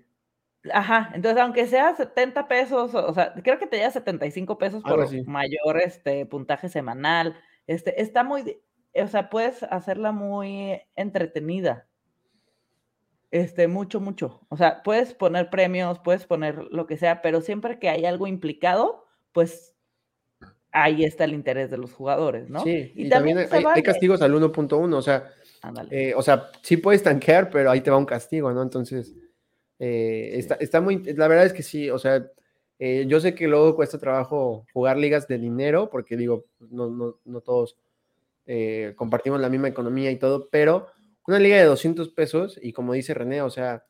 Ajá, 0.74 1.12
entonces 1.14 1.42
aunque 1.42 1.68
sea 1.68 1.96
70 1.96 2.48
pesos, 2.48 2.96
o 2.96 3.14
sea, 3.14 3.34
creo 3.36 3.60
que 3.60 3.68
te 3.68 3.78
lleva 3.78 3.92
75 3.92 4.58
pesos 4.58 4.84
por 4.84 5.08
mayor 5.28 5.78
este, 5.78 6.26
puntaje 6.26 6.70
semanal. 6.70 7.38
Este, 7.68 8.02
está 8.02 8.24
muy, 8.24 8.60
o 8.94 9.08
sea, 9.08 9.30
puedes 9.30 9.64
hacerla 9.64 10.12
muy 10.12 10.82
entretenida. 10.96 11.88
Este, 13.32 13.68
mucho, 13.68 14.00
mucho. 14.00 14.46
O 14.50 14.58
sea, 14.58 14.84
puedes 14.84 15.14
poner 15.14 15.50
premios, 15.50 16.00
puedes 16.00 16.26
poner 16.26 16.64
lo 16.72 16.88
que 16.88 16.98
sea, 16.98 17.22
pero 17.22 17.42
siempre 17.42 17.80
que 17.80 17.90
hay 17.90 18.06
algo 18.06 18.28
implicado, 18.28 19.06
pues 19.32 19.76
ahí 20.72 21.04
está 21.04 21.24
el 21.24 21.34
interés 21.34 21.70
de 21.72 21.78
los 21.78 21.94
jugadores, 21.94 22.50
¿no? 22.50 22.62
Sí, 22.64 22.92
y, 22.96 23.10
también, 23.10 23.38
hay, 23.38 23.84
castigos 23.84 24.22
al 24.22 24.34
1.1, 24.34 24.94
o 24.94 25.02
sea, 25.02 25.32
eh, 25.90 26.14
o 26.16 26.22
sea, 26.22 26.50
sí 26.62 26.78
puedes 26.78 27.02
tanquear, 27.02 27.50
pero 27.50 27.72
ahí 27.72 27.82
te 27.82 27.92
va 27.92 27.98
un 27.98 28.06
castigo, 28.06 28.52
¿no? 28.52 28.62
Entonces, 28.62 29.16
eh, 29.80 30.32
está, 30.34 30.56
está, 30.56 30.82
muy, 30.82 31.02
la 31.04 31.28
verdad 31.28 31.46
es 31.46 31.54
que 31.54 31.64
sí, 31.64 31.90
o 31.90 31.98
sea, 31.98 32.26
eh, 32.78 33.06
yo 33.08 33.20
sé 33.20 33.34
que 33.36 33.48
luego 33.48 33.76
cuesta 33.76 33.98
trabajo 33.98 34.66
jugar 34.74 34.98
ligas 34.98 35.28
de 35.28 35.38
dinero, 35.38 35.90
porque 35.90 36.18
digo, 36.18 36.46
no, 36.60 36.90
no, 36.90 37.20
no 37.24 37.42
todos 37.42 37.78
eh, 38.46 38.94
compartimos 38.96 39.40
la 39.40 39.50
misma 39.50 39.70
economía 39.70 40.12
y 40.12 40.18
todo, 40.18 40.50
pero 40.50 40.88
una 41.28 41.40
liga 41.40 41.58
de 41.58 41.66
200 41.66 42.10
pesos 42.10 42.60
y 42.62 42.74
como 42.74 42.94
dice 42.94 43.14
René, 43.14 43.42
o 43.42 43.50
sea, 43.50 43.86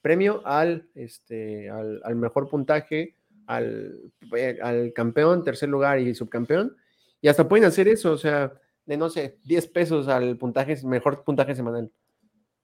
premio 0.00 0.42
al, 0.44 0.88
este, 0.94 1.70
al, 1.70 2.16
mejor 2.16 2.48
puntaje, 2.48 3.16
al, 3.46 4.12
eh, 4.36 4.58
al 4.62 4.92
campeón, 4.92 5.44
tercer 5.44 5.68
lugar 5.68 5.98
y 5.98 6.14
subcampeón. 6.14 6.76
Y 7.20 7.28
hasta 7.28 7.48
pueden 7.48 7.66
hacer 7.66 7.88
eso, 7.88 8.12
o 8.12 8.18
sea, 8.18 8.52
de 8.86 8.96
no 8.96 9.10
sé, 9.10 9.38
10 9.44 9.66
pesos 9.68 10.08
al 10.08 10.36
puntaje, 10.36 10.76
mejor 10.84 11.22
puntaje 11.22 11.54
semanal. 11.54 11.92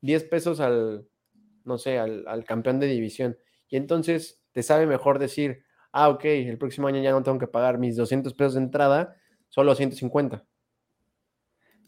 10 0.00 0.24
pesos 0.24 0.60
al, 0.60 1.06
no 1.64 1.78
sé, 1.78 1.98
al, 1.98 2.24
al 2.26 2.44
campeón 2.44 2.80
de 2.80 2.86
división. 2.86 3.38
Y 3.68 3.76
entonces 3.76 4.40
te 4.52 4.62
sabe 4.62 4.86
mejor 4.86 5.18
decir, 5.18 5.62
ah, 5.92 6.08
ok, 6.08 6.24
el 6.24 6.58
próximo 6.58 6.88
año 6.88 7.02
ya 7.02 7.12
no 7.12 7.22
tengo 7.22 7.38
que 7.38 7.46
pagar 7.46 7.78
mis 7.78 7.96
200 7.96 8.34
pesos 8.34 8.54
de 8.54 8.60
entrada, 8.60 9.16
solo 9.48 9.74
150. 9.74 10.44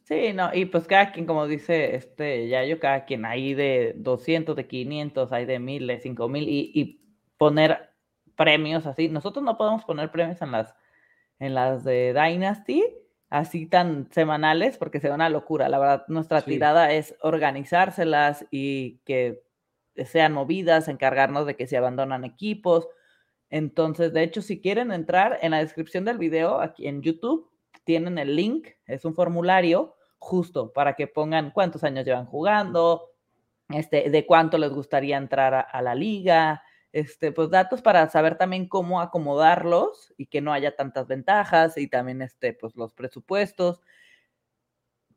Sí, 0.08 0.32
no, 0.32 0.54
y 0.54 0.64
pues 0.64 0.86
cada 0.86 1.12
quien, 1.12 1.26
como 1.26 1.46
dice 1.46 1.94
este 1.94 2.48
yo 2.48 2.80
cada 2.80 3.04
quien, 3.04 3.26
hay 3.26 3.52
de 3.52 3.92
200, 3.98 4.56
de 4.56 4.66
500, 4.66 5.32
hay 5.32 5.44
de 5.44 5.58
1000, 5.58 5.86
de 5.86 6.00
5000, 6.00 6.48
y, 6.48 6.72
y 6.74 7.02
poner 7.36 7.90
premios 8.34 8.86
así. 8.86 9.10
Nosotros 9.10 9.44
no 9.44 9.58
podemos 9.58 9.84
poner 9.84 10.10
premios 10.10 10.40
en 10.40 10.52
las, 10.52 10.74
en 11.38 11.54
las 11.54 11.84
de 11.84 12.14
Dynasty, 12.14 12.84
así 13.28 13.66
tan 13.66 14.10
semanales, 14.10 14.78
porque 14.78 14.98
se 14.98 15.08
da 15.08 15.14
una 15.14 15.28
locura. 15.28 15.68
La 15.68 15.78
verdad, 15.78 16.04
nuestra 16.08 16.40
tirada 16.40 16.90
es 16.90 17.14
organizárselas 17.20 18.46
y 18.50 19.00
que 19.04 19.42
sean 20.06 20.32
movidas, 20.32 20.88
encargarnos 20.88 21.44
de 21.44 21.54
que 21.54 21.66
se 21.66 21.76
abandonan 21.76 22.24
equipos. 22.24 22.88
Entonces, 23.50 24.14
de 24.14 24.22
hecho, 24.22 24.40
si 24.40 24.62
quieren 24.62 24.90
entrar 24.90 25.38
en 25.42 25.50
la 25.50 25.58
descripción 25.58 26.06
del 26.06 26.16
video 26.16 26.62
aquí 26.62 26.88
en 26.88 27.02
YouTube, 27.02 27.50
tienen 27.84 28.16
el 28.16 28.36
link, 28.36 28.68
es 28.86 29.04
un 29.04 29.14
formulario 29.14 29.96
justo 30.18 30.72
para 30.72 30.94
que 30.94 31.06
pongan 31.06 31.50
cuántos 31.50 31.84
años 31.84 32.04
llevan 32.04 32.26
jugando, 32.26 33.10
este, 33.70 34.10
de 34.10 34.26
cuánto 34.26 34.58
les 34.58 34.70
gustaría 34.70 35.16
entrar 35.16 35.68
a, 35.70 35.82
la 35.82 35.94
liga, 35.94 36.62
este, 36.92 37.32
pues 37.32 37.50
datos 37.50 37.82
para 37.82 38.08
saber 38.08 38.36
también 38.38 38.68
cómo 38.68 39.00
acomodarlos 39.00 40.14
y 40.16 40.26
que 40.26 40.40
no 40.40 40.52
haya 40.52 40.74
tantas 40.74 41.06
ventajas 41.06 41.76
y 41.76 41.88
también 41.88 42.22
este, 42.22 42.54
pues 42.54 42.76
los 42.76 42.94
presupuestos. 42.94 43.82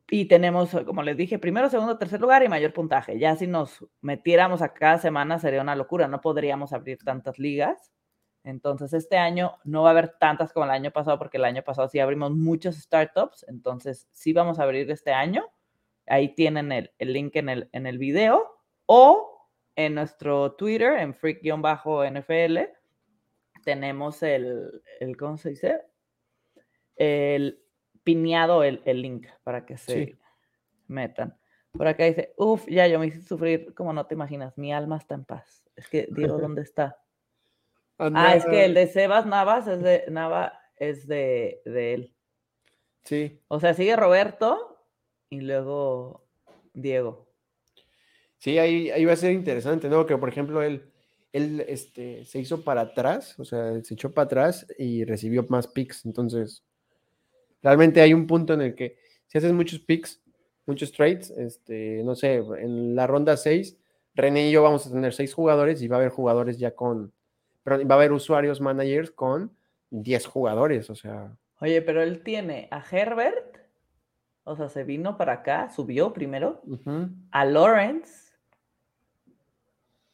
Y 0.09 0.25
tenemos, 0.25 0.71
como 0.85 1.03
les 1.03 1.15
dije, 1.15 1.39
primero, 1.39 1.69
segundo, 1.69 1.97
tercer 1.97 2.19
lugar 2.19 2.43
y 2.43 2.49
mayor 2.49 2.73
puntaje. 2.73 3.17
Ya 3.17 3.35
si 3.37 3.47
nos 3.47 3.85
metiéramos 4.01 4.61
a 4.61 4.73
cada 4.73 4.97
semana 4.97 5.39
sería 5.39 5.61
una 5.61 5.75
locura, 5.75 6.09
no 6.09 6.19
podríamos 6.19 6.73
abrir 6.73 6.97
tantas 6.97 7.39
ligas. 7.39 7.93
Entonces, 8.43 8.93
este 8.93 9.17
año 9.17 9.57
no 9.63 9.83
va 9.83 9.89
a 9.89 9.91
haber 9.91 10.17
tantas 10.17 10.51
como 10.51 10.65
el 10.65 10.71
año 10.71 10.91
pasado, 10.91 11.17
porque 11.19 11.37
el 11.37 11.45
año 11.45 11.63
pasado 11.63 11.87
sí 11.87 11.99
abrimos 11.99 12.31
muchos 12.31 12.75
startups. 12.75 13.45
Entonces, 13.47 14.07
sí 14.11 14.33
vamos 14.33 14.59
a 14.59 14.63
abrir 14.63 14.89
este 14.89 15.11
año. 15.11 15.45
Ahí 16.07 16.33
tienen 16.33 16.71
el, 16.71 16.91
link 16.99 17.35
en 17.35 17.49
el, 17.49 17.69
en 17.71 17.85
el 17.85 17.97
video 17.97 18.51
o 18.85 19.49
en 19.75 19.95
nuestro 19.95 20.53
Twitter, 20.53 20.99
en 20.99 21.13
freak-nfl, 21.13 22.69
tenemos 23.63 24.23
el, 24.23 24.81
el, 24.99 25.17
¿cómo 25.17 25.37
se 25.37 25.49
dice? 25.49 25.81
El 26.95 27.63
piñado 28.03 28.63
el, 28.63 28.81
link 28.85 29.27
para 29.43 29.65
que 29.65 29.77
se 29.77 30.17
metan. 30.87 31.37
Por 31.71 31.87
acá 31.87 32.05
dice, 32.05 32.33
uff, 32.37 32.67
ya 32.67 32.87
yo 32.87 32.99
me 32.99 33.07
hice 33.07 33.21
sufrir, 33.21 33.73
como 33.75 33.93
no 33.93 34.05
te 34.05 34.15
imaginas, 34.15 34.57
mi 34.57 34.73
alma 34.73 34.97
está 34.97 35.15
en 35.15 35.25
paz. 35.25 35.63
Es 35.75 35.87
que 35.87 36.07
digo, 36.11 36.37
¿dónde 36.39 36.63
está? 36.63 36.99
Ah, 38.01 38.35
es 38.35 38.45
que 38.45 38.65
el 38.65 38.73
de 38.73 38.87
Sebas 38.87 39.27
Navas 39.27 39.67
es 39.67 39.81
de 39.81 40.05
Nava 40.09 40.59
es 40.77 41.07
de, 41.07 41.61
él. 41.65 42.15
Sí. 43.03 43.39
O 43.47 43.59
sea, 43.59 43.75
sigue 43.75 43.95
Roberto 43.95 44.83
y 45.29 45.41
luego 45.41 46.25
Diego. 46.73 47.27
Sí, 48.39 48.57
ahí, 48.57 48.89
ahí 48.89 49.05
va 49.05 49.13
a 49.13 49.17
ser 49.17 49.33
interesante, 49.33 49.87
¿no? 49.87 50.07
Que 50.07 50.17
por 50.17 50.29
ejemplo 50.29 50.63
él, 50.63 50.91
él 51.31 51.63
este, 51.67 52.25
se 52.25 52.39
hizo 52.39 52.63
para 52.63 52.81
atrás, 52.81 53.39
o 53.39 53.45
sea, 53.45 53.79
se 53.83 53.93
echó 53.93 54.11
para 54.11 54.25
atrás 54.25 54.65
y 54.79 55.05
recibió 55.05 55.45
más 55.49 55.67
picks. 55.67 56.03
Entonces, 56.05 56.63
realmente 57.61 58.01
hay 58.01 58.15
un 58.15 58.25
punto 58.25 58.55
en 58.55 58.61
el 58.61 58.75
que 58.75 58.97
si 59.27 59.37
haces 59.37 59.53
muchos 59.53 59.79
picks, 59.79 60.23
muchos 60.65 60.91
trades, 60.91 61.29
este, 61.29 62.01
no 62.03 62.15
sé, 62.15 62.37
en 62.57 62.95
la 62.95 63.05
ronda 63.05 63.37
6, 63.37 63.77
René 64.15 64.49
y 64.49 64.51
yo 64.51 64.63
vamos 64.63 64.87
a 64.87 64.91
tener 64.91 65.13
seis 65.13 65.33
jugadores 65.33 65.81
y 65.81 65.87
va 65.87 65.97
a 65.97 65.99
haber 65.99 66.11
jugadores 66.11 66.57
ya 66.57 66.75
con 66.75 67.13
pero 67.63 67.85
va 67.87 67.95
a 67.95 67.97
haber 67.97 68.11
usuarios 68.11 68.61
managers 68.61 69.11
con 69.11 69.55
10 69.91 70.25
jugadores, 70.25 70.89
o 70.89 70.95
sea. 70.95 71.35
Oye, 71.59 71.81
pero 71.81 72.01
él 72.01 72.23
tiene 72.23 72.67
a 72.71 72.83
Herbert, 72.89 73.57
o 74.43 74.55
sea, 74.55 74.69
se 74.69 74.83
vino 74.83 75.17
para 75.17 75.33
acá, 75.33 75.69
subió 75.69 76.13
primero, 76.13 76.61
a 77.31 77.45
Lawrence, 77.45 78.31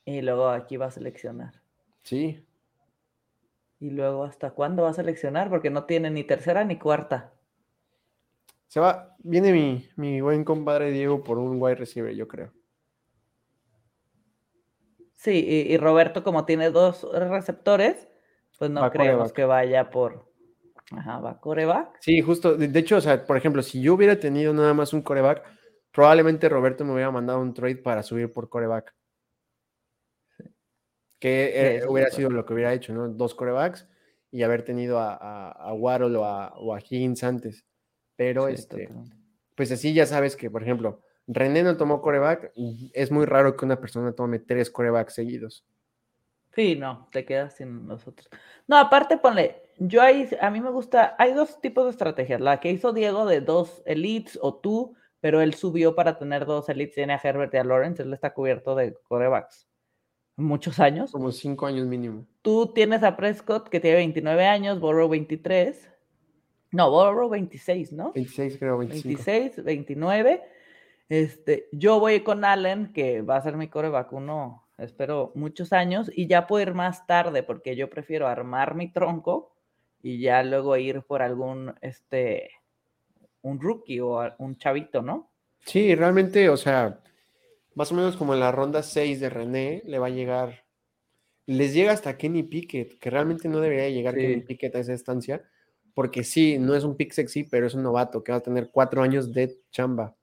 y 0.04 0.22
luego 0.22 0.50
aquí 0.50 0.78
va 0.78 0.88
a 0.88 0.92
seleccionar. 0.92 1.62
Sí. 2.04 2.44
Y 3.80 3.92
luego, 3.92 4.24
¿hasta 4.24 4.52
cuándo 4.52 4.84
va 4.84 4.90
a 4.90 4.94
seleccionar? 4.94 5.50
Porque 5.50 5.70
no 5.70 5.86
tiene 5.86 6.10
ni 6.10 6.24
tercera 6.24 6.64
ni 6.64 6.78
cuarta. 6.78 7.34
Se 8.68 8.80
va, 8.80 9.16
viene 9.20 9.54
mi, 9.54 9.88
mi 9.96 10.20
buen 10.20 10.44
compadre 10.44 10.92
Diego 10.92 11.24
por 11.24 11.38
un 11.38 11.62
wide 11.62 11.76
receiver, 11.76 12.14
yo 12.14 12.28
creo. 12.28 12.52
Sí, 15.18 15.66
y, 15.68 15.76
Roberto, 15.78 16.24
como 16.24 16.46
tiene 16.46 16.70
dos 16.70 17.06
receptores, 17.12 18.08
pues 18.60 18.70
no 18.70 18.90
creemos 18.92 19.34
que 19.34 19.46
vaya 19.46 19.90
por. 19.90 20.32
Ajá, 20.92 21.20
va 21.20 21.42
coreback. 21.42 21.98
Sí, 22.00 22.22
justo. 22.22 22.56
De, 22.56 22.80
hecho, 22.80 22.98
o 22.98 23.02
sea, 23.02 23.26
por 23.26 23.36
ejemplo, 23.36 23.64
si 23.64 23.82
yo 23.82 23.96
hubiera 23.96 24.20
tenido 24.20 24.54
nada 24.54 24.76
más 24.76 24.94
un 24.94 25.02
coreback, 25.02 25.44
probablemente 25.92 26.48
Roberto 26.48 26.86
me 26.86 26.94
hubiera 26.94 27.10
mandado 27.10 27.42
un 27.42 27.54
trade 27.54 27.78
para 27.78 28.04
subir 28.04 28.32
por 28.32 28.48
coreback. 28.48 28.94
Que 31.20 31.80
eh, 31.80 31.88
hubiera 31.88 32.12
sido 32.12 32.30
lo 32.30 32.46
que 32.46 32.54
hubiera 32.54 32.74
hecho, 32.74 32.94
¿no? 32.94 33.10
Dos 33.10 33.34
corebacks 33.34 33.88
y 34.30 34.44
haber 34.44 34.64
tenido 34.64 35.00
a, 35.00 35.16
a, 35.16 35.52
a 35.52 35.74
Waddle 35.74 36.16
o 36.16 36.26
a, 36.26 36.54
o 36.58 36.78
Higgins 36.78 37.24
antes. 37.24 37.66
Pero 38.16 38.48
este, 38.48 38.88
pues 39.56 39.72
así 39.72 39.96
ya 39.96 40.06
sabes 40.06 40.36
que, 40.36 40.52
por 40.52 40.62
ejemplo, 40.62 41.02
René 41.28 41.62
no 41.62 41.76
tomó 41.76 42.02
coreback. 42.02 42.54
Es 42.94 43.12
muy 43.12 43.26
raro 43.26 43.56
que 43.56 43.66
una 43.66 43.80
persona 43.80 44.14
tome 44.14 44.40
tres 44.40 44.72
corebacks 44.72 45.14
seguidos. 45.14 45.66
Sí, 46.56 46.76
no, 46.76 47.08
te 47.12 47.26
quedas 47.26 47.56
sin 47.56 47.86
nosotros. 47.86 48.30
No, 48.66 48.78
aparte 48.78 49.18
ponle, 49.18 49.62
yo 49.78 50.02
ahí, 50.02 50.28
a 50.42 50.50
mí 50.50 50.60
me 50.60 50.72
gusta, 50.72 51.16
hay 51.20 51.34
dos 51.34 51.62
tipos 51.62 51.86
de 51.86 51.92
estrategias. 51.92 52.42
La 52.42 52.60
que 52.60 52.72
hizo 52.72 52.94
Diego 52.94 53.26
de 53.28 53.42
dos 53.42 53.84
elites 53.86 54.40
o 54.42 54.56
tú, 54.56 54.96
pero 55.20 55.42
él 55.42 55.54
subió 55.54 55.94
para 55.94 56.18
tener 56.18 56.46
dos 56.46 56.70
elites, 56.70 56.96
tiene 56.96 57.14
a 57.14 57.22
Herbert 57.22 57.54
y 57.54 57.58
a 57.58 57.64
Lawrence, 57.64 58.02
él 58.02 58.14
está 58.14 58.34
cubierto 58.34 58.74
de 58.76 58.96
corebacks. 59.04 59.68
Muchos 60.38 60.80
años. 60.80 61.12
Como 61.12 61.32
cinco 61.32 61.66
años 61.66 61.88
mínimo. 61.88 62.26
Tú 62.42 62.72
tienes 62.74 63.04
a 63.04 63.18
Prescott 63.18 63.70
que 63.70 63.80
tiene 63.80 63.98
29 63.98 64.46
años, 64.46 64.80
Borrow 64.80 65.10
23. 65.10 65.90
No, 66.72 66.90
Borrow 66.90 67.30
26, 67.30 67.92
¿no? 67.92 68.14
26 68.14 68.58
creo, 68.58 68.78
25. 68.78 69.08
26, 69.08 69.64
29 69.64 70.42
este, 71.10 71.70
yo 71.72 72.00
voy 72.00 72.22
con 72.22 72.44
Allen, 72.44 72.92
que 72.94 73.22
va 73.22 73.38
a 73.38 73.42
ser 73.42 73.58
mi 73.58 73.68
coreback 73.68 74.12
uno, 74.14 74.68
espero, 74.78 75.32
muchos 75.36 75.74
años, 75.74 76.12
y 76.14 76.28
ya 76.28 76.48
puedo 76.48 76.64
ir 76.64 76.74
más 76.74 77.08
tarde, 77.08 77.44
porque 77.44 77.76
yo 77.76 77.90
prefiero 77.90 78.28
armar 78.28 78.76
mi 78.76 78.92
tronco 78.92 79.56
y 80.02 80.20
ya 80.20 80.44
luego 80.44 80.78
ir 80.78 81.02
por 81.04 81.22
algún, 81.22 81.74
este, 81.82 82.52
un 83.42 83.60
rookie 83.60 84.00
o 84.00 84.20
un 84.38 84.58
chavito, 84.58 85.02
¿no? 85.02 85.32
Sí, 85.60 85.96
realmente, 85.96 86.50
o 86.50 86.58
sea, 86.58 87.00
más 87.74 87.92
o 87.92 87.96
menos 87.96 88.18
como 88.18 88.34
en 88.34 88.40
la 88.40 88.52
ronda 88.52 88.84
6 88.84 89.20
de 89.20 89.30
René, 89.30 89.84
le 89.86 90.00
va 90.00 90.08
a 90.08 90.12
llegar, 90.12 90.66
les 91.46 91.74
llega 91.74 91.92
hasta 91.92 92.18
Kenny 92.18 92.44
Pickett, 92.44 93.00
que 93.00 93.10
realmente 93.10 93.48
no 93.48 93.60
debería 93.60 93.90
llegar 93.90 94.16
Kenny 94.16 94.42
Pickett 94.42 94.76
a 94.76 94.80
esa 94.80 94.94
estancia, 94.94 95.44
porque 95.94 96.24
sí, 96.24 96.60
no 96.60 96.76
es 96.76 96.84
un 96.84 96.96
pick 96.96 97.12
sexy, 97.12 97.44
pero 97.44 97.66
es 97.66 97.74
un 97.74 97.82
novato 97.82 98.24
que 98.24 98.32
va 98.32 98.38
a 98.38 98.44
tener 98.44 98.70
cuatro 98.72 99.02
años 99.02 99.34
de 99.34 99.60
chamba. 99.72 100.16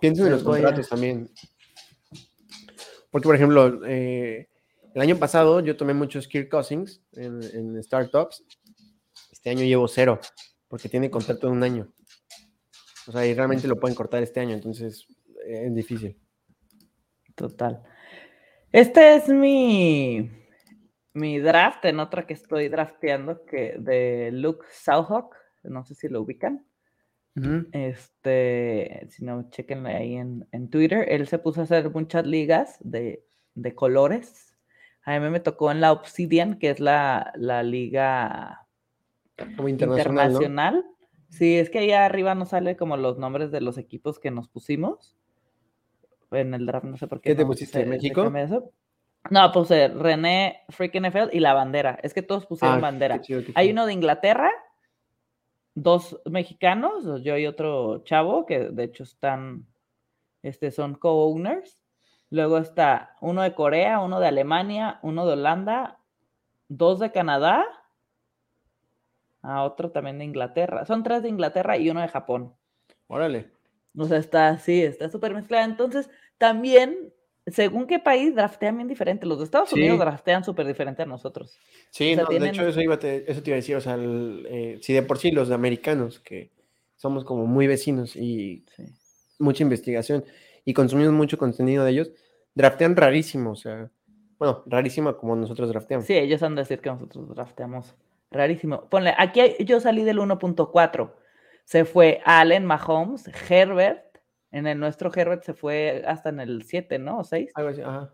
Piensen 0.00 0.26
en 0.26 0.32
los 0.32 0.42
contratos 0.42 0.88
también. 0.88 1.30
Porque, 3.10 3.26
por 3.26 3.34
ejemplo, 3.34 3.84
eh, 3.86 4.48
el 4.94 5.00
año 5.00 5.16
pasado 5.16 5.60
yo 5.60 5.76
tomé 5.76 5.94
muchos 5.94 6.26
Kirk 6.26 6.48
Cousins 6.48 7.02
en, 7.12 7.82
startups. 7.82 8.44
Este 9.30 9.50
año 9.50 9.64
llevo 9.64 9.88
cero, 9.88 10.20
porque 10.68 10.88
tiene 10.88 11.10
contrato 11.10 11.46
de 11.46 11.52
un 11.52 11.62
año. 11.62 11.92
O 13.06 13.12
sea, 13.12 13.26
y 13.26 13.34
realmente 13.34 13.68
lo 13.68 13.78
pueden 13.78 13.94
cortar 13.94 14.22
este 14.22 14.40
año, 14.40 14.54
entonces 14.54 15.06
eh, 15.46 15.66
es 15.66 15.74
difícil. 15.74 16.16
Total. 17.34 17.82
Este 18.72 19.16
es 19.16 19.28
mi, 19.28 20.30
mi 21.14 21.38
draft 21.40 21.84
en 21.84 22.00
otra 22.00 22.26
que 22.26 22.34
estoy 22.34 22.68
drafteando, 22.68 23.44
que 23.44 23.76
de 23.78 24.30
Luke 24.32 24.66
Southawk. 24.72 25.34
No 25.62 25.84
sé 25.84 25.94
si 25.94 26.08
lo 26.08 26.22
ubican. 26.22 26.64
Este, 27.72 29.06
si 29.08 29.24
no, 29.24 29.48
chequenle 29.50 29.94
ahí 29.94 30.16
en, 30.16 30.68
Twitter. 30.70 31.06
Él 31.08 31.26
se 31.26 31.38
puso 31.38 31.60
a 31.60 31.64
hacer 31.64 31.90
muchas 31.90 32.26
ligas 32.26 32.76
de, 32.80 33.24
colores. 33.74 34.56
A 35.04 35.18
mí 35.18 35.30
me 35.30 35.40
tocó 35.40 35.70
en 35.70 35.80
la 35.80 35.92
Obsidian, 35.92 36.58
que 36.58 36.70
es 36.70 36.80
la, 36.80 37.32
liga 37.64 38.66
internacional. 39.66 40.84
Sí, 41.30 41.56
es 41.56 41.70
que 41.70 41.78
ahí 41.78 41.92
arriba 41.92 42.34
no 42.34 42.44
sale 42.44 42.76
como 42.76 42.96
los 42.96 43.18
nombres 43.18 43.50
de 43.52 43.60
los 43.60 43.78
equipos 43.78 44.18
que 44.18 44.30
nos 44.30 44.48
pusimos. 44.48 45.16
En 46.32 46.54
el 46.54 46.66
draft, 46.66 46.86
no 46.86 46.96
sé 46.96 47.06
por 47.06 47.20
qué. 47.20 47.30
¿Qué 47.30 47.36
te 47.36 47.46
pusiste? 47.46 47.84
¿México? 47.86 48.30
No, 49.28 49.52
puse 49.52 49.88
René 49.88 50.62
Freaking 50.70 51.06
NFL 51.06 51.28
y 51.32 51.40
la 51.40 51.52
bandera. 51.52 51.98
Es 52.02 52.14
que 52.14 52.22
todos 52.22 52.46
pusieron 52.46 52.78
Ah, 52.78 52.80
bandera. 52.80 53.16
qué 53.18 53.22
chido, 53.22 53.44
qué 53.44 53.52
Hay 53.54 53.70
uno 53.70 53.84
de 53.86 53.92
Inglaterra, 53.92 54.50
dos 55.82 56.20
mexicanos, 56.26 57.22
yo 57.22 57.36
y 57.38 57.46
otro 57.46 58.02
chavo, 58.04 58.44
que 58.44 58.68
de 58.70 58.84
hecho 58.84 59.02
están, 59.04 59.66
este, 60.42 60.70
son 60.70 60.94
co-owners. 60.94 61.78
Luego 62.28 62.58
está 62.58 63.16
uno 63.20 63.42
de 63.42 63.54
Corea, 63.54 64.00
uno 64.00 64.20
de 64.20 64.28
Alemania, 64.28 65.00
uno 65.02 65.26
de 65.26 65.32
Holanda, 65.32 65.98
dos 66.68 67.00
de 67.00 67.10
Canadá, 67.10 67.64
a 69.42 69.64
otro 69.64 69.90
también 69.90 70.18
de 70.18 70.26
Inglaterra. 70.26 70.84
Son 70.84 71.02
tres 71.02 71.22
de 71.22 71.30
Inglaterra 71.30 71.78
y 71.78 71.90
uno 71.90 72.02
de 72.02 72.08
Japón. 72.08 72.54
Órale. 73.08 73.50
O 73.96 74.04
sea, 74.04 74.18
está 74.18 74.48
así, 74.48 74.82
está 74.82 75.08
súper 75.08 75.34
mezclada. 75.34 75.64
Entonces, 75.64 76.10
también, 76.38 77.12
según 77.52 77.86
qué 77.86 77.98
país, 77.98 78.34
draftean 78.34 78.76
bien 78.76 78.88
diferente. 78.88 79.26
Los 79.26 79.38
de 79.38 79.44
Estados 79.44 79.72
Unidos 79.72 79.96
Sí. 79.98 80.00
draftean 80.00 80.44
súper 80.44 80.66
diferente 80.66 81.02
a 81.02 81.06
nosotros. 81.06 81.58
Sí, 81.90 82.12
O 82.12 82.14
sea, 82.14 82.22
no, 82.24 82.28
tienen- 82.28 82.52
de 82.52 82.58
hecho 82.58 82.68
eso, 82.68 82.80
iba 82.80 82.98
te, 82.98 83.30
eso 83.30 83.42
te 83.42 83.50
iba 83.50 83.54
a 83.56 83.62
decir, 83.62 83.76
o 83.76 83.80
sea, 83.80 83.94
el, 83.94 84.46
eh, 84.50 84.78
si 84.82 84.92
de 84.92 85.02
por 85.02 85.18
sí 85.18 85.30
los 85.30 85.50
americanos, 85.50 86.20
que 86.20 86.50
somos 86.96 87.24
como 87.24 87.46
muy 87.46 87.66
vecinos 87.66 88.16
y 88.16 88.64
Sí. 88.76 88.84
mucha 89.38 89.62
investigación 89.62 90.24
y 90.64 90.74
consumimos 90.74 91.12
mucho 91.14 91.38
contenido 91.38 91.84
de 91.84 91.90
ellos, 91.92 92.10
draftean 92.54 92.96
rarísimo, 92.96 93.52
o 93.52 93.56
sea, 93.56 93.90
bueno, 94.38 94.62
rarísimo 94.66 95.16
como 95.16 95.36
nosotros 95.36 95.68
drafteamos. 95.70 96.06
Sí, 96.06 96.14
ellos 96.14 96.42
han 96.42 96.54
de 96.54 96.62
decir 96.62 96.80
que 96.80 96.90
nosotros 96.90 97.28
drafteamos 97.34 97.94
rarísimo. 98.30 98.88
Ponle, 98.88 99.14
aquí 99.18 99.40
yo 99.64 99.80
salí 99.80 100.02
del 100.04 100.18
1.4. 100.18 101.14
Se 101.64 101.84
fue 101.84 102.20
Allen, 102.24 102.64
Mahomes, 102.64 103.30
Herbert. 103.48 104.04
En 104.52 104.66
el 104.66 104.78
nuestro 104.80 105.10
Herbert 105.14 105.44
se 105.44 105.54
fue 105.54 106.02
hasta 106.06 106.28
en 106.30 106.40
el 106.40 106.62
7, 106.64 106.98
¿no? 106.98 107.18
O 107.20 107.24
6. 107.24 107.52
Algo 107.54 107.70
así, 107.70 107.82
ajá. 107.82 108.12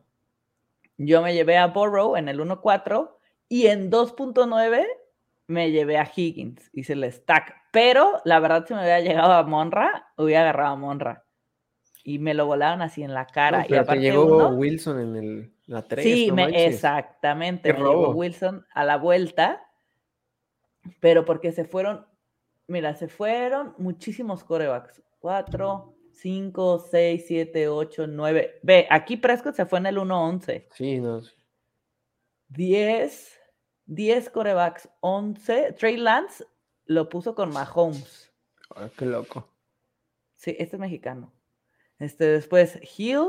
Yo 0.98 1.22
me 1.22 1.34
llevé 1.34 1.56
a 1.58 1.66
Burrow 1.68 2.16
en 2.16 2.28
el 2.28 2.40
1.4 2.40 3.18
y 3.48 3.66
en 3.66 3.90
2.9 3.90 4.84
me 5.46 5.70
llevé 5.70 5.98
a 5.98 6.10
Higgins. 6.14 6.70
Hice 6.72 6.94
el 6.94 7.10
stack. 7.12 7.54
Pero 7.70 8.20
la 8.24 8.40
verdad, 8.40 8.64
si 8.66 8.74
me 8.74 8.80
hubiera 8.80 9.00
llegado 9.00 9.32
a 9.32 9.42
Monra, 9.42 10.08
hubiera 10.16 10.42
agarrado 10.42 10.72
a 10.72 10.76
Monra. 10.76 11.24
Y 12.02 12.18
me 12.18 12.34
lo 12.34 12.46
volaron 12.46 12.82
así 12.82 13.02
en 13.02 13.12
la 13.14 13.26
cara. 13.26 13.58
No, 13.58 13.64
y 13.64 13.68
pero 13.68 13.80
te 13.82 13.84
aparte 13.84 14.00
llegó 14.02 14.24
uno- 14.36 14.48
Wilson 14.50 15.00
en 15.00 15.16
el, 15.16 15.52
la 15.66 15.82
3. 15.82 16.04
Sí, 16.04 16.28
no 16.28 16.34
me- 16.36 16.66
exactamente. 16.66 17.72
Me 17.72 17.78
llegó. 17.80 18.10
Wilson 18.10 18.64
a 18.74 18.84
la 18.84 18.96
vuelta, 18.96 19.66
pero 21.00 21.24
porque 21.24 21.52
se 21.52 21.64
fueron, 21.64 22.06
mira, 22.68 22.94
se 22.94 23.08
fueron 23.08 23.74
muchísimos 23.78 24.44
corebacks. 24.44 25.02
Cuatro, 25.18 25.95
cinco, 26.20 26.78
seis, 26.78 27.24
siete, 27.26 27.68
ocho, 27.68 28.06
nueve. 28.06 28.58
Ve, 28.62 28.86
aquí 28.90 29.16
Prescott 29.16 29.54
se 29.54 29.66
fue 29.66 29.78
en 29.78 29.86
el 29.86 29.96
1-11. 29.98 30.66
Sí, 30.72 30.98
no. 31.00 31.22
10, 32.48 33.40
10 33.86 34.30
corebacks, 34.30 34.88
11. 35.00 35.72
Trey 35.72 35.96
Lance 35.96 36.44
lo 36.86 37.08
puso 37.08 37.34
con 37.34 37.50
Mahomes. 37.52 38.32
ah, 38.74 38.88
qué 38.96 39.06
loco. 39.06 39.48
Sí, 40.36 40.54
este 40.58 40.76
es 40.76 40.80
mexicano. 40.80 41.32
Este, 41.98 42.26
después 42.26 42.78
Hill, 42.98 43.28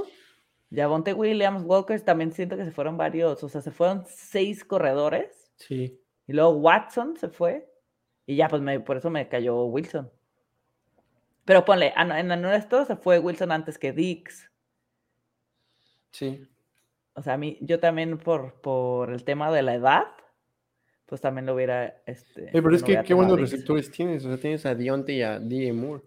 Javonte 0.74 1.14
Williams, 1.14 1.64
Walker, 1.66 2.00
también 2.02 2.32
siento 2.34 2.58
que 2.58 2.66
se 2.66 2.72
fueron 2.72 2.98
varios, 2.98 3.44
o 3.44 3.50
sea, 3.50 3.62
se 3.62 3.72
fueron 3.72 4.04
seis 4.08 4.64
corredores. 4.66 5.50
Sí. 5.56 6.00
Y 6.28 6.34
luego 6.34 6.52
Watson 6.58 7.16
se 7.18 7.30
fue. 7.30 7.72
Y 8.26 8.36
ya, 8.36 8.50
pues 8.50 8.62
me- 8.62 8.82
por 8.82 8.98
eso 8.98 9.10
me 9.10 9.28
cayó 9.30 9.64
Wilson. 9.66 10.12
Pero 11.48 11.64
ponle, 11.64 11.94
ah, 11.96 12.20
en 12.20 12.30
el 12.30 12.42
nuestro 12.42 12.84
se 12.84 12.98
fue 12.98 13.20
Wilson 13.20 13.54
antes 13.54 13.80
que 13.80 13.94
Dix. 13.94 14.52
Sí. 16.12 16.46
O 17.14 17.22
sea, 17.22 17.36
a 17.36 17.38
mí, 17.38 17.58
yo 17.62 17.80
también 17.80 18.18
por, 18.18 18.60
por 18.60 19.14
el 19.14 19.24
tema 19.24 19.50
de 19.50 19.62
la 19.62 19.76
edad, 19.76 20.08
pues 21.06 21.22
también 21.22 21.46
lo 21.46 21.56
hubiera. 21.56 22.02
Este, 22.06 22.50
pero 22.52 22.70
no 22.70 22.76
es 22.76 22.84
que 22.84 23.02
qué 23.02 23.14
buenos 23.14 23.40
receptores 23.40 23.90
tienes. 23.90 24.26
O 24.26 24.28
sea, 24.28 24.38
tienes 24.38 24.66
a 24.66 24.76
Dionte 24.76 25.14
y 25.14 25.22
a 25.22 25.40
DJ 25.40 25.72
Moore. 25.72 26.04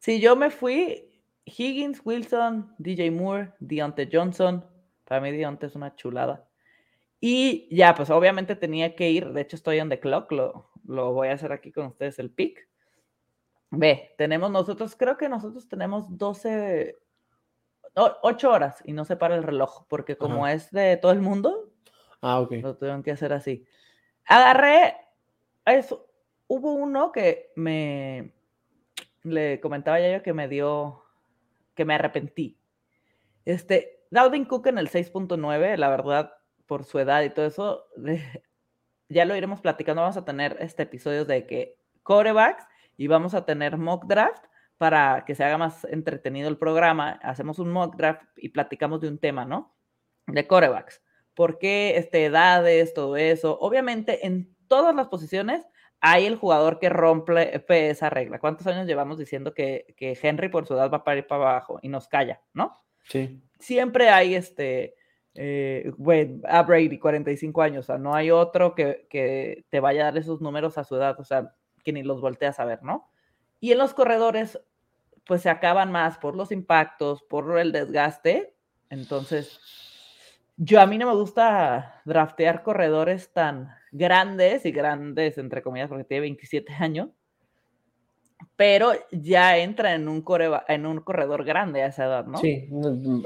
Sí, 0.00 0.18
yo 0.18 0.34
me 0.34 0.50
fui 0.50 1.12
Higgins, 1.44 2.00
Wilson, 2.04 2.74
DJ 2.78 3.12
Moore, 3.12 3.52
Deontay 3.60 4.08
Johnson. 4.12 4.64
Para 5.04 5.20
mí 5.20 5.30
Deontay 5.30 5.68
es 5.68 5.76
una 5.76 5.94
chulada. 5.94 6.48
Y 7.20 7.68
ya, 7.70 7.94
pues 7.94 8.10
obviamente 8.10 8.56
tenía 8.56 8.96
que 8.96 9.10
ir. 9.10 9.28
De 9.28 9.42
hecho, 9.42 9.54
estoy 9.54 9.78
on 9.78 9.90
the 9.90 10.00
clock. 10.00 10.32
Lo, 10.32 10.72
lo 10.88 11.12
voy 11.12 11.28
a 11.28 11.34
hacer 11.34 11.52
aquí 11.52 11.70
con 11.70 11.86
ustedes 11.86 12.18
el 12.18 12.30
pick. 12.30 12.66
Ve, 13.70 14.14
tenemos 14.16 14.50
nosotros, 14.50 14.94
creo 14.96 15.16
que 15.16 15.28
nosotros 15.28 15.68
tenemos 15.68 16.16
12, 16.16 16.96
8 17.94 18.50
horas 18.50 18.82
y 18.84 18.92
no 18.92 19.04
se 19.04 19.16
para 19.16 19.34
el 19.36 19.42
reloj, 19.42 19.86
porque 19.88 20.16
como 20.16 20.44
Ajá. 20.46 20.54
es 20.54 20.70
de 20.70 20.96
todo 20.96 21.12
el 21.12 21.20
mundo, 21.20 21.72
Ah, 22.20 22.40
ok. 22.40 22.52
lo 22.62 22.76
tuvieron 22.76 23.02
que 23.02 23.10
hacer 23.12 23.32
así. 23.32 23.64
Agarré, 24.26 24.96
eso, 25.64 26.08
hubo 26.46 26.72
uno 26.74 27.10
que 27.12 27.52
me, 27.56 28.32
le 29.22 29.60
comentaba 29.60 29.98
ya 30.00 30.16
yo 30.16 30.22
que 30.22 30.32
me 30.32 30.48
dio, 30.48 31.02
que 31.74 31.84
me 31.84 31.94
arrepentí. 31.94 32.58
Este, 33.44 34.04
Dalvin 34.10 34.44
Cook 34.44 34.68
en 34.68 34.78
el 34.78 34.88
6.9, 34.88 35.76
la 35.76 35.88
verdad, 35.88 36.32
por 36.66 36.84
su 36.84 36.98
edad 36.98 37.22
y 37.22 37.30
todo 37.30 37.46
eso, 37.46 37.86
de- 37.96 38.22
ya 39.08 39.24
lo 39.24 39.36
iremos 39.36 39.60
platicando, 39.60 40.02
vamos 40.02 40.16
a 40.16 40.24
tener 40.24 40.56
este 40.60 40.84
episodios 40.84 41.26
de 41.26 41.46
que 41.46 41.78
corebacks 42.02 42.64
y 42.96 43.06
vamos 43.06 43.34
a 43.34 43.44
tener 43.44 43.76
mock 43.76 44.06
draft 44.06 44.44
para 44.78 45.24
que 45.24 45.34
se 45.34 45.44
haga 45.44 45.58
más 45.58 45.84
entretenido 45.84 46.48
el 46.48 46.58
programa. 46.58 47.18
Hacemos 47.22 47.58
un 47.58 47.70
mock 47.70 47.96
draft 47.96 48.22
y 48.36 48.50
platicamos 48.50 49.00
de 49.00 49.08
un 49.08 49.18
tema, 49.18 49.44
¿no? 49.44 49.74
De 50.26 50.46
corebacks. 50.46 51.02
¿Por 51.34 51.58
qué 51.58 51.96
este, 51.96 52.24
edades, 52.24 52.94
todo 52.94 53.16
eso? 53.16 53.58
Obviamente, 53.60 54.26
en 54.26 54.54
todas 54.68 54.94
las 54.94 55.08
posiciones 55.08 55.66
hay 56.00 56.26
el 56.26 56.36
jugador 56.36 56.78
que 56.78 56.88
rompe 56.88 57.88
esa 57.88 58.10
regla. 58.10 58.38
¿Cuántos 58.38 58.66
años 58.66 58.86
llevamos 58.86 59.18
diciendo 59.18 59.54
que, 59.54 59.94
que 59.96 60.18
Henry 60.20 60.48
por 60.48 60.66
su 60.66 60.74
edad 60.74 60.90
va 60.90 61.04
para 61.04 61.18
ir 61.18 61.26
para 61.26 61.42
abajo 61.42 61.78
y 61.82 61.88
nos 61.88 62.08
calla, 62.08 62.42
¿no? 62.52 62.74
Sí. 63.08 63.40
siempre 63.60 64.08
hay 64.08 64.34
este, 64.34 64.96
eh, 65.34 65.92
güey, 65.96 66.40
a 66.44 66.62
Brady, 66.62 66.98
45 66.98 67.62
años, 67.62 67.84
o 67.84 67.86
sea, 67.86 67.98
no 67.98 68.14
hay 68.14 68.32
otro 68.32 68.74
que, 68.74 69.06
que 69.08 69.64
te 69.70 69.78
vaya 69.78 70.02
a 70.02 70.04
dar 70.06 70.18
esos 70.18 70.40
números 70.40 70.76
a 70.76 70.84
su 70.84 70.96
edad, 70.96 71.18
o 71.20 71.24
sea, 71.24 71.54
que 71.86 71.92
ni 71.92 72.02
los 72.02 72.20
volteas 72.20 72.58
a 72.58 72.64
ver, 72.64 72.82
¿no? 72.82 73.08
Y 73.60 73.70
en 73.70 73.78
los 73.78 73.94
corredores, 73.94 74.60
pues 75.24 75.42
se 75.42 75.48
acaban 75.50 75.92
más 75.92 76.18
por 76.18 76.34
los 76.34 76.50
impactos, 76.50 77.22
por 77.22 77.56
el 77.60 77.70
desgaste, 77.70 78.54
entonces, 78.90 79.60
yo 80.56 80.80
a 80.80 80.86
mí 80.86 80.98
no 80.98 81.06
me 81.06 81.14
gusta 81.14 82.02
draftear 82.04 82.64
corredores 82.64 83.32
tan 83.32 83.70
grandes 83.92 84.66
y 84.66 84.72
grandes, 84.72 85.38
entre 85.38 85.62
comillas, 85.62 85.88
porque 85.88 86.02
tiene 86.04 86.22
27 86.22 86.72
años, 86.80 87.10
pero 88.56 88.92
ya 89.12 89.58
entra 89.58 89.94
en 89.94 90.08
un, 90.08 90.22
coreba- 90.22 90.64
en 90.66 90.86
un 90.86 91.00
corredor 91.00 91.44
grande 91.44 91.82
a 91.82 91.86
esa 91.86 92.06
edad, 92.06 92.26
¿no? 92.26 92.38
Sí. 92.38 92.68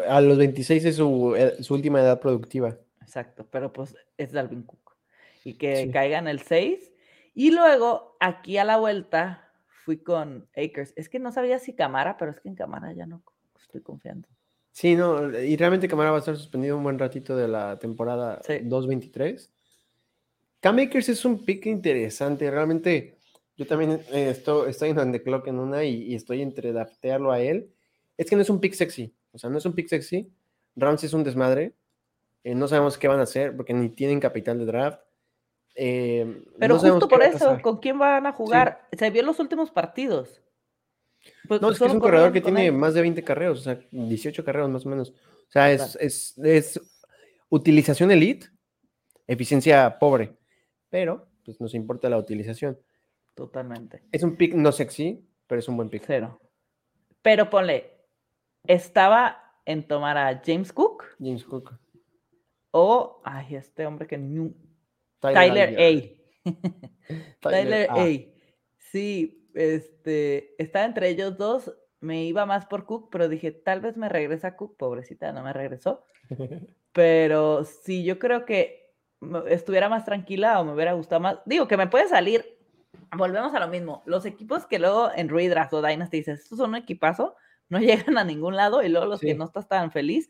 A 0.06 0.20
los 0.20 0.36
26 0.36 0.84
es 0.84 0.96
su, 0.96 1.34
ed- 1.34 1.62
su 1.62 1.72
última 1.74 2.00
edad 2.00 2.20
productiva. 2.20 2.76
Exacto, 3.00 3.46
pero 3.50 3.72
pues 3.72 3.96
es 4.18 4.32
Dalvin 4.32 4.64
Cook. 4.64 4.96
Y 5.44 5.54
que 5.54 5.84
Sí. 5.84 5.90
caiga 5.90 6.18
en 6.18 6.28
el 6.28 6.40
6. 6.40 6.89
Y 7.34 7.50
luego, 7.50 8.16
aquí 8.20 8.58
a 8.58 8.64
la 8.64 8.76
vuelta, 8.76 9.52
fui 9.84 9.98
con 9.98 10.48
Akers. 10.56 10.92
Es 10.96 11.08
que 11.08 11.18
no 11.18 11.32
sabía 11.32 11.58
si 11.58 11.74
Camara, 11.74 12.16
pero 12.18 12.30
es 12.30 12.40
que 12.40 12.48
en 12.48 12.54
Camara 12.54 12.92
ya 12.92 13.06
no 13.06 13.22
estoy 13.60 13.82
confiando. 13.82 14.28
Sí, 14.72 14.94
no, 14.94 15.36
y 15.38 15.56
realmente 15.56 15.88
Camara 15.88 16.10
va 16.10 16.16
a 16.16 16.20
estar 16.20 16.36
suspendido 16.36 16.76
un 16.76 16.84
buen 16.84 16.98
ratito 16.98 17.36
de 17.36 17.48
la 17.48 17.78
temporada 17.78 18.40
Sí. 18.44 18.60
2-23. 18.62 19.50
Cam 20.60 20.78
Akers 20.78 21.08
es 21.08 21.24
un 21.24 21.44
pick 21.44 21.66
interesante, 21.66 22.50
realmente 22.50 23.18
yo 23.56 23.66
también 23.66 24.00
eh, 24.12 24.30
estoy, 24.30 24.70
estoy 24.70 24.90
en 24.90 24.98
on 24.98 25.12
the 25.12 25.22
clock 25.22 25.46
en 25.48 25.58
una 25.58 25.84
y, 25.84 26.02
y 26.04 26.14
estoy 26.14 26.42
entre 26.42 26.72
draftearlo 26.72 27.32
a 27.32 27.40
él. 27.40 27.72
Es 28.16 28.28
que 28.28 28.36
no 28.36 28.42
es 28.42 28.50
un 28.50 28.60
pick 28.60 28.74
sexy, 28.74 29.14
o 29.32 29.38
sea, 29.38 29.50
no 29.50 29.58
es 29.58 29.66
un 29.66 29.74
pick 29.74 29.88
sexy. 29.88 30.32
Rams 30.76 31.02
es 31.04 31.12
un 31.14 31.24
desmadre, 31.24 31.74
eh, 32.44 32.54
no 32.54 32.68
sabemos 32.68 32.96
qué 32.96 33.08
van 33.08 33.20
a 33.20 33.24
hacer 33.24 33.56
porque 33.56 33.74
ni 33.74 33.88
tienen 33.90 34.20
capital 34.20 34.58
de 34.58 34.66
draft. 34.66 35.00
Eh, 35.74 36.42
Pero 36.58 36.74
no 36.74 36.80
justo 36.80 37.08
por 37.08 37.22
eso. 37.22 37.58
¿con 37.62 37.78
quién 37.78 37.98
van 37.98 38.26
a 38.26 38.32
jugar? 38.32 38.88
Se 38.96 39.10
vio 39.10 39.20
en 39.20 39.26
los 39.26 39.38
últimos 39.40 39.70
partidos. 39.70 40.42
Pues, 41.48 41.60
No, 41.60 41.68
es 41.70 41.78
que 41.78 41.84
es 41.84 41.88
solo 41.90 41.94
un 41.94 42.00
corredor 42.00 42.32
que 42.32 42.40
tiene 42.40 42.66
él. 42.66 42.72
más 42.72 42.94
de 42.94 43.02
20 43.02 43.22
carreos, 43.24 43.60
o 43.60 43.62
sea, 43.62 43.80
18 43.90 44.44
carreos 44.44 44.70
más 44.70 44.86
o 44.86 44.88
menos. 44.88 45.10
O 45.10 45.50
sea, 45.52 45.70
es, 45.72 45.96
es, 46.00 46.38
es 46.38 46.80
utilización 47.48 48.10
elite, 48.10 48.46
eficiencia 49.26 49.98
pobre, 49.98 50.36
pero 50.88 51.28
pues 51.44 51.60
nos 51.60 51.74
importa 51.74 52.08
la 52.08 52.18
utilización. 52.18 52.78
Totalmente. 53.34 54.02
Es 54.12 54.22
un 54.22 54.36
pick 54.36 54.54
no 54.54 54.72
sexy, 54.72 55.26
pero 55.46 55.58
es 55.58 55.68
un 55.68 55.76
buen 55.76 55.88
pick. 55.88 56.04
Cero. 56.06 56.40
Pero 57.22 57.50
ponle, 57.50 57.90
estaba 58.66 59.54
en 59.66 59.86
tomar 59.86 60.16
a 60.16 60.40
James 60.44 60.72
Cook 60.72 61.04
James 61.18 61.44
Cook. 61.44 61.72
o, 62.70 63.20
ay, 63.24 63.56
este 63.56 63.84
hombre 63.86 64.06
que 64.06 64.16
ni- 64.18 64.54
Tyler. 65.20 65.76
A. 65.78 66.50
Tyler 67.40 67.90
A. 67.90 67.94
A. 68.00 68.06
Sí, 68.78 69.48
este, 69.54 70.60
está 70.62 70.84
entre 70.84 71.08
ellos 71.08 71.36
dos. 71.36 71.72
me 72.00 72.24
iba 72.24 72.46
más 72.46 72.66
por 72.66 72.86
Cook, 72.86 73.08
pero 73.10 73.28
dije, 73.28 73.52
tal 73.52 73.80
vez 73.80 73.96
me 73.96 74.08
regresa 74.08 74.56
Cook, 74.56 74.76
pobrecita, 74.76 75.32
no 75.32 75.42
me 75.42 75.52
regresó. 75.52 76.04
Pero 76.92 77.64
sí, 77.64 78.02
yo 78.02 78.18
creo 78.18 78.44
que 78.44 78.90
estuviera 79.48 79.88
más 79.88 80.04
tranquila 80.04 80.60
o 80.60 80.64
me 80.64 80.72
hubiera 80.72 80.92
gustado 80.92 81.20
más. 81.20 81.38
Digo, 81.44 81.68
que 81.68 81.76
me 81.76 81.86
puede 81.86 82.08
salir. 82.08 82.58
Volvemos 83.16 83.54
a 83.54 83.60
lo 83.60 83.68
mismo. 83.68 84.02
Los 84.06 84.24
equipos 84.26 84.66
que 84.66 84.78
luego 84.78 85.10
en 85.14 85.28
Redraft 85.28 85.72
o 85.74 85.82
Dynasty 85.82 86.18
dices, 86.18 86.40
estos 86.40 86.58
son 86.58 86.70
un 86.70 86.76
equipazo, 86.76 87.36
no 87.68 87.78
llegan 87.80 88.18
a 88.18 88.24
ningún 88.24 88.56
lado 88.56 88.82
y 88.82 88.88
luego 88.88 89.06
los 89.06 89.20
que 89.20 89.34
no 89.34 89.44
estás 89.44 89.68
tan 89.68 89.92
feliz 89.92 90.28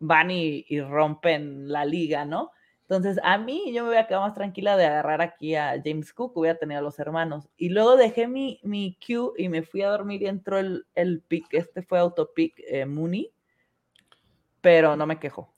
van 0.00 0.30
y, 0.30 0.64
rompen 0.80 1.68
la 1.68 1.84
liga, 1.84 2.24
¿no? 2.24 2.50
Entonces, 2.88 3.20
a 3.22 3.36
mí 3.36 3.70
yo 3.74 3.82
me 3.82 3.90
hubiera 3.90 4.06
quedado 4.06 4.24
más 4.24 4.34
tranquila 4.34 4.74
de 4.78 4.86
agarrar 4.86 5.20
aquí 5.20 5.54
a 5.54 5.78
James 5.84 6.10
Cook, 6.14 6.34
hubiera 6.38 6.58
tenido 6.58 6.80
a 6.80 6.82
los 6.82 6.98
hermanos. 6.98 7.46
Y 7.58 7.68
luego 7.68 7.96
dejé 7.96 8.26
mi, 8.26 8.60
mi 8.62 8.96
queue 8.98 9.32
y 9.36 9.50
me 9.50 9.62
fui 9.62 9.82
a 9.82 9.90
dormir 9.90 10.22
y 10.22 10.26
entró 10.26 10.58
el, 10.58 10.86
el 10.94 11.20
pick, 11.20 11.52
este 11.52 11.82
fue 11.82 11.98
autopick 11.98 12.54
eh, 12.66 12.86
Mooney, 12.86 13.30
pero 14.62 14.96
no 14.96 15.06
me 15.06 15.18
quejo. 15.18 15.52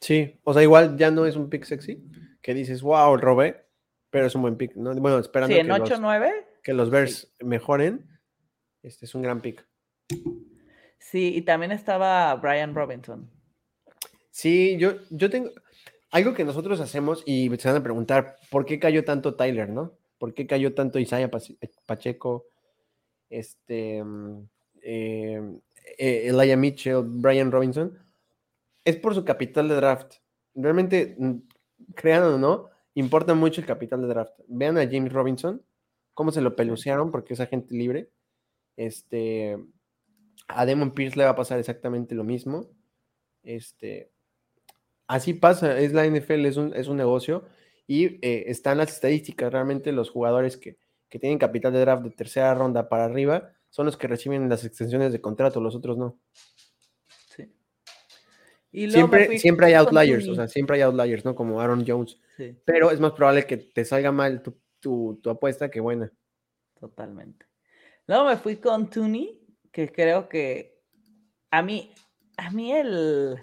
Sí, 0.00 0.40
o 0.42 0.54
sea, 0.54 0.62
igual 0.62 0.96
ya 0.96 1.10
no 1.10 1.26
es 1.26 1.36
un 1.36 1.50
pick 1.50 1.64
sexy, 1.64 2.02
que 2.40 2.54
dices, 2.54 2.80
wow, 2.80 3.14
robé, 3.18 3.66
pero 4.08 4.26
es 4.26 4.34
un 4.34 4.40
buen 4.40 4.56
pick. 4.56 4.74
¿no? 4.74 4.94
Bueno, 4.94 5.18
esperando 5.18 5.54
sí, 5.54 5.60
en 5.60 5.66
que, 5.66 5.72
8, 5.72 6.00
los, 6.00 6.32
que 6.62 6.72
los 6.72 6.88
Bears 6.88 7.30
mejoren, 7.40 8.08
este 8.82 9.04
es 9.04 9.14
un 9.14 9.20
gran 9.20 9.42
pick. 9.42 9.66
Sí, 10.98 11.34
y 11.36 11.42
también 11.42 11.72
estaba 11.72 12.34
Brian 12.36 12.74
Robinson. 12.74 13.30
Sí, 14.30 14.78
yo, 14.78 14.94
yo 15.10 15.28
tengo 15.28 15.50
algo 16.14 16.32
que 16.32 16.44
nosotros 16.44 16.78
hacemos 16.78 17.24
y 17.26 17.50
se 17.56 17.66
van 17.66 17.78
a 17.78 17.82
preguntar, 17.82 18.36
¿por 18.48 18.64
qué 18.64 18.78
cayó 18.78 19.04
tanto 19.04 19.34
Tyler, 19.34 19.68
no? 19.68 19.98
¿Por 20.18 20.32
qué 20.32 20.46
cayó 20.46 20.72
tanto 20.72 21.00
Isaiah 21.00 21.28
Pacheco, 21.86 22.46
este, 23.28 24.04
mm, 24.04 24.48
eh, 24.82 25.58
eh, 25.98 26.28
Elijah 26.28 26.56
Mitchell, 26.56 27.02
Brian 27.04 27.50
Robinson? 27.50 27.98
Es 28.84 28.94
por 28.96 29.16
su 29.16 29.24
capital 29.24 29.68
de 29.68 29.74
draft. 29.74 30.18
Realmente, 30.54 31.16
mm, 31.18 31.32
crean 31.96 32.22
o 32.22 32.38
no, 32.38 32.70
importa 32.94 33.34
mucho 33.34 33.60
el 33.60 33.66
capital 33.66 34.02
de 34.02 34.06
draft. 34.06 34.38
Vean 34.46 34.78
a 34.78 34.88
James 34.88 35.12
Robinson, 35.12 35.62
cómo 36.14 36.30
se 36.30 36.42
lo 36.42 36.54
pelucearon 36.54 37.10
porque 37.10 37.34
es 37.34 37.40
agente 37.40 37.74
libre. 37.74 38.08
Este, 38.76 39.58
a 40.46 40.64
Demon 40.64 40.92
Pierce 40.92 41.18
le 41.18 41.24
va 41.24 41.30
a 41.30 41.36
pasar 41.36 41.58
exactamente 41.58 42.14
lo 42.14 42.22
mismo. 42.22 42.68
Este, 43.42 44.13
así 45.06 45.34
pasa, 45.34 45.78
es 45.78 45.92
la 45.92 46.06
NFL, 46.06 46.46
es 46.46 46.56
un, 46.56 46.74
es 46.74 46.88
un 46.88 46.96
negocio 46.96 47.44
y 47.86 48.18
eh, 48.26 48.44
están 48.46 48.78
las 48.78 48.92
estadísticas, 48.92 49.52
realmente 49.52 49.92
los 49.92 50.10
jugadores 50.10 50.56
que, 50.56 50.78
tienen 51.20 51.38
capital 51.38 51.72
de 51.72 51.78
draft 51.78 52.02
de 52.02 52.10
tercera 52.10 52.52
ronda 52.54 52.88
para 52.88 53.04
arriba 53.04 53.52
son 53.70 53.86
los 53.86 53.96
que 53.96 54.08
reciben 54.08 54.48
las 54.48 54.64
extensiones 54.64 55.12
de 55.12 55.20
contrato, 55.20 55.60
los 55.60 55.76
otros 55.76 55.96
no. 55.96 56.18
Sí. 57.28 57.54
Y 58.72 58.90
siempre, 58.90 59.38
siempre 59.38 59.66
hay 59.66 59.74
outliers, 59.74 60.26
o 60.26 60.34
sea, 60.34 60.48
siempre 60.48 60.74
hay 60.74 60.82
outliers, 60.82 61.24
¿no? 61.24 61.36
Como 61.36 61.60
Aaron 61.60 61.84
Jones. 61.86 62.18
Pero 62.64 62.90
es 62.90 62.98
más 62.98 63.12
probable 63.12 63.46
que 63.46 63.58
te 63.58 63.84
salga 63.84 64.10
mal 64.10 64.42
tu, 64.80 65.20
apuesta 65.26 65.70
que 65.70 65.78
buena. 65.78 66.10
Totalmente. 66.80 67.46
Luego 68.08 68.24
me 68.24 68.36
fui 68.36 68.56
con 68.56 68.90
Tooney, 68.90 69.40
que 69.70 69.92
creo 69.92 70.28
que 70.28 70.82
a 71.52 71.62
mí, 71.62 71.92
a 72.36 72.50
mí 72.50 72.72
el, 72.72 73.38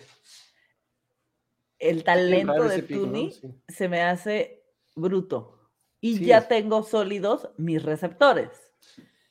el 1.82 2.04
talento 2.04 2.64
de 2.64 2.84
Tuni 2.84 3.34
se 3.68 3.90
me 3.90 4.02
hace 4.04 4.64
bruto. 4.96 5.58
Y 6.00 6.26
ya 6.26 6.48
tengo 6.48 6.84
sólidos 6.84 7.50
mis 7.58 7.84
receptores. 7.84 8.50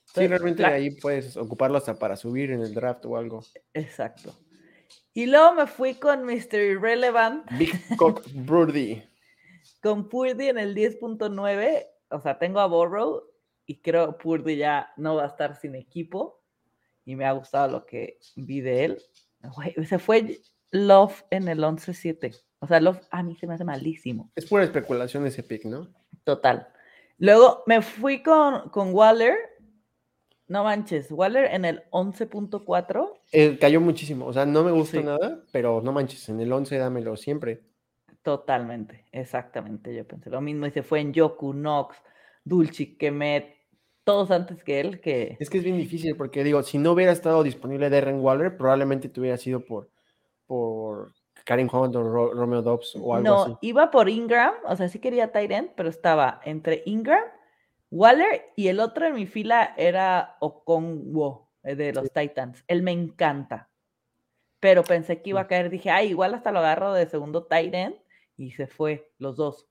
sí, 0.04 0.26
realmente 0.26 0.64
ahí 0.64 0.90
puedes 0.92 1.36
ocuparlo 1.36 1.78
hasta 1.78 1.98
para 1.98 2.16
subir 2.16 2.50
en 2.50 2.60
el 2.60 2.74
draft 2.74 3.04
o 3.06 3.16
algo. 3.16 3.42
Exacto. 3.72 4.38
Y 5.12 5.26
luego 5.26 5.54
me 5.54 5.66
fui 5.66 5.94
con 5.94 6.24
Mr. 6.24 6.54
Irrelevant. 6.54 7.44
Big 7.58 7.72
Cock 7.96 8.22
Purdy. 8.46 9.02
con 9.82 10.08
Purdy 10.08 10.48
en 10.48 10.58
el 10.58 10.74
10.9. 10.74 11.86
O 12.10 12.20
sea, 12.20 12.38
tengo 12.38 12.60
a 12.60 12.66
Borrow 12.66 13.24
y 13.66 13.80
creo 13.80 14.16
que 14.16 14.22
Purdy 14.22 14.56
ya 14.56 14.92
no 14.96 15.16
va 15.16 15.24
a 15.24 15.28
estar 15.28 15.56
sin 15.56 15.74
equipo. 15.74 16.40
Y 17.04 17.16
me 17.16 17.24
ha 17.24 17.32
gustado 17.32 17.70
lo 17.72 17.86
que 17.86 18.18
vi 18.36 18.60
de 18.60 18.84
él. 18.84 19.02
se 19.88 19.98
fue 19.98 20.40
Love 20.70 21.24
en 21.30 21.48
el 21.48 21.60
11-7. 21.60 22.40
O 22.60 22.66
sea, 22.66 22.80
Love 22.80 23.00
a 23.10 23.22
mí 23.22 23.36
se 23.36 23.46
me 23.46 23.54
hace 23.54 23.64
malísimo. 23.64 24.30
Es 24.36 24.46
pura 24.46 24.64
especulación 24.64 25.26
ese 25.26 25.42
pick, 25.42 25.64
¿no? 25.64 25.88
Total. 26.24 26.68
Luego 27.18 27.62
me 27.66 27.82
fui 27.82 28.22
con, 28.22 28.68
con 28.70 28.94
Waller. 28.94 29.34
No 30.48 30.64
manches, 30.64 31.10
Waller 31.10 31.54
en 31.54 31.64
el 31.64 31.82
11.4. 31.90 33.20
Eh, 33.32 33.58
cayó 33.60 33.80
muchísimo. 33.80 34.26
O 34.26 34.32
sea, 34.32 34.46
no 34.46 34.64
me 34.64 34.72
gusta 34.72 35.00
nada, 35.00 35.44
pero 35.52 35.80
no 35.80 35.92
manches, 35.92 36.28
en 36.28 36.40
el 36.40 36.52
11 36.52 36.76
dámelo 36.76 37.16
siempre. 37.16 37.62
Totalmente, 38.22 39.06
exactamente. 39.12 39.94
Yo 39.94 40.06
pensé 40.06 40.28
lo 40.28 40.40
mismo. 40.40 40.66
Y 40.66 40.70
se 40.70 40.82
fue 40.82 41.00
en 41.00 41.12
Yoku, 41.12 41.52
Knox, 41.52 41.96
Dulce, 42.44 42.96
Kemet, 42.96 43.54
todos 44.04 44.30
antes 44.30 44.64
que 44.64 44.80
él. 44.80 45.00
Que... 45.00 45.36
Es 45.38 45.48
que 45.48 45.58
es 45.58 45.64
bien 45.64 45.78
difícil 45.78 46.16
porque 46.16 46.42
digo, 46.42 46.62
si 46.62 46.78
no 46.78 46.92
hubiera 46.92 47.12
estado 47.12 47.42
disponible 47.42 47.90
Darren 47.90 48.20
Waller, 48.20 48.56
probablemente 48.56 49.08
te 49.08 49.20
hubiera 49.20 49.36
sido 49.36 49.64
por 49.64 49.88
por 50.50 51.12
Karim 51.44 51.68
Hunt 51.72 51.94
o 51.94 52.32
Romeo 52.32 52.60
Dobbs 52.60 52.96
o 52.96 53.14
algo 53.14 53.34
así. 53.34 53.50
No, 53.52 53.58
iba 53.62 53.88
por 53.92 54.08
Ingram, 54.08 54.52
o 54.64 54.74
sea, 54.74 54.88
sí 54.88 54.98
quería 54.98 55.30
Tyrant, 55.30 55.70
pero 55.76 55.88
estaba 55.88 56.40
entre 56.44 56.82
Ingram, 56.86 57.22
Waller 57.88 58.50
y 58.56 58.66
el 58.66 58.80
otro 58.80 59.06
en 59.06 59.14
mi 59.14 59.28
fila 59.28 59.74
era 59.76 60.38
Okonwo 60.40 61.52
eh, 61.62 61.76
de 61.76 61.92
los 61.92 62.12
Titans. 62.12 62.64
Él 62.66 62.82
me 62.82 62.90
encanta. 62.90 63.68
Pero 64.58 64.82
pensé 64.82 65.22
que 65.22 65.30
iba 65.30 65.42
a 65.42 65.46
caer, 65.46 65.70
dije, 65.70 65.88
ay, 65.88 66.08
igual 66.08 66.34
hasta 66.34 66.50
lo 66.50 66.58
agarro 66.58 66.94
de 66.94 67.06
segundo 67.06 67.44
Tyrant 67.44 67.94
y 68.36 68.50
se 68.50 68.66
fue, 68.66 69.12
los 69.18 69.36
dos. 69.36 69.68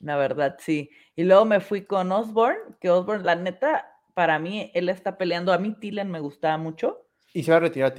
La 0.00 0.18
verdad, 0.18 0.56
sí. 0.58 0.90
Y 1.16 1.24
luego 1.24 1.46
me 1.46 1.60
fui 1.60 1.86
con 1.86 2.12
Osborne, 2.12 2.60
que 2.82 2.90
Osborne, 2.90 3.24
la 3.24 3.34
neta, 3.34 3.98
para 4.12 4.38
mí, 4.38 4.70
él 4.74 4.90
está 4.90 5.16
peleando. 5.16 5.54
A 5.54 5.58
mí 5.58 5.72
Tillen 5.72 6.10
me 6.10 6.20
gustaba 6.20 6.58
mucho. 6.58 7.06
Y 7.32 7.44
se 7.44 7.50
va 7.50 7.56
a 7.56 7.60
retirar 7.60 7.94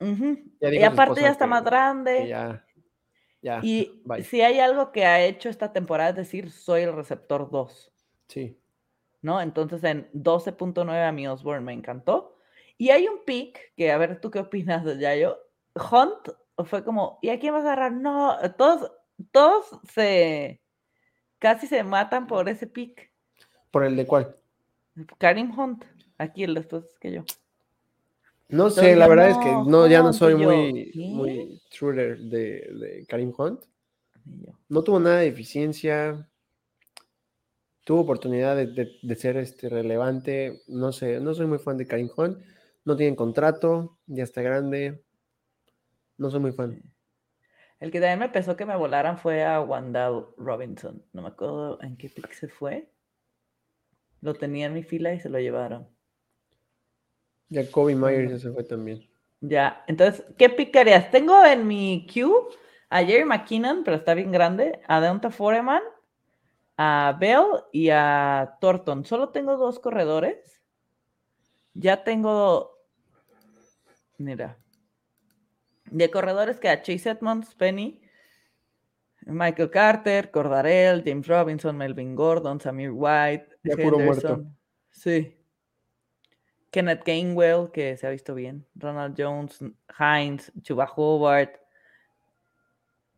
Y 0.00 0.82
aparte 0.82 1.22
ya 1.22 1.30
está 1.30 1.46
más 1.46 1.64
grande. 1.64 2.28
Ya, 2.28 2.66
y 3.62 4.02
si 4.24 4.40
hay 4.40 4.58
algo 4.58 4.90
que 4.90 5.04
ha 5.04 5.22
hecho 5.22 5.48
esta 5.48 5.72
temporada 5.72 6.10
es 6.10 6.16
decir, 6.16 6.50
soy 6.50 6.82
el 6.82 6.92
receptor 6.92 7.50
2. 7.50 7.92
Sí. 8.28 8.58
¿No? 9.22 9.40
Entonces 9.40 9.82
en 9.84 10.10
12.9 10.12 11.08
a 11.08 11.12
mi 11.12 11.28
Osborne 11.28 11.64
me 11.64 11.72
encantó. 11.72 12.38
Y 12.78 12.90
hay 12.90 13.08
un 13.08 13.24
pick 13.24 13.72
que, 13.76 13.90
a 13.90 13.98
ver, 13.98 14.20
¿tú 14.20 14.30
qué 14.30 14.40
opinas 14.40 14.84
de 14.84 14.98
Yayo? 14.98 15.38
Hunt 15.74 16.28
fue 16.64 16.84
como, 16.84 17.18
¿y 17.22 17.30
a 17.30 17.38
quién 17.38 17.54
vas 17.54 17.64
a 17.64 17.72
agarrar? 17.72 17.92
No, 17.92 18.36
todos, 18.56 18.92
todos 19.30 19.80
se, 19.92 20.60
casi 21.38 21.66
se 21.66 21.82
matan 21.84 22.26
por 22.26 22.48
ese 22.48 22.66
pick. 22.66 23.12
¿Por 23.70 23.84
el 23.84 23.96
de 23.96 24.06
cuál? 24.06 24.36
Karim 25.18 25.56
Hunt, 25.58 25.84
aquí 26.18 26.44
el 26.44 26.54
después 26.54 26.84
que 27.00 27.12
yo. 27.12 27.24
No 28.48 28.70
sé, 28.70 28.94
la 28.94 29.08
verdad 29.08 29.30
es 29.30 29.38
que 29.38 29.50
no, 29.50 29.88
ya 29.88 30.02
no 30.02 30.12
soy 30.12 30.36
muy, 30.36 30.92
muy 30.94 31.60
shooter 31.70 32.18
de, 32.18 32.68
de, 32.78 33.06
Karim 33.08 33.32
Hunt. 33.36 33.64
No 34.68 34.82
tuvo 34.82 35.00
nada 35.00 35.18
de 35.18 35.28
eficiencia. 35.28 36.28
Tuvo 37.84 38.00
oportunidad 38.00 38.56
de, 38.56 39.16
ser 39.16 39.36
este, 39.36 39.68
relevante. 39.68 40.62
No 40.68 40.92
sé, 40.92 41.18
no 41.20 41.34
soy 41.34 41.46
muy 41.46 41.58
fan 41.58 41.76
de 41.76 41.86
Karim 41.86 42.10
Hunt. 42.16 42.38
No 42.84 42.96
tiene 42.96 43.16
contrato, 43.16 43.98
ya 44.06 44.22
está 44.22 44.42
grande. 44.42 45.02
No 46.16 46.30
soy 46.30 46.40
muy 46.40 46.52
fan. 46.52 46.80
El 47.80 47.90
que 47.90 48.00
también 48.00 48.20
me 48.20 48.28
pesó 48.28 48.56
que 48.56 48.64
me 48.64 48.76
volaran 48.76 49.18
fue 49.18 49.44
a 49.44 49.60
Wandao 49.60 50.34
Robinson. 50.38 51.04
No 51.12 51.22
me 51.22 51.28
acuerdo 51.28 51.82
en 51.82 51.96
qué 51.96 52.08
pick 52.08 52.32
se 52.32 52.48
fue. 52.48 52.90
Lo 54.20 54.34
tenía 54.34 54.66
en 54.66 54.72
mi 54.72 54.82
fila 54.82 55.12
y 55.12 55.20
se 55.20 55.28
lo 55.28 55.38
llevaron. 55.40 55.95
Ya 57.48 57.70
Kobe 57.70 57.94
Myers 57.94 58.30
ya 58.30 58.38
se 58.38 58.50
fue 58.50 58.64
también. 58.64 59.08
Ya, 59.40 59.84
entonces, 59.86 60.24
¿qué 60.36 60.48
picarías? 60.48 61.10
Tengo 61.10 61.44
en 61.44 61.66
mi 61.66 62.06
queue 62.06 62.48
a 62.88 63.04
Jerry 63.04 63.24
McKinnon, 63.24 63.84
pero 63.84 63.96
está 63.96 64.14
bien 64.14 64.32
grande, 64.32 64.80
a 64.88 65.00
Deonta 65.00 65.30
Foreman, 65.30 65.82
a 66.76 67.16
Bell 67.20 67.44
y 67.72 67.90
a 67.90 68.56
Thornton. 68.60 69.04
Solo 69.04 69.28
tengo 69.28 69.56
dos 69.56 69.78
corredores. 69.78 70.62
Ya 71.74 72.02
tengo, 72.02 72.78
mira, 74.16 74.58
de 75.90 76.10
corredores 76.10 76.58
que 76.58 76.70
a 76.70 76.80
Chase 76.80 77.10
Edmonds, 77.10 77.54
Penny, 77.54 78.00
Michael 79.26 79.70
Carter, 79.70 80.30
Cordarell, 80.30 81.02
James 81.04 81.26
Robinson, 81.26 81.76
Melvin 81.76 82.14
Gordon, 82.14 82.60
Samir 82.60 82.92
White, 82.92 83.48
ya 83.62 83.76
puro 83.76 83.98
muerto. 83.98 84.46
Sí. 84.90 85.35
Kenneth 86.70 87.04
Gainwell, 87.04 87.70
que 87.72 87.96
se 87.96 88.06
ha 88.06 88.10
visto 88.10 88.34
bien, 88.34 88.66
Ronald 88.74 89.14
Jones, 89.16 89.60
Hines, 89.98 90.52
Chuba 90.62 90.90
Howard. 90.94 91.50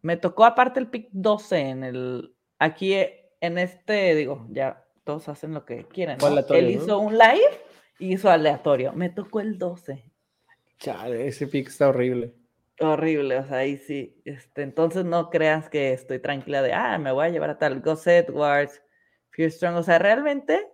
Me 0.02 0.16
tocó 0.16 0.44
aparte 0.44 0.80
el 0.80 0.88
pick 0.88 1.08
12 1.12 1.58
en 1.58 1.84
el. 1.84 2.34
Aquí 2.58 2.94
en 3.40 3.58
este, 3.58 4.14
digo, 4.14 4.46
ya 4.50 4.84
todos 5.04 5.28
hacen 5.28 5.54
lo 5.54 5.64
que 5.64 5.84
quieren. 5.86 6.18
Él 6.50 6.70
hizo 6.70 6.98
un 6.98 7.16
live 7.16 7.68
hizo 7.98 8.30
aleatorio. 8.30 8.92
Me 8.92 9.10
tocó 9.10 9.40
el 9.40 9.58
12. 9.58 10.04
Chale, 10.78 11.26
ese 11.26 11.46
pick 11.46 11.68
está 11.68 11.88
horrible. 11.88 12.34
Horrible, 12.80 13.38
o 13.38 13.46
sea, 13.46 13.58
ahí 13.58 13.76
sí. 13.76 14.20
Este, 14.24 14.62
entonces 14.62 15.04
no 15.04 15.30
creas 15.30 15.68
que 15.68 15.92
estoy 15.92 16.20
tranquila 16.20 16.62
de, 16.62 16.72
ah, 16.72 16.98
me 16.98 17.10
voy 17.10 17.26
a 17.26 17.30
llevar 17.30 17.50
a 17.50 17.58
tal. 17.58 17.80
Gus 17.80 18.06
Edwards, 18.06 18.80
Fear 19.30 19.50
Strong. 19.50 19.76
O 19.76 19.82
sea, 19.82 19.98
realmente, 19.98 20.68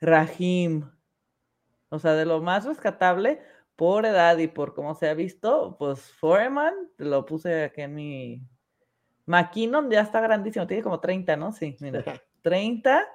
Rahim. 0.00 0.90
O 1.90 1.98
sea, 1.98 2.14
de 2.14 2.24
lo 2.24 2.40
más 2.40 2.64
rescatable, 2.64 3.42
por 3.76 4.06
edad 4.06 4.38
y 4.38 4.46
por 4.46 4.74
cómo 4.74 4.94
se 4.94 5.08
ha 5.08 5.14
visto, 5.14 5.76
pues 5.78 6.00
Foreman, 6.12 6.74
lo 6.98 7.24
puse 7.24 7.64
aquí 7.64 7.82
en 7.82 7.94
mi. 7.94 8.42
McKinnon 9.26 9.90
ya 9.90 10.02
está 10.02 10.20
grandísimo, 10.20 10.66
tiene 10.66 10.82
como 10.82 11.00
30, 11.00 11.36
¿no? 11.36 11.52
Sí, 11.52 11.76
mira, 11.80 12.04
30. 12.42 13.06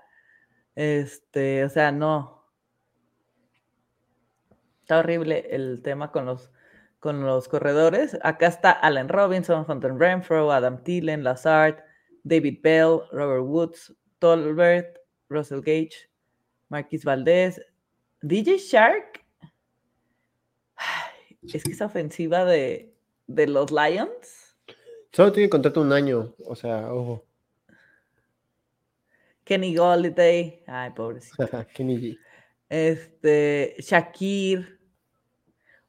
Este, 0.75 1.63
o 1.63 1.69
sea, 1.69 1.91
no. 1.91 2.45
Está 4.81 4.99
horrible 4.99 5.47
el 5.51 5.81
tema 5.81 6.11
con 6.11 6.25
los, 6.25 6.51
con 6.99 7.25
los 7.25 7.47
corredores. 7.47 8.17
Acá 8.23 8.47
está 8.47 8.71
Allen 8.71 9.09
Robinson, 9.09 9.65
Hunter 9.67 9.95
Renfro, 9.95 10.51
Adam 10.51 10.83
Thielen, 10.83 11.23
Lazard, 11.23 11.83
David 12.23 12.59
Bell, 12.61 13.01
Robert 13.11 13.43
Woods, 13.43 13.95
Tolbert, 14.19 14.97
Russell 15.29 15.61
Gage, 15.61 16.09
Marquis 16.69 17.05
Valdez, 17.05 17.61
DJ 18.25 18.57
Shark. 18.57 19.23
Es 21.43 21.63
que 21.63 21.71
esa 21.71 21.85
ofensiva 21.85 22.43
de, 22.43 22.91
de 23.27 23.47
los 23.47 23.71
Lions. 23.71 24.57
Solo 25.11 25.31
tiene 25.31 25.47
contrato 25.47 25.81
un 25.81 25.93
año, 25.93 26.33
o 26.43 26.55
sea, 26.55 26.91
ojo. 26.91 27.23
Kenny 29.43 29.75
Golliday. 29.75 30.63
Ay, 30.65 30.89
pobrecito. 30.89 31.37
Kenny 31.75 31.97
G. 31.97 32.19
Este, 32.67 33.75
Shakir. 33.77 34.79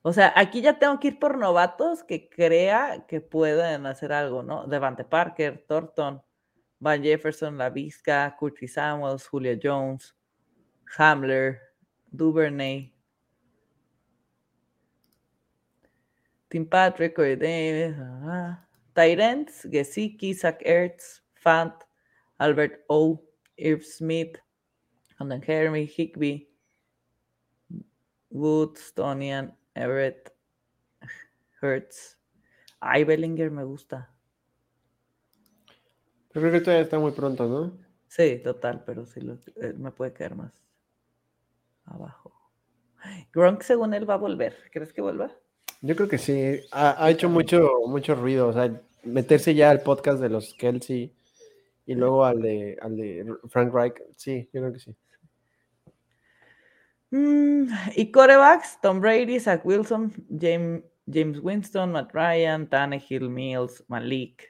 O 0.03 0.13
sea, 0.13 0.35
aquí 0.37 0.61
ya 0.61 0.79
tengo 0.79 1.01
que 1.01 1.09
ir 1.09 1.19
por 1.19 1.39
novatos 1.39 2.05
que 2.05 2.29
crea 2.29 3.07
que 3.09 3.23
pueden 3.23 3.87
hacer 3.87 4.13
algo, 4.13 4.43
¿no? 4.43 4.67
Devante 4.67 5.05
Parker, 5.05 5.65
Thornton, 5.67 6.23
Van 6.81 7.03
Jefferson, 7.03 7.57
La 7.57 7.71
Vizca, 7.71 8.37
Curtis 8.39 8.75
Samuels, 8.75 9.27
Julia 9.27 9.59
Jones, 9.61 10.15
Hamler, 10.99 11.66
Duvernay, 12.17 12.91
Tim 16.51 16.65
Patrick, 16.65 17.15
Corey 17.15 17.37
Davis, 17.37 17.99
uh, 17.99 18.55
Tyrants, 18.95 19.67
Gesicki, 19.67 20.35
Zach 20.35 20.63
Ertz, 20.65 21.21
Fant, 21.35 21.75
Albert 22.39 22.85
O, 22.89 23.21
Irv 23.59 23.85
Smith, 23.85 24.39
London 25.19 25.43
Henry, 25.43 25.85
Higby, 25.85 26.49
Woods, 28.31 28.93
Stonian, 28.93 29.53
Everett, 29.75 30.31
Hertz. 31.61 32.17
Ay, 32.81 33.05
Bellinger 33.05 33.51
me 33.51 33.65
gusta. 33.65 34.09
Pero 36.33 36.49
creo 36.49 36.53
que 36.53 36.61
todavía 36.61 36.85
está 36.85 36.99
muy 36.99 37.13
pronto, 37.13 37.47
¿no? 37.47 37.79
Sí, 38.09 38.41
total, 38.45 38.85
pero 38.85 39.05
sí 39.07 39.21
lo, 39.21 39.35
eh, 39.57 39.75
me 39.77 39.91
puede 39.91 40.13
caer 40.13 40.35
más 40.37 40.66
abajo. 41.87 42.33
Gronk, 43.33 43.63
según 43.63 43.95
él, 43.95 44.09
va 44.09 44.15
a 44.15 44.19
volver. 44.19 44.57
¿Crees 44.73 44.93
que 44.93 45.01
vuelva? 45.01 45.31
Yo 45.81 45.95
creo 45.95 46.09
que 46.09 46.19
sí. 46.19 46.61
Ha, 46.73 47.05
ha 47.05 47.11
hecho 47.11 47.29
mucho, 47.29 47.71
mucho 47.87 48.15
ruido. 48.15 48.49
O 48.49 48.53
sea, 48.53 48.81
meterse 49.05 49.55
ya 49.55 49.71
al 49.71 49.83
podcast 49.83 50.21
de 50.21 50.29
los 50.29 50.55
Kelsey 50.55 51.13
y 51.87 51.95
luego 51.95 52.25
al 52.25 52.43
de, 52.43 52.77
al 52.83 52.97
de 52.97 53.35
Frank 53.49 53.73
Reich. 53.73 53.95
Sí, 54.17 54.49
yo 54.53 54.61
creo 54.61 54.73
que 54.73 54.81
sí. 54.81 54.97
Mm, 57.11 57.69
y 57.95 58.11
corebacks, 58.11 58.79
Tom 58.83 59.01
Brady, 59.01 59.39
Zach 59.39 59.65
Wilson, 59.65 60.13
James, 60.29 60.83
James 61.11 61.39
Winston, 61.41 61.93
Matt 61.93 62.13
Ryan, 62.13 62.69
Tannehill, 62.69 63.31
Mills, 63.31 63.85
Malik, 63.87 64.43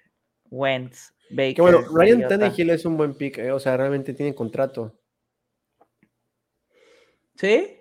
Wentz, 0.50 1.12
Baker. 1.30 1.54
Que 1.54 1.62
bueno, 1.62 1.78
Ryan 1.80 2.20
Mariota. 2.20 2.28
Tannehill 2.28 2.70
es 2.70 2.84
un 2.86 2.96
buen 2.96 3.14
pick, 3.14 3.38
eh, 3.38 3.52
o 3.52 3.60
sea, 3.60 3.76
realmente 3.76 4.14
tiene 4.14 4.34
contrato. 4.34 4.98
¿Sí? 7.36 7.80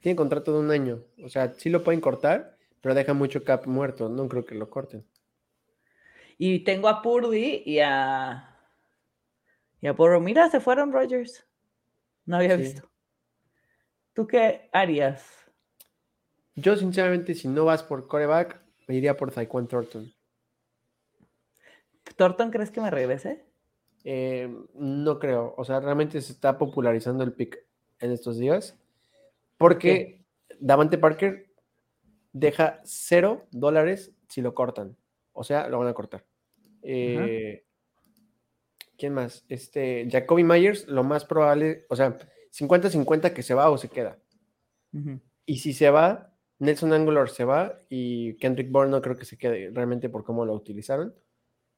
Tiene 0.00 0.16
contrato 0.16 0.52
de 0.52 0.58
un 0.60 0.70
año. 0.70 1.04
O 1.22 1.28
sea, 1.28 1.52
sí 1.54 1.70
lo 1.70 1.84
pueden 1.84 2.00
cortar, 2.00 2.58
pero 2.80 2.94
deja 2.94 3.14
mucho 3.14 3.44
cap 3.44 3.66
muerto. 3.66 4.08
No 4.08 4.28
creo 4.28 4.44
que 4.44 4.54
lo 4.54 4.68
corten. 4.70 5.06
Y 6.38 6.60
tengo 6.64 6.88
a 6.88 7.02
Purdy 7.02 7.62
y 7.64 7.78
a. 7.80 8.48
Y 9.80 9.86
a 9.86 9.92
Burrow. 9.92 10.20
Mira, 10.20 10.50
se 10.50 10.60
fueron 10.60 10.92
Rogers. 10.92 11.46
No 12.24 12.36
había 12.36 12.56
Sí. 12.56 12.62
visto. 12.62 12.90
¿Tú 14.14 14.26
qué 14.26 14.68
harías? 14.72 15.24
Yo, 16.54 16.76
sinceramente, 16.76 17.34
si 17.34 17.48
no 17.48 17.64
vas 17.64 17.82
por 17.82 18.06
coreback, 18.06 18.60
me 18.86 18.96
iría 18.96 19.16
por 19.16 19.32
Taekwondo 19.32 19.68
Thornton. 19.68 20.12
¿Thornton 22.16 22.50
crees 22.50 22.70
que 22.70 22.80
me 22.80 22.90
regrese? 22.90 23.46
Eh, 24.04 24.52
no 24.74 25.18
creo. 25.18 25.54
O 25.56 25.64
sea, 25.64 25.80
realmente 25.80 26.20
se 26.20 26.32
está 26.32 26.58
popularizando 26.58 27.24
el 27.24 27.32
pick 27.32 27.64
en 28.02 28.12
estos 28.12 28.38
días. 28.38 28.76
Porque 29.58 30.20
Davante 30.60 30.98
Parker 30.98 31.46
deja 32.32 32.80
cero 32.84 33.46
dólares 33.50 34.12
si 34.28 34.40
lo 34.42 34.54
cortan. 34.54 34.96
O 35.32 35.44
sea, 35.44 35.68
lo 35.68 35.78
van 35.78 35.88
a 35.88 35.94
cortar. 35.94 36.24
Eh, 36.82 37.64
¿Quién 38.98 39.14
más? 39.14 39.44
Este, 39.48 40.08
Jacoby 40.10 40.44
Myers, 40.44 40.86
lo 40.86 41.02
más 41.04 41.24
probable, 41.24 41.86
o 41.88 41.96
sea, 41.96 42.16
50-50 42.50 43.32
que 43.32 43.42
se 43.42 43.54
va 43.54 43.70
o 43.70 43.78
se 43.78 43.88
queda. 43.88 44.18
Y 45.46 45.58
si 45.58 45.72
se 45.72 45.90
va, 45.90 46.34
Nelson 46.58 46.92
Angular 46.92 47.28
se 47.30 47.44
va 47.44 47.80
y 47.88 48.34
Kendrick 48.36 48.70
Bourne 48.70 48.90
no 48.90 49.00
creo 49.02 49.16
que 49.16 49.24
se 49.24 49.36
quede 49.38 49.70
realmente 49.72 50.08
por 50.08 50.22
cómo 50.24 50.44
lo 50.44 50.52
utilizaron. 50.54 51.14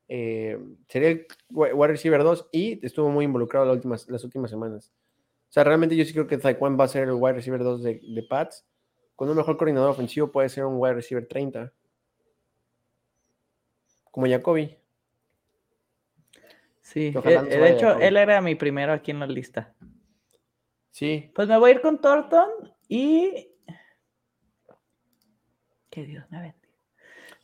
Eh, 0.09 0.59
sería 0.89 1.09
el 1.11 1.27
wi- 1.49 1.73
wide 1.73 1.93
receiver 1.93 2.23
2 2.23 2.49
y 2.53 2.85
estuvo 2.85 3.09
muy 3.09 3.25
involucrado 3.25 3.65
las 3.65 3.77
últimas, 3.77 4.09
las 4.11 4.23
últimas 4.25 4.51
semanas. 4.51 4.93
O 5.55 5.57
sea, 5.57 5.63
realmente 5.63 5.95
yo 5.95 6.05
sí 6.05 6.13
creo 6.13 6.27
que 6.27 6.37
Taekwondo 6.37 6.77
va 6.77 6.87
a 6.87 6.89
ser 6.89 7.05
el 7.05 7.13
wide 7.13 7.35
receiver 7.35 7.63
2 7.63 7.81
de, 7.85 8.01
de 8.03 8.23
Pats. 8.25 8.67
Con 9.15 9.31
un 9.31 9.37
mejor 9.37 9.57
coordinador 9.57 9.89
ofensivo 9.89 10.33
puede 10.33 10.49
ser 10.49 10.65
un 10.65 10.75
wide 10.79 10.95
receiver 10.95 11.29
30. 11.29 11.73
Como 14.11 14.27
Jacoby. 14.27 14.77
Sí, 16.81 17.07
eh, 17.07 17.13
no 17.15 17.23
de 17.23 17.71
hecho, 17.71 18.01
él 18.01 18.17
era 18.17 18.41
mi 18.41 18.57
primero 18.57 18.93
aquí 18.93 19.13
en 19.13 19.21
la 19.21 19.29
lista. 19.29 19.73
Sí. 20.91 21.31
Pues 21.33 21.47
me 21.47 21.57
voy 21.57 21.71
a 21.71 21.75
ir 21.75 21.81
con 21.81 22.01
Thornton 22.01 22.51
y. 22.89 23.53
Que 25.89 26.05
Dios 26.05 26.25
me 26.31 26.41
bendiga. 26.41 26.75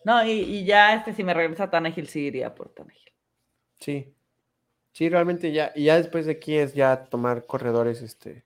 No, 0.05 0.27
y, 0.27 0.33
y 0.33 0.65
ya 0.65 0.95
este, 0.97 1.15
si 1.15 1.23
me 1.23 1.33
regresa 1.33 1.71
Tannehill, 1.71 2.09
sí 2.09 2.23
iría 2.23 2.57
por 2.57 2.71
Tannehill. 2.71 3.13
Sí. 3.79 4.13
Sí, 4.93 5.09
realmente 5.09 5.53
ya. 5.53 5.73
Y 5.75 5.85
ya 5.85 5.97
después 5.97 6.27
de 6.27 6.33
aquí 6.33 6.57
es 6.57 6.75
ya 6.75 7.05
tomar 7.07 7.47
corredores, 7.47 8.03
este. 8.03 8.45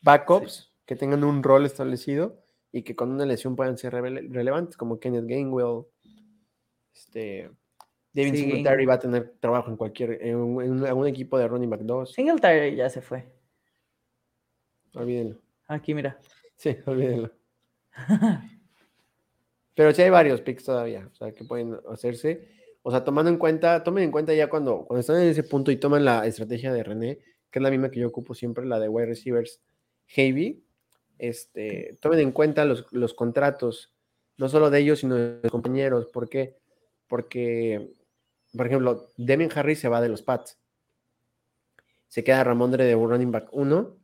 Backups 0.00 0.72
que 0.86 0.96
tengan 0.96 1.24
un 1.24 1.42
rol 1.42 1.66
establecido 1.66 2.40
y 2.72 2.82
que 2.82 2.94
con 2.94 3.10
una 3.10 3.26
lesión 3.26 3.56
puedan 3.56 3.76
ser 3.78 3.92
rele- 3.94 4.30
relevantes, 4.32 4.76
como 4.76 5.00
Kenneth 5.00 5.26
Gainwell. 5.26 5.84
Este. 6.94 7.50
David 8.12 8.30
Sí, 8.30 8.36
Singletary 8.38 8.62
Gainwell. 8.86 8.88
va 8.88 8.94
a 8.94 8.98
tener 8.98 9.34
trabajo 9.40 9.70
en 9.70 9.76
cualquier. 9.76 10.22
En 10.24 10.36
un, 10.36 10.62
en 10.62 10.70
un- 10.72 10.86
algún 10.86 11.06
equipo 11.06 11.36
de 11.38 11.48
running 11.48 11.70
back 11.70 11.80
2. 11.80 12.12
Singletary 12.12 12.76
ya 12.76 12.88
se 12.88 13.00
fue. 13.02 13.26
Olvídenlo. 14.94 15.36
Aquí, 15.66 15.94
mira. 15.94 16.18
Sí, 16.56 16.76
olvídenlo. 16.86 17.30
Pero 19.74 19.92
sí 19.92 20.02
hay 20.02 20.10
varios 20.10 20.40
picks 20.40 20.64
todavía, 20.64 21.08
o 21.12 21.14
sea, 21.14 21.32
que 21.32 21.44
pueden 21.44 21.76
hacerse. 21.90 22.48
O 22.82 22.90
sea, 22.90 23.04
tomando 23.04 23.30
en 23.30 23.38
cuenta, 23.38 23.82
tomen 23.82 24.04
en 24.04 24.10
cuenta 24.10 24.32
ya 24.34 24.48
cuando, 24.48 24.84
cuando 24.86 25.00
están 25.00 25.20
en 25.20 25.28
ese 25.28 25.42
punto 25.42 25.70
y 25.70 25.76
toman 25.76 26.04
la 26.04 26.26
estrategia 26.26 26.72
de 26.72 26.82
René, 26.82 27.18
que 27.50 27.58
es 27.58 27.62
la 27.62 27.70
misma 27.70 27.90
que 27.90 28.00
yo 28.00 28.08
ocupo 28.08 28.34
siempre, 28.34 28.64
la 28.64 28.78
de 28.78 28.88
wide 28.88 29.06
receivers 29.06 29.60
heavy, 30.06 30.64
este, 31.18 31.98
tomen 32.00 32.20
en 32.20 32.32
cuenta 32.32 32.64
los, 32.64 32.86
los 32.92 33.14
contratos, 33.14 33.94
no 34.36 34.48
solo 34.48 34.70
de 34.70 34.78
ellos, 34.80 35.00
sino 35.00 35.16
de 35.16 35.40
los 35.42 35.52
compañeros. 35.52 36.06
¿Por 36.06 36.28
qué? 36.28 36.56
Porque, 37.08 37.92
por 38.56 38.66
ejemplo, 38.66 39.10
Demian 39.16 39.50
Harris 39.54 39.80
se 39.80 39.88
va 39.88 40.00
de 40.00 40.08
los 40.08 40.22
Pats. 40.22 40.58
Se 42.06 42.24
queda 42.24 42.44
Ramondre 42.44 42.84
de 42.84 42.94
running 42.94 43.32
back 43.32 43.48
1 43.52 43.96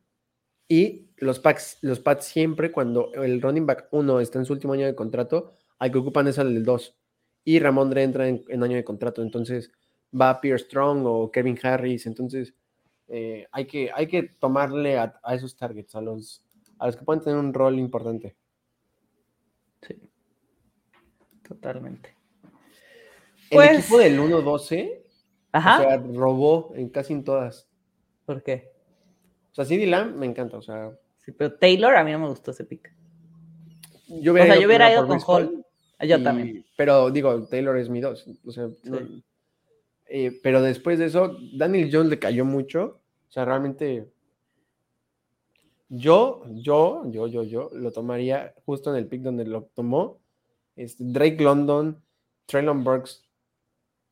y 0.69 1.09
los 1.17 1.39
Pats, 1.39 1.79
los 1.81 2.01
Pats 2.01 2.27
siempre 2.27 2.73
cuando 2.73 3.13
el 3.15 3.41
running 3.41 3.67
back 3.67 3.89
1 3.93 4.21
está 4.21 4.39
en 4.39 4.45
su 4.45 4.53
último 4.53 4.73
año 4.73 4.87
de 4.87 4.95
contrato, 4.95 5.53
al 5.79 5.93
que 5.93 5.99
ocupan 5.99 6.29
es 6.29 6.39
al 6.39 6.53
del 6.53 6.65
2. 6.65 6.97
Y 7.45 7.59
Ramondre 7.59 8.03
entra 8.03 8.27
en, 8.29 8.43
en 8.49 8.63
año 8.63 8.77
de 8.77 8.85
contrato, 8.85 9.23
entonces 9.23 9.71
va 10.19 10.41
Pierre 10.41 10.59
Strong 10.59 11.03
o 11.07 11.31
Kevin 11.31 11.59
Harris, 11.63 12.07
entonces 12.07 12.55
eh, 13.09 13.47
hay, 13.53 13.67
que, 13.67 13.91
hay 13.95 14.07
que 14.07 14.23
tomarle 14.23 14.97
a, 14.99 15.19
a 15.23 15.35
esos 15.35 15.57
targets, 15.57 15.95
a 15.95 16.01
los, 16.01 16.43
a 16.79 16.87
los 16.87 16.97
que 16.97 17.05
pueden 17.05 17.23
tener 17.23 17.39
un 17.39 17.53
rol 17.53 17.79
importante. 17.79 18.35
Sí. 19.83 19.97
Totalmente. 21.47 22.15
El 23.51 23.57
Pues- 23.59 23.79
equipo 23.81 23.99
del 23.99 24.19
1-12, 24.19 25.03
Ajá. 25.53 25.79
o 25.79 25.83
sea, 25.83 25.97
robó 25.99 26.73
en 26.75 26.89
casi 26.89 27.13
en 27.13 27.25
todas. 27.25 27.69
¿Por 28.25 28.43
qué? 28.43 28.73
O 29.53 29.55
sea, 29.55 29.65
CD 29.67 29.87
Lamb 29.87 30.17
me 30.17 30.27
encanta, 30.27 30.57
o 30.57 30.63
sea, 30.63 30.91
Sí, 31.25 31.33
pero 31.33 31.55
Taylor 31.55 31.97
a 31.97 32.05
mí 32.05 32.13
no 32.13 32.19
me 32.19 32.29
gustó 32.29 32.51
ese 32.51 32.65
pick. 32.65 32.93
Yo 34.09 34.35
O 34.35 34.37
sea, 34.37 34.59
yo 34.61 34.67
hubiera 34.67 34.93
ido 34.93 35.07
con 35.07 35.19
Hall 35.27 35.64
Y- 36.05 36.23
también. 36.23 36.65
Pero 36.77 37.11
digo, 37.11 37.47
Taylor 37.49 37.77
es 37.79 37.89
mi 37.89 38.01
dos. 38.01 38.27
O 38.45 38.51
sea, 38.53 38.69
no- 38.85 38.99
Sí. 38.99 39.25
eh, 40.07 40.41
pero 40.43 40.61
después 40.63 40.99
de 40.99 41.07
eso, 41.07 41.37
Daniel 41.57 41.91
Jones 41.93 42.11
le 42.11 42.19
cayó 42.19 42.45
mucho. 42.45 43.01
O 43.29 43.33
sea, 43.33 43.45
realmente. 43.45 44.09
Yo, 45.89 46.43
yo, 46.51 47.03
yo, 47.11 47.27
yo, 47.29 47.43
yo 47.45 47.71
lo 47.75 47.93
tomaría 47.93 48.55
justo 48.65 48.91
en 48.91 48.97
el 48.97 49.07
pick 49.07 49.23
donde 49.23 49.45
lo 49.45 49.65
tomó. 49.75 50.19
Este, 50.77 51.05
Drake 51.07 51.43
London, 51.43 52.03
Traylon 52.47 52.83
Burks. 52.83 53.23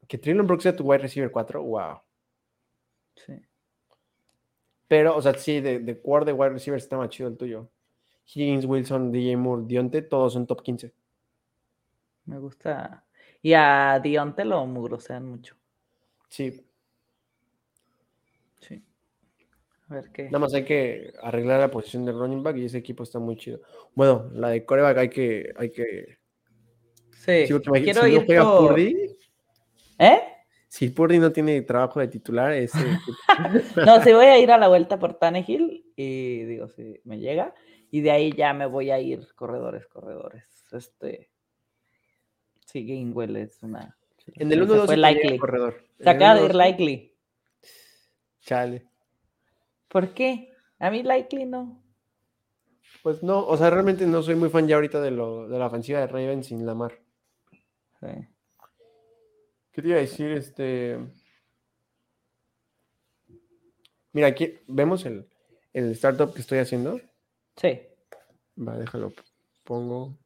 Que 0.07 0.19
Traylon 0.19 0.47
Burks 0.47 0.63
sea 0.65 0.77
tu 0.77 0.85
wide 0.85 0.99
receiver 1.03 1.31
4, 1.31 1.63
wow. 1.63 1.97
Sí. 3.17 3.33
Pero, 4.87 5.17
o 5.17 5.23
sea, 5.23 5.35
sí, 5.35 5.61
de, 5.61 5.81
de 5.81 6.01
core 6.01 6.25
de 6.27 6.33
wide 6.33 6.51
receiver 6.51 6.79
está 6.79 6.97
más 6.97 7.09
chido 7.09 7.29
el 7.31 7.37
tuyo. 7.37 7.69
Higgins, 8.35 8.65
Wilson, 8.67 9.11
DJ 9.11 9.37
Moore, 9.37 9.63
Dionte, 9.67 10.03
todos 10.03 10.35
son 10.35 10.47
top 10.47 10.63
15. 10.63 10.93
Me 12.27 12.39
gusta. 12.39 13.05
Y 13.43 13.53
a 13.55 13.99
Dionte 14.03 14.45
lo 14.45 14.65
mugrosean 14.67 15.27
mucho. 15.27 15.57
Sí, 16.29 16.65
Sí. 18.61 18.81
A 19.89 19.95
ver 19.95 20.11
qué. 20.13 20.25
Nada 20.27 20.39
más 20.39 20.55
hay 20.55 20.65
que 20.65 21.13
arreglar 21.21 21.59
la 21.61 21.71
posición 21.71 22.05
de 22.05 22.13
running 22.13 22.43
back 22.45 22.57
y 22.59 22.67
ese 22.67 22.79
equipo 22.79 23.03
está 23.03 23.19
muy 23.19 23.37
chido. 23.37 23.61
Bueno, 23.95 24.31
la 24.33 24.51
de 24.51 24.65
coreback 24.65 24.97
hay 24.99 25.09
que, 25.11 25.53
hay 25.57 25.71
que. 25.73 26.19
Sí. 27.11 27.45
Imagi- 27.53 27.83
Quiero 27.85 28.03
si 28.03 28.11
no 28.13 28.21
ir 28.21 28.25
juega 28.27 28.43
por- 28.45 28.69
Purdy, 28.69 29.17
¿Eh? 29.99 30.21
si 30.69 30.89
Purdy 30.91 31.19
no 31.19 31.33
tiene 31.33 31.61
trabajo 31.63 31.99
de 32.01 32.07
titular, 32.09 32.53
ese 32.53 32.79
No, 33.87 34.01
sí 34.03 34.13
voy 34.13 34.27
a 34.27 34.39
ir 34.39 34.51
a 34.53 34.59
la 34.59 34.69
vuelta 34.69 34.99
por 34.99 35.15
Tannehill 35.15 35.85
y 35.97 36.45
digo, 36.45 36.69
si 36.69 37.01
me 37.05 37.19
llega. 37.19 37.53
Y 37.91 38.01
de 38.01 38.13
ahí 38.13 38.33
ya 38.33 38.55
me 38.55 38.67
voy 38.67 38.91
a 38.93 39.01
ir 39.01 39.27
corredores, 39.35 39.87
corredores. 39.89 40.45
Este. 40.71 41.32
Sí, 42.73 42.87
Gainwell 42.87 43.37
es 43.37 43.63
una. 43.63 43.95
en 44.37 44.51
el 44.51 44.67
se 44.67 44.73
1-2 44.75 44.87
fue 44.87 44.97
likely. 44.97 45.39
corredor. 45.39 45.85
Se 46.01 46.09
acaba 46.09 46.37
de 46.37 46.47
ir 46.47 46.53
1-2, 46.53 46.55
likely. 46.55 47.15
Chale. 48.41 48.89
¿Por 49.89 50.15
qué? 50.15 50.51
A 50.79 50.91
mí 50.91 51.03
likely 51.03 51.45
no. 51.45 51.83
Pues 53.03 53.23
no, 53.23 53.47
o 53.47 53.57
sea, 53.59 53.69
realmente 53.69 54.07
no 54.07 54.23
soy 54.23 54.37
muy 54.37 54.49
fan 54.49 54.67
ya 54.67 54.77
ahorita 54.77 55.03
de, 55.03 55.11
lo, 55.11 55.49
de 55.49 55.59
la 55.59 55.67
ofensiva 55.67 56.01
de 56.01 56.07
Ravens 56.07 56.47
sin 56.47 56.65
Lamar. 56.65 56.99
Sí. 58.01 58.07
¿Qué 59.73 59.83
te 59.83 59.89
iba 59.89 59.99
a 59.99 60.01
decir? 60.01 60.31
Este. 60.31 60.99
Mira, 64.13 64.29
aquí 64.29 64.59
vemos 64.67 65.05
el, 65.05 65.29
el 65.75 65.91
startup 65.93 66.33
que 66.33 66.41
estoy 66.41 66.59
haciendo. 66.59 66.99
Sí. 67.57 67.81
Va, 68.57 68.79
déjalo. 68.79 69.13
Pongo. 69.65 70.17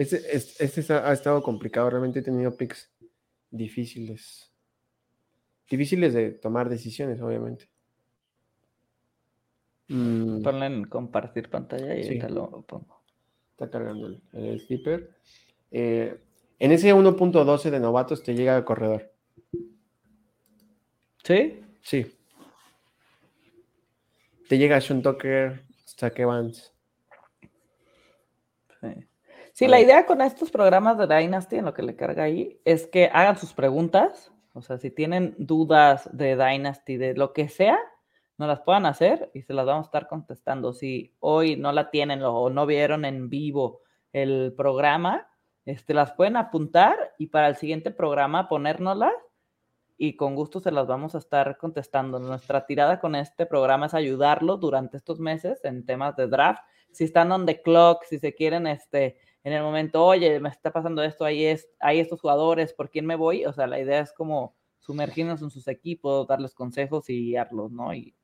Este, 0.00 0.34
este 0.64 0.92
ha 0.94 1.12
estado 1.12 1.42
complicado. 1.42 1.90
Realmente 1.90 2.20
he 2.20 2.22
tenido 2.22 2.56
picks 2.56 2.90
difíciles. 3.50 4.50
Difíciles 5.68 6.14
de 6.14 6.30
tomar 6.30 6.70
decisiones, 6.70 7.20
obviamente. 7.20 7.68
Mm, 9.88 10.42
Ponle 10.42 10.66
en 10.66 10.84
compartir 10.84 11.50
pantalla 11.50 11.94
y 11.96 12.02
Sí. 12.04 12.08
ahorita 12.08 12.28
lo 12.30 12.62
pongo. 12.62 13.02
está 13.52 13.68
cargando 13.68 14.06
el, 14.06 14.22
el 14.32 14.58
slipper. 14.60 15.14
Eh, 15.70 16.18
en 16.58 16.72
ese 16.72 16.94
1.12 16.94 17.70
de 17.70 17.78
novatos 17.78 18.22
te 18.22 18.34
llega 18.34 18.64
corredor. 18.64 19.12
¿Sí? 21.22 21.60
Sí. 21.82 22.16
Te 24.48 24.56
llega 24.56 24.80
Sean 24.80 25.02
Tucker, 25.02 25.62
Zach 25.86 26.18
Evans. 26.18 26.72
Sí. 28.80 29.09
Sí, 29.60 29.68
la 29.68 29.78
idea 29.78 30.06
con 30.06 30.22
estos 30.22 30.50
programas 30.50 30.96
de 30.96 31.06
Dynasty, 31.06 31.56
en 31.56 31.66
lo 31.66 31.74
que 31.74 31.82
le 31.82 31.94
carga 31.94 32.22
ahí, 32.22 32.58
es 32.64 32.86
que 32.86 33.10
hagan 33.12 33.36
sus 33.36 33.52
preguntas. 33.52 34.32
O 34.54 34.62
sea, 34.62 34.78
si 34.78 34.90
tienen 34.90 35.34
dudas 35.36 36.08
de 36.16 36.34
Dynasty, 36.34 36.96
de 36.96 37.12
lo 37.12 37.34
que 37.34 37.50
sea, 37.50 37.78
nos 38.38 38.48
las 38.48 38.62
puedan 38.62 38.86
hacer 38.86 39.30
y 39.34 39.42
se 39.42 39.52
las 39.52 39.66
vamos 39.66 39.84
a 39.84 39.88
estar 39.88 40.08
contestando. 40.08 40.72
Si 40.72 41.14
hoy 41.20 41.56
no 41.56 41.72
la 41.72 41.90
tienen 41.90 42.22
o 42.22 42.48
no 42.48 42.64
vieron 42.64 43.04
en 43.04 43.28
vivo 43.28 43.82
el 44.14 44.54
programa, 44.56 45.28
este, 45.66 45.92
las 45.92 46.12
pueden 46.12 46.38
apuntar 46.38 46.96
y 47.18 47.26
para 47.26 47.46
el 47.46 47.56
siguiente 47.56 47.90
programa 47.90 48.48
ponérnoslas 48.48 49.12
y 49.98 50.16
con 50.16 50.36
gusto 50.36 50.60
se 50.60 50.72
las 50.72 50.86
vamos 50.86 51.14
a 51.14 51.18
estar 51.18 51.58
contestando. 51.58 52.18
Nuestra 52.18 52.64
tirada 52.64 52.98
con 52.98 53.14
este 53.14 53.44
programa 53.44 53.84
es 53.84 53.92
ayudarlo 53.92 54.56
durante 54.56 54.96
estos 54.96 55.20
meses 55.20 55.62
en 55.64 55.84
temas 55.84 56.16
de 56.16 56.28
draft. 56.28 56.62
Si 56.92 57.04
están 57.04 57.30
on 57.30 57.44
the 57.44 57.60
clock, 57.60 58.04
si 58.04 58.18
se 58.18 58.34
quieren, 58.34 58.66
este, 58.66 59.18
en 59.42 59.52
el 59.52 59.62
momento, 59.62 60.04
oye, 60.04 60.38
me 60.40 60.48
está 60.48 60.72
pasando 60.72 61.02
esto, 61.02 61.24
ahí 61.24 61.44
es, 61.44 61.68
hay 61.80 62.00
estos 62.00 62.20
jugadores, 62.20 62.72
¿por 62.72 62.90
quién 62.90 63.06
me 63.06 63.16
voy? 63.16 63.46
O 63.46 63.52
sea, 63.52 63.66
la 63.66 63.80
idea 63.80 64.00
es 64.00 64.12
como 64.12 64.54
sumergirnos 64.78 65.42
en 65.42 65.50
sus 65.50 65.68
equipos, 65.68 66.26
darles 66.26 66.54
consejos 66.54 67.08
y 67.08 67.26
guiarlos, 67.26 67.70
¿no? 67.70 67.94
Y 67.94 68.14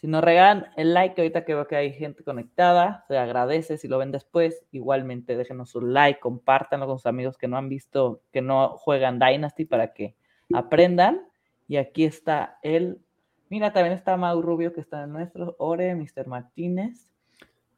si 0.00 0.06
nos 0.06 0.24
regalan 0.24 0.68
el 0.76 0.94
like, 0.94 1.20
ahorita 1.20 1.44
que 1.44 1.54
veo 1.54 1.66
que 1.66 1.76
hay 1.76 1.92
gente 1.92 2.24
conectada, 2.24 3.04
se 3.06 3.18
agradece. 3.18 3.76
Si 3.76 3.86
lo 3.86 3.98
ven 3.98 4.10
después, 4.10 4.64
igualmente 4.70 5.36
déjenos 5.36 5.68
su 5.68 5.82
like, 5.82 6.20
compártanlo 6.20 6.86
con 6.86 6.98
sus 6.98 7.04
amigos 7.04 7.36
que 7.36 7.48
no 7.48 7.58
han 7.58 7.68
visto, 7.68 8.22
que 8.32 8.40
no 8.40 8.78
juegan 8.78 9.18
Dynasty 9.18 9.66
para 9.66 9.92
que 9.92 10.16
aprendan. 10.54 11.28
Y 11.68 11.76
aquí 11.76 12.04
está 12.04 12.58
el. 12.62 12.98
Mira, 13.50 13.74
también 13.74 13.94
está 13.94 14.16
Mau 14.16 14.40
Rubio, 14.40 14.72
que 14.72 14.80
está 14.80 15.04
en 15.04 15.12
nuestro. 15.12 15.54
Ore, 15.58 15.94
Mr. 15.94 16.26
Martínez. 16.26 17.12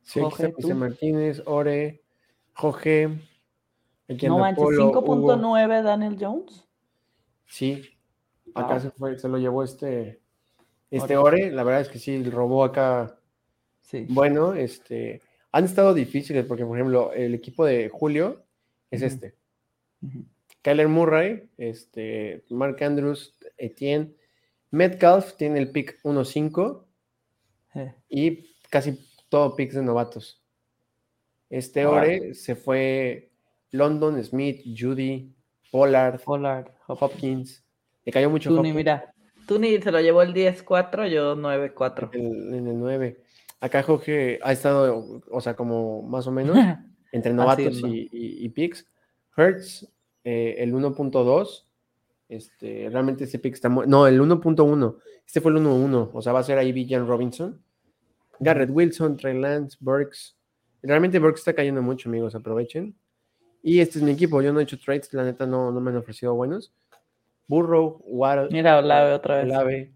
Sí, 0.03 0.21
Jorge, 0.21 0.55
tú. 0.57 0.73
Martínez, 0.77 1.43
Ore, 1.45 2.02
Jorge. 2.55 3.09
No 4.23 4.39
manches, 4.39 4.63
Polo, 4.63 4.89
Hugo. 4.91 5.03
5.9 5.37 5.83
Daniel 5.83 6.17
Jones. 6.21 6.67
Sí, 7.47 7.83
acá 8.55 8.75
Wow. 8.75 8.81
se, 8.81 8.91
fue, 8.91 9.19
se 9.19 9.29
lo 9.29 9.39
llevó 9.39 9.63
este, 9.63 10.21
este 10.91 11.17
Ore. 11.17 11.45
Ore. 11.45 11.53
La 11.53 11.63
verdad 11.65 11.81
es 11.83 11.89
que 11.89 11.99
sí, 11.99 12.23
robó 12.25 12.65
acá. 12.65 13.19
Sí. 13.81 14.07
Bueno, 14.09 14.55
este, 14.55 15.21
han 15.51 15.65
estado 15.65 15.95
difíciles 15.95 16.45
porque, 16.47 16.65
por 16.65 16.77
ejemplo, 16.77 17.13
el 17.13 17.35
equipo 17.35 17.65
de 17.65 17.89
Julio 17.89 18.45
es 18.91 19.03
este. 19.03 19.35
Ujú. 20.03 20.25
Kyler 20.63 20.89
Murray, 20.89 21.51
este, 21.57 22.45
Mark 22.51 22.83
Andrews, 22.83 23.35
Etienne. 23.57 24.15
Metcalf 24.71 25.35
tiene 25.37 25.59
el 25.59 25.71
pick 25.71 26.01
1-5 26.03 26.87
Eh, 27.75 27.95
y 28.09 28.55
casi 28.71 28.99
todo 29.29 29.57
picks 29.57 29.75
de 29.75 29.83
novatos. 29.83 30.42
Este 31.53 31.85
Wow. 31.85 31.95
Ore 31.95 32.35
se 32.35 32.57
fue 32.57 33.31
London, 33.73 34.23
Smith, 34.25 34.63
Judy, 34.77 35.31
Pollard, 35.71 36.19
Pollard, 36.23 36.69
Hop- 36.89 36.99
Hopkins. 37.03 37.63
Le 38.05 38.11
cayó 38.13 38.31
mucho 38.31 38.49
Tuni, 38.49 38.73
mira. 38.73 39.13
Tuni 39.47 39.81
se 39.83 39.93
lo 39.93 40.01
llevó 40.01 40.23
el 40.23 40.33
10-4, 40.33 41.09
yo 41.09 41.37
9-4. 41.37 42.11
en, 42.15 42.55
en 42.55 42.67
el 42.69 42.79
9. 42.79 43.21
Acá 43.61 43.83
Jorge 43.83 44.39
ha 44.43 44.51
estado, 44.53 45.21
o 45.31 45.41
sea, 45.43 45.55
como 45.55 46.03
más 46.03 46.27
o 46.27 46.33
menos, 46.33 46.57
entre 47.13 47.33
novatos 47.35 47.81
y, 47.81 48.09
y, 48.11 48.45
y 48.47 48.49
picks. 48.49 48.87
Hertz, 49.37 49.87
eh, 50.25 50.57
el 50.59 50.73
1.2. 50.73 51.65
Este, 52.29 52.89
realmente 52.91 53.25
ese 53.25 53.39
pick 53.39 53.53
está 53.55 53.69
muy. 53.69 53.87
No, 53.87 54.07
el 54.07 54.19
1.1. 54.21 54.97
Este 55.27 55.41
fue 55.43 55.53
el 55.53 55.59
1.1. 55.59 56.11
O 56.15 56.23
sea, 56.23 56.33
va 56.33 56.39
a 56.39 56.45
ser 56.45 56.57
ahí 56.57 56.73
Villan 56.73 57.07
Robinson. 57.07 57.61
Garrett 58.41 58.71
Wilson, 58.71 59.17
Trey 59.19 59.39
Lance, 59.39 59.77
Burks. 59.81 60.37
Realmente 60.83 61.19
Burks 61.19 61.41
está 61.41 61.55
cayendo 61.55 61.83
mucho, 61.83 62.09
amigos. 62.09 62.35
Aprovechen. 62.35 62.97
Y 63.63 63.81
este 63.81 63.99
es 63.99 64.05
mi 64.05 64.11
equipo. 64.11 64.43
Yo 64.43 64.53
no 64.53 64.61
he 64.61 64.65
hecho 64.65 64.79
trades. 64.79 65.13
La 65.13 65.25
neta 65.25 65.47
no, 65.47 65.71
no 65.71 65.81
me 65.81 65.91
han 65.91 65.97
ofrecido 65.97 66.35
buenos. 66.35 66.75
Burrow, 67.47 68.03
Waddle. 68.07 68.49
Mira, 68.51 68.79
Olave 68.79 69.13
otra 69.13 69.37
vez. 69.37 69.45
Olave. 69.45 69.93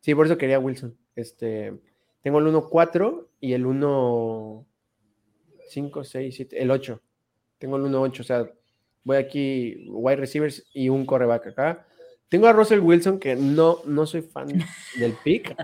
Sí, 0.00 0.14
por 0.14 0.26
eso 0.26 0.38
quería 0.38 0.58
Wilson. 0.58 0.96
Este, 1.16 1.74
tengo 2.22 2.38
el 2.38 2.46
1.4 2.46 3.26
y 3.40 3.52
el 3.52 3.66
1. 3.66 4.66
5, 5.68 6.04
6, 6.04 6.34
7, 6.34 6.62
el 6.62 6.70
8. 6.70 7.00
Tengo 7.58 7.76
el 7.76 7.84
1.8, 7.84 8.20
o 8.20 8.24
sea, 8.24 8.50
voy 9.04 9.16
aquí, 9.16 9.86
wide 9.88 10.16
receivers 10.16 10.66
y 10.72 10.88
un 10.88 11.04
coreback 11.04 11.48
acá. 11.48 11.86
Tengo 12.28 12.46
a 12.46 12.52
Russell 12.52 12.80
Wilson, 12.80 13.18
que 13.18 13.36
no, 13.36 13.78
no 13.86 14.06
soy 14.06 14.22
fan 14.22 14.48
del 14.98 15.14
pick, 15.24 15.56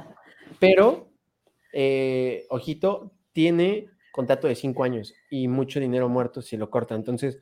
pero, 0.58 1.08
eh, 1.72 2.46
ojito, 2.48 3.12
tiene 3.32 3.88
contrato 4.14 4.46
de 4.46 4.54
5 4.54 4.84
años 4.84 5.12
y 5.28 5.48
mucho 5.48 5.80
dinero 5.80 6.08
muerto 6.08 6.40
si 6.40 6.56
lo 6.56 6.70
corta. 6.70 6.94
Entonces, 6.94 7.40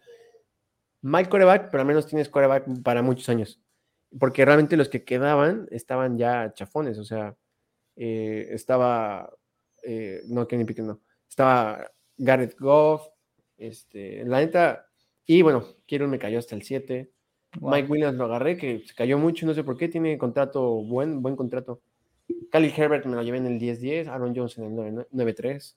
mal 1.02 1.28
coreback, 1.28 1.70
pero 1.70 1.82
al 1.82 1.86
menos 1.86 2.06
tienes 2.06 2.30
coreback 2.30 2.64
para 2.82 3.02
muchos 3.02 3.28
años. 3.28 3.60
Porque 4.18 4.46
realmente 4.46 4.78
los 4.78 4.88
que 4.88 5.04
quedaban 5.04 5.68
estaban 5.70 6.16
ya 6.16 6.54
chafones, 6.54 6.98
o 6.98 7.04
sea, 7.04 7.36
eh, 7.96 8.48
estaba, 8.52 9.30
eh, 9.82 10.22
no, 10.28 10.48
Kenny 10.48 10.64
Pickett 10.64 10.86
no, 10.86 11.02
estaba 11.28 11.90
Garrett 12.16 12.58
Goff, 12.58 13.06
este, 13.58 14.24
la 14.24 14.38
neta, 14.38 14.86
y 15.26 15.42
bueno, 15.42 15.66
Kieran 15.84 16.08
me 16.08 16.18
cayó 16.18 16.38
hasta 16.38 16.54
el 16.54 16.62
7, 16.62 17.12
Wow. 17.60 17.70
Mike 17.70 17.92
Williams 17.92 18.16
lo 18.16 18.24
agarré, 18.24 18.56
que 18.56 18.82
se 18.86 18.94
cayó 18.94 19.18
mucho, 19.18 19.44
no 19.44 19.52
sé 19.52 19.62
por 19.62 19.76
qué, 19.76 19.86
tiene 19.86 20.16
contrato, 20.16 20.82
buen, 20.84 21.20
buen 21.20 21.36
contrato. 21.36 21.82
Khalil 22.50 22.72
Herbert 22.74 23.04
me 23.04 23.14
lo 23.14 23.22
llevé 23.22 23.36
en 23.36 23.46
el 23.46 23.60
10-10, 23.60 24.08
Aaron 24.08 24.34
Jones 24.34 24.56
en 24.56 24.64
el 24.64 25.06
9-3. 25.12 25.76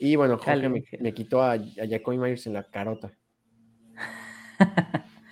Y 0.00 0.16
bueno, 0.16 0.38
Jorge 0.38 0.68
me, 0.68 0.82
me, 0.98 1.12
quitó 1.12 1.42
a, 1.42 1.52
a 1.52 1.86
Jacoby 1.88 2.16
Myers 2.16 2.46
en 2.46 2.54
la 2.54 2.64
carota. 2.64 3.12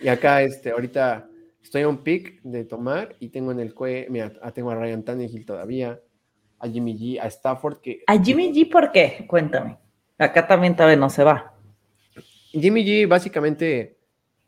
y 0.00 0.08
acá, 0.08 0.42
este, 0.42 0.70
ahorita 0.70 1.28
estoy 1.62 1.82
a 1.82 1.88
un 1.88 2.04
pick 2.04 2.42
de 2.42 2.64
tomar 2.64 3.16
y 3.18 3.30
tengo 3.30 3.50
en 3.50 3.60
el 3.60 3.74
cue, 3.74 4.06
mira, 4.10 4.32
ah, 4.42 4.52
tengo 4.52 4.70
a 4.70 4.74
Ryan 4.74 5.04
Tannehill 5.04 5.46
todavía, 5.46 5.98
a 6.58 6.68
Jimmy 6.68 6.98
G, 6.98 7.18
a 7.18 7.26
Stafford 7.28 7.80
que... 7.80 8.02
¿A 8.06 8.22
Jimmy 8.22 8.52
G 8.52 8.70
por 8.70 8.92
qué? 8.92 9.24
Cuéntame. 9.26 9.78
Acá 10.18 10.46
también 10.46 10.76
todavía 10.76 10.96
no 10.96 11.08
se 11.08 11.24
va. 11.24 11.54
Jimmy 12.50 12.84
G 12.84 13.08
básicamente 13.08 13.98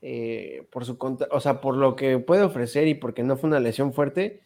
eh, 0.02 0.66
por 0.70 0.84
su 0.84 0.98
contra, 0.98 1.28
o 1.30 1.40
sea, 1.40 1.60
por 1.60 1.76
lo 1.76 1.96
que 1.96 2.18
puede 2.18 2.42
ofrecer 2.42 2.88
y 2.88 2.94
porque 2.94 3.22
no 3.22 3.36
fue 3.36 3.48
una 3.48 3.60
lesión 3.60 3.92
fuerte, 3.92 4.40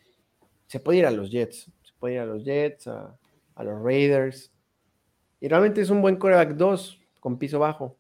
se 0.66 0.81
puede 0.81 0.99
ir 0.99 1.07
a 1.07 1.11
los 1.11 1.31
Jets, 1.31 1.70
se 1.83 1.93
puede 1.99 2.14
ir 2.14 2.20
a 2.20 2.27
los 2.27 2.45
Jets, 2.45 2.87
a, 2.87 3.16
los 3.59 3.83
Raiders. 3.83 4.53
Y 5.45 5.49
realmente 5.49 5.82
es 5.82 5.90
un 5.90 6.01
buen 6.01 6.16
coreback 6.16 6.55
2 6.55 7.03
con 7.20 7.38
piso 7.38 7.59
bajo. 7.59 7.99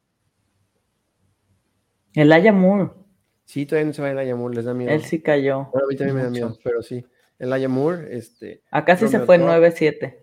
El 2.14 2.32
Aya 2.32 2.54
Moore. 2.54 2.92
Sí, 3.44 3.66
todavía 3.66 3.88
no 3.88 3.92
se 3.92 4.00
va 4.00 4.12
el 4.12 4.18
Aya 4.18 4.34
Moore, 4.34 4.56
les 4.56 4.64
da 4.64 4.72
miedo. 4.72 4.90
Él 4.90 5.02
sí 5.02 5.20
cayó. 5.20 5.60
a 5.60 5.86
mí 5.86 5.94
también 5.94 6.16
me 6.16 6.22
da 6.22 6.30
miedo, 6.30 6.56
pero 6.64 6.80
sí. 6.80 7.04
El 7.38 7.52
Aya 7.52 7.68
Moore, 7.68 8.16
este. 8.16 8.62
Acá 8.70 8.96
sí 8.96 9.08
se 9.08 9.20
fue 9.20 9.38
9-7. 9.38 10.16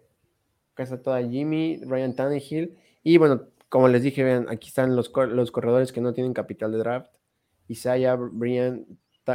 Acá 0.72 0.82
está 0.82 1.00
toda 1.00 1.22
Jimmy, 1.22 1.80
Ryan 1.86 2.16
Tannehill. 2.16 2.80
Y 3.04 3.18
bueno, 3.18 3.50
como 3.70 3.88
les 3.88 4.02
dije, 4.02 4.24
vean, 4.24 4.48
aquí 4.50 4.70
están 4.70 4.96
los, 4.96 5.12
los 5.16 5.52
corredores 5.52 5.92
que 5.92 6.02
no 6.02 6.16
tienen 6.16 6.34
capital 6.34 6.72
de 6.72 6.80
draft. 6.80 7.14
Isaiah, 7.68 8.16
Brian, 8.16 8.88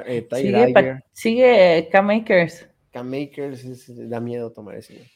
eh, 0.06 0.26
Sigue, 0.32 1.04
sigue 1.12 1.88
K-Makers. 1.92 2.68
K-Makers 2.90 4.08
da 4.08 4.18
miedo 4.18 4.50
tomar 4.50 4.74
ese. 4.74 5.08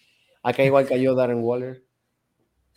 Acá 0.44 0.62
igual 0.62 0.86
cayó 0.86 1.16
Darren 1.16 1.42
Waller. 1.42 1.89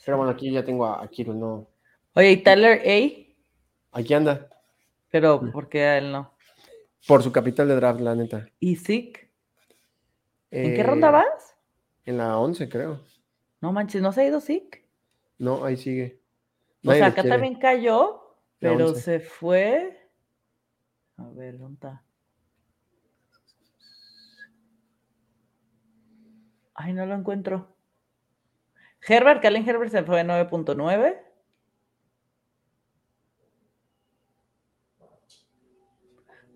Pero 0.05 0.17
bueno, 0.17 0.31
aquí 0.31 0.51
ya 0.51 0.63
tengo 0.63 0.85
a, 0.85 1.07
Kiro, 1.07 1.33
no. 1.33 1.67
Oye, 2.13 2.31
¿y 2.31 2.37
Tyler 2.37 2.81
A? 2.85 3.97
Aquí 3.99 4.13
anda. 4.13 4.49
Pero, 5.09 5.51
¿por 5.51 5.69
qué 5.69 5.83
a 5.83 5.97
él 5.97 6.11
no? 6.11 6.33
Por 7.07 7.21
su 7.23 7.31
capital 7.31 7.67
de 7.67 7.75
draft, 7.75 8.01
la 8.01 8.15
neta. 8.15 8.47
¿Y 8.59 8.75
Zeke? 8.75 9.31
¿En 10.51 10.75
qué 10.75 10.83
ronda 10.83 11.09
eh, 11.09 11.11
vas? 11.11 11.55
En 12.05 12.17
la 12.17 12.37
11, 12.37 12.69
creo. 12.69 13.01
No 13.61 13.71
manches, 13.71 14.01
¿no 14.01 14.11
se 14.11 14.21
ha 14.21 14.25
ido 14.25 14.41
Zeke? 14.41 14.87
No, 15.37 15.63
ahí 15.63 15.77
sigue. 15.77 16.19
o 16.85 16.91
sea, 16.91 17.07
acá 17.07 17.23
también 17.23 17.55
cayó, 17.55 18.37
pero 18.59 18.93
se 18.93 19.19
fue. 19.19 20.09
A 21.17 21.29
ver, 21.29 21.57
¿dónde 21.57 21.75
está? 21.75 22.03
Ay, 26.75 26.93
no 26.93 27.05
lo 27.05 27.15
encuentro. 27.15 27.72
Herbert, 29.07 29.41
Kalen 29.41 29.67
Herbert 29.67 29.91
se 29.91 30.03
fue 30.03 30.23
9.9. 30.23 31.19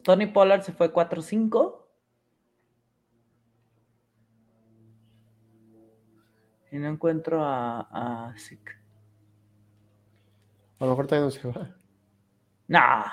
Tony 0.03 0.27
Pollard 0.27 0.61
se 0.61 0.71
fue 0.71 0.93
4.5. 0.93 1.83
Y 6.71 6.77
no 6.77 6.87
encuentro 6.87 7.43
a, 7.43 7.81
a 7.81 8.33
A 10.79 10.85
lo 10.85 10.89
mejor 10.91 11.07
todavía 11.07 11.25
no 11.25 11.31
se 11.31 11.47
va. 11.47 11.75
Nah. 12.67 13.05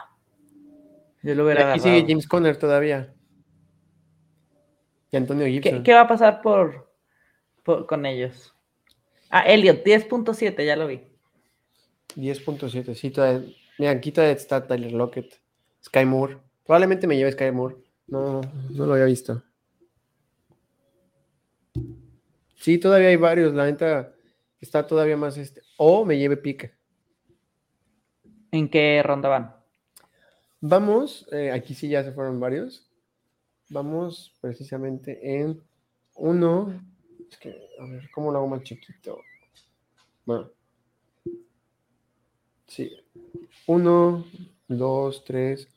Yo 1.23 1.35
lo 1.35 1.45
hubiera 1.45 1.73
Aquí 1.73 1.81
sigue 1.81 2.05
James 2.07 2.29
Conner 2.29 2.57
todavía. 2.57 3.13
Y 5.11 5.17
Antonio 5.17 5.47
Gibson. 5.47 5.83
¿Qué, 5.83 5.95
va 5.95 6.03
a 6.03 6.09
pasar 6.09 6.43
por, 6.43 6.93
con 7.65 8.07
ellos? 8.07 8.54
Ah, 9.37 9.43
Elliot, 9.49 9.83
10.7, 9.85 10.65
ya 10.65 10.77
lo 10.77 10.87
vi. 10.87 11.01
10.7, 12.15 12.95
sí, 12.95 13.11
todavía. 13.11 13.53
Mira, 13.81 14.01
todavía 14.01 14.33
está 14.33 14.65
Tyler 14.65 14.93
Lockett, 14.93 15.41
Sky 15.85 16.05
Moore. 16.05 16.39
Probablemente 16.65 17.09
me 17.09 17.17
lleve 17.17 17.33
Sky 17.33 17.51
Moore. 17.51 17.75
No, 18.07 18.43
no 18.71 18.87
lo 18.87 18.93
había 18.93 19.07
visto. 19.07 19.43
Sí, 22.61 22.79
todavía 22.79 23.09
hay 23.09 23.17
varios. 23.17 23.53
La 23.55 23.65
venta 23.65 24.15
está 24.61 24.87
todavía 24.87 25.17
más 25.17 25.37
este. 25.37 25.63
O 25.79 26.05
me 26.05 26.17
lleve 26.17 26.37
pique. 26.37 26.73
¿En 28.53 28.69
qué 28.69 29.03
ronda 29.03 29.29
van? 29.31 29.57
Vamos, 30.61 31.27
eh, 31.33 31.51
aquí 31.51 31.75
sí 31.75 31.89
ya 31.89 32.05
se 32.05 32.13
fueron 32.13 32.39
varios. 32.39 32.89
Vamos 33.69 34.33
precisamente 34.41 35.41
en 35.41 35.61
uno. 36.15 36.94
Es 37.35 37.41
que, 37.41 37.69
a 37.81 37.85
ver, 37.87 38.09
¿cómo 38.13 38.31
lo 38.31 38.39
hago 38.39 38.47
más 38.47 38.63
chiquito? 38.63 39.21
Bueno. 40.25 40.51
Sí. 42.69 42.93
Uno, 43.67 44.25
dos, 44.69 45.25
tres, 45.25 45.69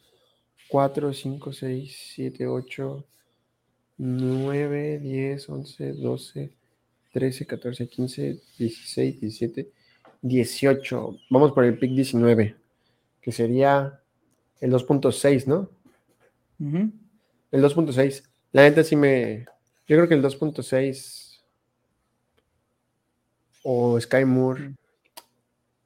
cuatro, 0.68 1.12
cinco, 1.14 1.52
seis, 1.52 1.98
siete, 2.14 2.46
ocho, 2.46 3.06
nueve, 3.98 5.00
diez, 5.00 5.50
once, 5.50 5.94
doce, 5.94 6.54
trece, 7.12 7.48
catorce, 7.48 7.88
quince, 7.88 8.40
dieciséis, 8.60 9.20
diecisiete, 9.20 9.72
dieciocho. 10.22 11.18
Vamos 11.32 11.54
por 11.54 11.66
el 11.66 11.80
pick 11.80 11.92
19, 11.92 12.56
que 13.20 13.32
sería 13.32 14.00
el 14.60 14.72
2.6, 14.72 15.48
¿no? 15.48 15.72
El 16.60 17.64
2.6. 17.64 18.24
La 18.52 18.62
neta 18.62 18.84
sí 18.84 18.96
me. 18.96 19.46
Yo 19.88 19.96
creo 19.96 20.08
que 20.08 20.14
el 20.14 20.22
2.6 20.24 21.27
o 23.64 24.00
Sky 24.00 24.26
Moore. 24.26 24.74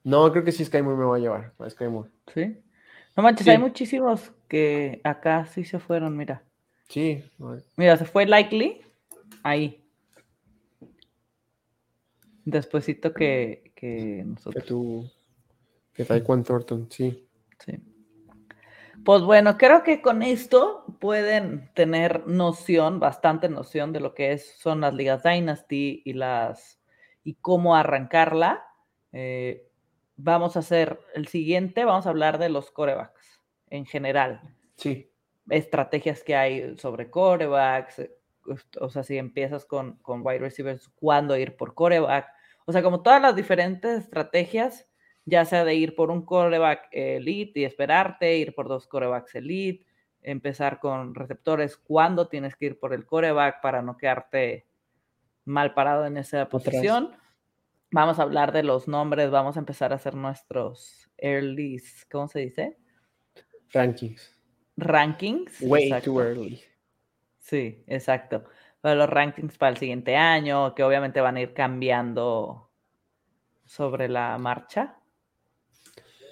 No, 0.03 0.32
creo 0.32 0.43
que 0.43 0.51
sí 0.51 0.65
Sky 0.65 0.82
Moore 0.82 0.97
me 0.97 1.05
va 1.05 1.15
a 1.15 1.19
llevar. 1.19 1.53
A 1.59 1.69
Sky 1.69 1.86
Moore. 1.86 2.09
Sí. 2.34 2.57
No 3.15 3.24
manches, 3.24 3.47
hay 3.47 3.57
muchísimos 3.57 4.32
que 4.47 5.01
acá 5.03 5.45
sí 5.45 5.63
se 5.63 5.80
fueron, 5.80 6.15
mira. 6.15 6.43
Sí. 6.88 7.24
Mira, 7.76 7.97
se 7.97 8.05
fue 8.05 8.26
Likely 8.26 8.82
ahí. 9.43 9.84
Despuésito 12.45 13.13
que, 13.13 13.72
que 13.76 14.24
nosotros. 14.26 14.63
Que 14.63 14.67
tú. 14.67 15.09
Que 15.93 16.05
Taekwondo 16.05 16.45
Thornton, 16.45 16.88
sí. 16.89 17.28
Sí. 17.59 17.80
Pues 19.03 19.23
bueno, 19.23 19.57
creo 19.57 19.84
que 19.84 20.02
con 20.02 20.22
esto 20.22 20.85
pueden 20.99 21.72
tener 21.73 22.27
noción, 22.27 22.99
bastante 22.99 23.49
noción 23.49 23.93
de 23.93 23.99
lo 23.99 24.14
que 24.14 24.34
es, 24.34 24.56
son 24.57 24.81
las 24.81 24.93
ligas 24.93 25.23
Dynasty 25.23 26.03
y 26.06 26.14
las 26.14 26.81
y 27.23 27.35
cómo 27.35 27.76
arrancarla. 27.76 28.65
Eh, 29.11 29.68
vamos 30.15 30.56
a 30.56 30.60
hacer 30.60 30.99
el 31.14 31.27
siguiente, 31.27 31.85
vamos 31.85 32.06
a 32.06 32.10
hablar 32.10 32.38
de 32.38 32.49
los 32.49 32.72
corebacks 32.72 33.41
en 33.69 33.85
general. 33.85 34.41
Sí. 34.76 35.11
Estrategias 35.49 36.23
que 36.23 36.35
hay 36.35 36.77
sobre 36.77 37.10
corebacks, 37.10 37.99
eh, 37.99 38.11
o 38.80 38.89
sea, 38.89 39.03
si 39.03 39.18
empiezas 39.18 39.65
con, 39.65 39.98
con 39.98 40.26
wide 40.26 40.39
receivers, 40.39 40.89
cuándo 40.89 41.38
ir 41.38 41.56
por 41.56 41.73
coreback. 41.73 42.27
O 42.65 42.72
sea, 42.72 42.81
como 42.81 43.02
todas 43.02 43.22
las 43.22 43.35
diferentes 43.35 44.03
estrategias 44.03 44.88
ya 45.26 45.45
sea 45.45 45.65
de 45.65 45.76
ir 45.76 45.95
por 45.95 46.11
un 46.11 46.26
coreback 46.26 46.88
elite 46.91 47.61
y 47.61 47.65
esperarte, 47.65 48.38
ir 48.38 48.56
por 48.56 48.68
dos 48.68 48.88
corebacks 48.88 49.35
elite, 49.35 49.85
empezar 50.22 50.80
con 50.80 51.15
receptores, 51.15 51.77
cuando 51.77 52.27
tienes 52.27 52.56
que 52.56 52.68
ir 52.68 52.80
por 52.80 52.93
el 52.93 53.06
coreback 53.06 53.61
para 53.61 53.81
no 53.81 53.98
quedarte 53.98 54.68
mal 55.45 55.73
parado 55.73 56.05
en 56.05 56.18
esa 56.18 56.47
posición. 56.49 57.15
Vamos 57.91 58.19
a 58.19 58.23
hablar 58.23 58.51
de 58.51 58.63
los 58.63 58.88
nombres, 58.88 59.31
vamos 59.31 59.57
a 59.57 59.59
empezar 59.59 59.91
a 59.91 59.95
hacer 59.95 60.15
nuestros 60.15 61.09
early, 61.18 61.81
¿cómo 62.09 62.27
se 62.27 62.39
dice? 62.39 62.77
Rankings. 63.72 64.34
Rankings. 64.77 65.61
Way 65.61 66.01
too 66.01 66.22
early. 66.22 66.61
Sí, 67.39 67.84
exacto. 67.88 68.43
Para 68.81 68.95
los 68.95 69.09
rankings 69.09 69.57
para 69.57 69.72
el 69.72 69.77
siguiente 69.77 70.15
año, 70.15 70.73
que 70.73 70.84
obviamente 70.84 71.22
van 71.22 71.38
a 71.38 71.41
ir 71.41 71.53
cambiando 71.53 72.72
sobre 73.65 74.09
la 74.09 74.38
marcha. 74.38 74.97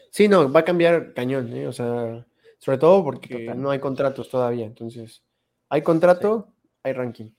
Sí, 0.10 0.28
no, 0.28 0.52
va 0.52 0.62
a 0.62 0.66
cambiar 0.66 1.14
cañón, 1.14 1.56
¿eh? 1.56 1.68
O 1.68 1.72
sea, 1.72 2.26
sobre 2.58 2.78
todo 2.78 3.04
porque 3.04 3.54
no 3.56 3.70
hay 3.70 3.80
contratos 3.80 4.30
todavía. 4.30 4.66
Entonces, 4.66 5.24
hay 5.70 5.82
contrato, 5.82 6.54
hay 6.84 6.94
ranking. 6.94 7.32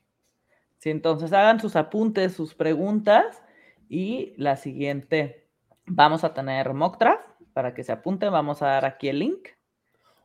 Sí, 0.80 0.88
entonces 0.88 1.30
hagan 1.34 1.60
sus 1.60 1.76
apuntes, 1.76 2.32
sus 2.32 2.54
preguntas 2.54 3.42
y 3.90 4.32
la 4.38 4.56
siguiente, 4.56 5.46
vamos 5.84 6.24
a 6.24 6.32
tener 6.32 6.72
mock 6.72 6.98
draft 6.98 7.28
para 7.52 7.74
que 7.74 7.84
se 7.84 7.92
apunten, 7.92 8.32
vamos 8.32 8.62
a 8.62 8.68
dar 8.68 8.86
aquí 8.86 9.10
el 9.10 9.18
link. 9.18 9.48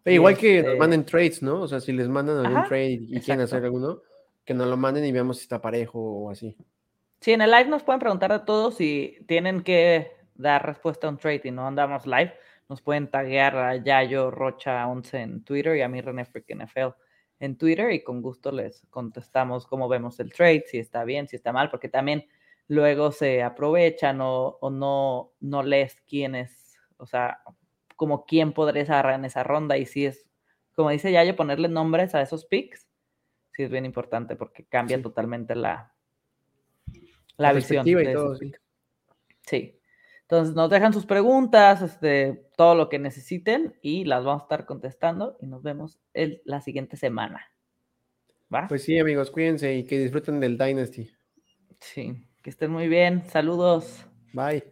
igual 0.05 0.37
que 0.37 0.59
nos 0.59 0.67
este 0.67 0.79
manden 0.79 1.05
trades, 1.05 1.43
¿no? 1.43 1.63
O 1.63 1.67
sea, 1.67 1.81
si 1.81 1.91
les 1.91 2.07
mandan 2.07 2.45
algún 2.45 2.63
trade 2.69 2.99
y 3.01 3.19
quieren 3.19 3.41
hacer 3.41 3.65
alguno, 3.65 4.01
que 4.45 4.53
nos 4.53 4.67
lo 4.67 4.77
manden 4.77 5.03
y 5.03 5.11
veamos 5.11 5.39
si 5.39 5.43
está 5.43 5.61
parejo 5.61 5.99
o 5.99 6.29
así. 6.29 6.55
Sí, 7.19 7.33
en 7.33 7.41
el 7.41 7.51
live 7.51 7.65
nos 7.65 7.83
pueden 7.83 7.99
preguntar 7.99 8.31
a 8.31 8.45
todos 8.45 8.77
si 8.77 9.17
tienen 9.27 9.61
que 9.61 10.13
dar 10.35 10.65
respuesta 10.65 11.07
a 11.07 11.09
un 11.09 11.17
trade 11.17 11.41
y 11.43 11.51
no 11.51 11.67
andamos 11.67 12.07
live, 12.07 12.33
nos 12.69 12.81
pueden 12.81 13.11
taguear 13.11 13.57
a 13.57 13.75
Yayo 13.75 14.31
Rocha 14.31 14.87
11 14.87 15.17
en 15.19 15.43
Twitter 15.43 15.75
y 15.75 15.81
a 15.81 15.89
mí 15.89 15.99
René 15.99 16.23
Freak 16.23 16.45
NFL 16.55 16.95
en 17.39 17.57
Twitter 17.57 17.91
y 17.91 18.03
con 18.03 18.21
gusto 18.21 18.51
les 18.51 18.85
contestamos 18.89 19.67
cómo 19.67 19.87
vemos 19.87 20.19
el 20.19 20.31
trade, 20.31 20.65
si 20.67 20.77
está 20.77 21.03
bien, 21.03 21.27
si 21.27 21.35
está 21.35 21.51
mal, 21.51 21.69
porque 21.69 21.89
también 21.89 22.25
luego 22.67 23.11
se 23.11 23.43
aprovechan 23.43 24.19
o, 24.21 24.57
no, 24.71 25.33
no 25.39 25.63
lees 25.63 26.01
quién 26.07 26.35
es, 26.35 26.77
o 26.97 27.05
sea, 27.05 27.39
como 27.95 28.25
quién 28.25 28.53
podría 28.53 28.83
estar 28.83 29.09
en 29.11 29.25
esa 29.25 29.43
ronda 29.43 29.77
y 29.77 29.85
si 29.85 30.05
es, 30.05 30.27
como 30.73 30.89
dice 30.89 31.11
Yayo, 31.11 31.35
ponerle 31.35 31.67
nombres 31.67 32.15
a 32.15 32.21
esos 32.21 32.45
picks, 32.45 32.87
sí 33.51 33.63
es 33.63 33.69
bien 33.69 33.85
importante 33.85 34.35
porque 34.35 34.65
cambia 34.65 35.01
totalmente 35.01 35.55
la, 35.55 35.93
la, 37.37 37.53
visión. 37.53 37.85
De 37.85 38.13
todo, 38.13 38.37
sí. 39.41 39.74
Entonces 40.27 40.55
nos 40.55 40.71
dejan 40.71 40.91
sus 40.91 41.05
preguntas, 41.05 41.83
este, 41.83 42.49
todo 42.57 42.73
lo 42.73 42.89
que 42.89 42.97
necesiten 42.97 43.77
y 43.81 44.05
las 44.05 44.25
vamos 44.25 44.41
a 44.41 44.45
estar 44.45 44.65
contestando 44.65 45.37
y 45.39 45.45
nos 45.45 45.61
vemos 45.61 45.99
el, 46.13 46.41
la 46.45 46.61
siguiente 46.61 46.97
semana. 46.97 47.51
¿Va? 48.53 48.67
Pues 48.67 48.83
sí, 48.83 48.97
amigos, 48.97 49.29
cuídense 49.29 49.75
y 49.75 49.85
que 49.85 49.99
disfruten 49.99 50.39
del 50.39 50.57
Dynasty. 50.57 51.11
Sí, 51.79 52.27
que 52.41 52.49
estén 52.49 52.71
muy 52.71 52.87
bien. 52.87 53.23
Saludos. 53.29 54.07
Bye. 54.33 54.63